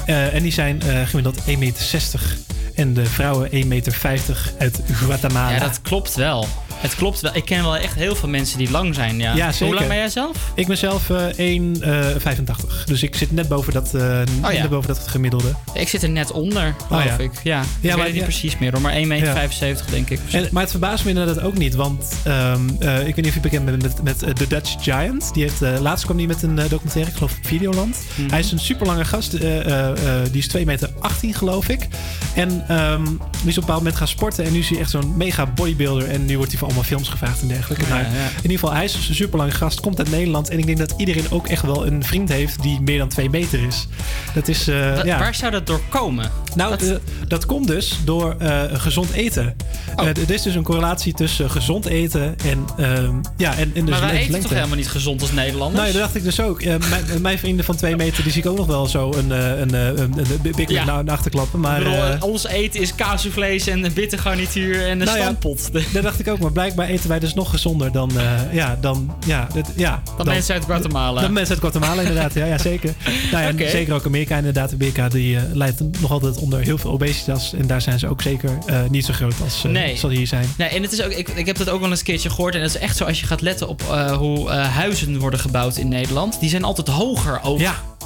[0.05, 2.37] Eh, en die zijn eh, gemiddeld 1,60 meter.
[2.75, 5.51] En de vrouwen 1,50 meter uit Guatemala.
[5.53, 6.47] Ja, dat klopt wel.
[6.83, 7.35] Het klopt wel.
[7.35, 9.17] Ik ken wel echt heel veel mensen die lang zijn.
[9.19, 9.51] Ja, Ja.
[9.59, 10.37] Hoe lang ben jij zelf?
[10.55, 12.83] Ik ben zelf eh 1,85.
[12.85, 14.01] dus ik zit net boven dat, eh,
[14.43, 14.61] Oh ja.
[14.61, 15.53] net boven dat gemiddelde.
[15.73, 17.17] Ik zit er net onder, geloof Oh ja.
[17.17, 17.31] ik.
[17.43, 18.81] Ja, ik Ja, weet maar- het niet precies meer hoor.
[18.81, 20.19] Maar 1,75 meter denk ik.
[20.31, 23.33] En, maar het verbaast me inderdaad ook niet, want ehm, eh, ik weet niet of
[23.33, 25.33] je bekend bent met, met eh, The Dutch Giant.
[25.33, 27.97] Die heeft, eh, laatst kwam die met een eh, documentaire, ik geloof Videoland.
[28.15, 28.29] Mhm.
[28.29, 29.95] Hij is een super lange gast, eh, eh, eh,
[30.31, 31.87] die is 2 meter 18 geloof ik.
[32.35, 34.89] En ehm, die is op een bepaald moment gaan sporten en nu is hij echt
[34.89, 36.09] zo'n mega bodybuilder.
[36.09, 37.85] En nu wordt hij voor allemaal films gevraagd en dergelijke.
[37.87, 37.99] Ja.
[37.99, 38.05] In
[38.41, 40.49] ieder geval, hij is dus een super lange gast, komt uit Nederland.
[40.49, 43.29] En ik denk dat iedereen ook echt wel een vriend heeft die meer dan 2
[43.29, 43.87] meter is.
[44.33, 45.19] Dat is, eh, Wa- ja.
[45.19, 46.31] Waar zou dat door komen?
[46.55, 49.55] Nou, Dat- dat komt dus door eh, gezond eten.
[49.95, 50.07] Oh.
[50.07, 53.99] Eh, er is dus een correlatie tussen gezond eten en, ehm, ja, en, en dus
[53.99, 55.75] maar wij eten toch helemaal niet gezond als Nederlanders?
[55.81, 56.61] Nou, ja, dat dacht ik dus ook.
[56.61, 59.31] Eh, mijn, mijn vrienden van twee meter, die zie ik ook nog wel zo een,
[59.31, 60.83] eh, een, eh, een, een, Big Ja.
[60.85, 61.59] nou, achterklappen.
[61.59, 65.17] Maar, bedoel, eh, eh, ons eten is kaasvlees en een bitter garnituur en een Nou
[65.19, 65.69] stampot.
[65.93, 66.39] dat dacht ik ook.
[66.39, 70.25] Maar blijkbaar eten wij dus nog gezonder dan, eh, ja, dan, ja, dit- ja, Dan
[70.25, 71.21] mensen uit Guatemala.
[71.21, 72.33] Dan mensen uit Guatemala, inderdaad.
[72.33, 72.93] Ja, ja zeker.
[73.31, 73.69] Nou ja.
[73.79, 74.73] Zeker ook Amerika, inderdaad.
[74.73, 77.53] Amerika die, eh, leidt nog altijd onder heel veel obesitas.
[77.53, 79.97] En daar zijn ze ook zeker eh, niet zo groot als, Nee.
[79.97, 80.45] zal hier zijn.
[80.57, 82.55] Nee, en het is ook, ik, ik heb dat ook wel eens een keertje gehoord.
[82.55, 83.81] En het is echt zo als je gaat letten op
[84.17, 86.39] hoe huizen worden gebouwd in Nederland.
[86.39, 87.59] Die zijn altijd hoger ook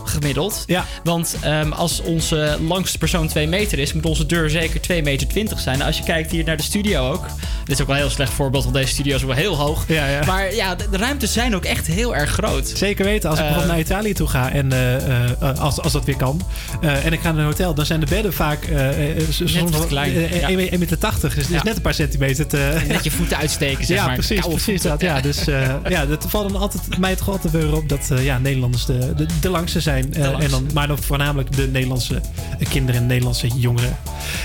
[0.07, 0.63] gemiddeld.
[0.65, 0.85] Ja.
[1.03, 5.27] Want ehm, als onze langste persoon 2 meter is, moet onze deur zeker 2 meter
[5.27, 5.75] 20 zijn.
[5.77, 7.25] Nou, als je kijkt hier naar de studio ook.
[7.65, 9.83] Dit is ook wel een heel slecht voorbeeld, want deze studio is wel heel hoog.
[9.87, 10.25] Ja, ja.
[10.25, 12.67] Maar ja, de, de ruimtes zijn ook echt heel erg groot.
[12.75, 13.29] Zeker weten.
[13.29, 16.15] Als ik Eh, bijvoorbeeld naar Italië toe ga en eh, eh, als, als dat weer
[16.17, 16.41] kan.
[16.81, 19.53] eh, en ik ga naar een hotel, dan zijn de bedden vaak eh, eh, soms
[19.53, 20.47] wat wel- klein, eh, ja.
[20.49, 20.99] 1,80 meter.
[21.21, 22.75] Dus het is net een paar centimeter te...
[22.87, 24.13] Net je voeten uitsteken, zeg ja, maar.
[24.13, 25.07] precies, Koude precies voeten.
[25.07, 25.15] dat.
[25.15, 28.25] Ja, dus eh, ja, dat valt dan altijd, mij toch altijd weer op dat eh,
[28.25, 29.96] ja, Nederlanders de, de, de langste zijn.
[29.99, 32.21] Eh, en dan, maar dan voornamelijk de Nederlandse
[32.59, 33.97] eh, kinderen en Nederlandse jongeren.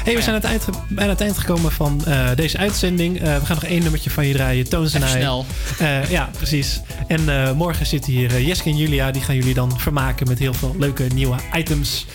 [0.04, 3.20] hey, we zijn aan het eind, bijna het eind gekomen van eh, deze uitzending.
[3.20, 4.68] We gaan nog één nummertje van je draaien.
[4.68, 5.46] Toons en snel.
[6.08, 6.80] Ja, precies.
[7.06, 9.10] En morgen zitten hier Jeske en Julia.
[9.10, 12.06] Die gaan jullie dan vermaken met heel veel leuke nieuwe items.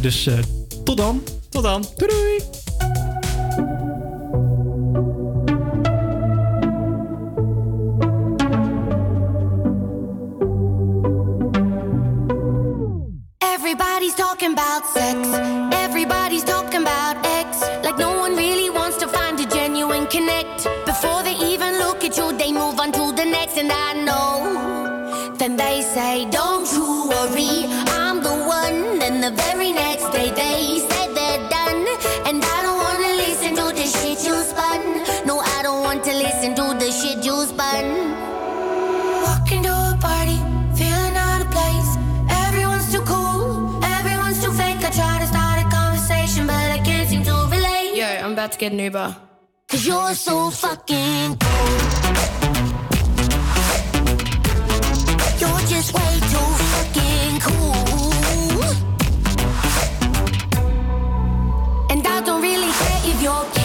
[0.00, 0.28] Dus
[0.84, 1.22] tot dan.
[1.48, 1.84] Tot dan.
[1.96, 3.09] Doei doei.
[14.40, 15.28] Talking about sex.
[15.74, 17.60] Everybody's talking about X.
[17.84, 20.64] Like no one really wants to find a genuine connect.
[20.86, 23.58] Before they even look at you, they move on to the next.
[23.58, 25.34] And I know.
[25.36, 26.49] Then they say, Don't
[48.50, 49.16] about to get an Uber.
[49.68, 51.76] Cause you're so fucking cool.
[55.40, 58.62] You're just way too fucking cool.
[61.90, 63.59] And I don't really care if you're.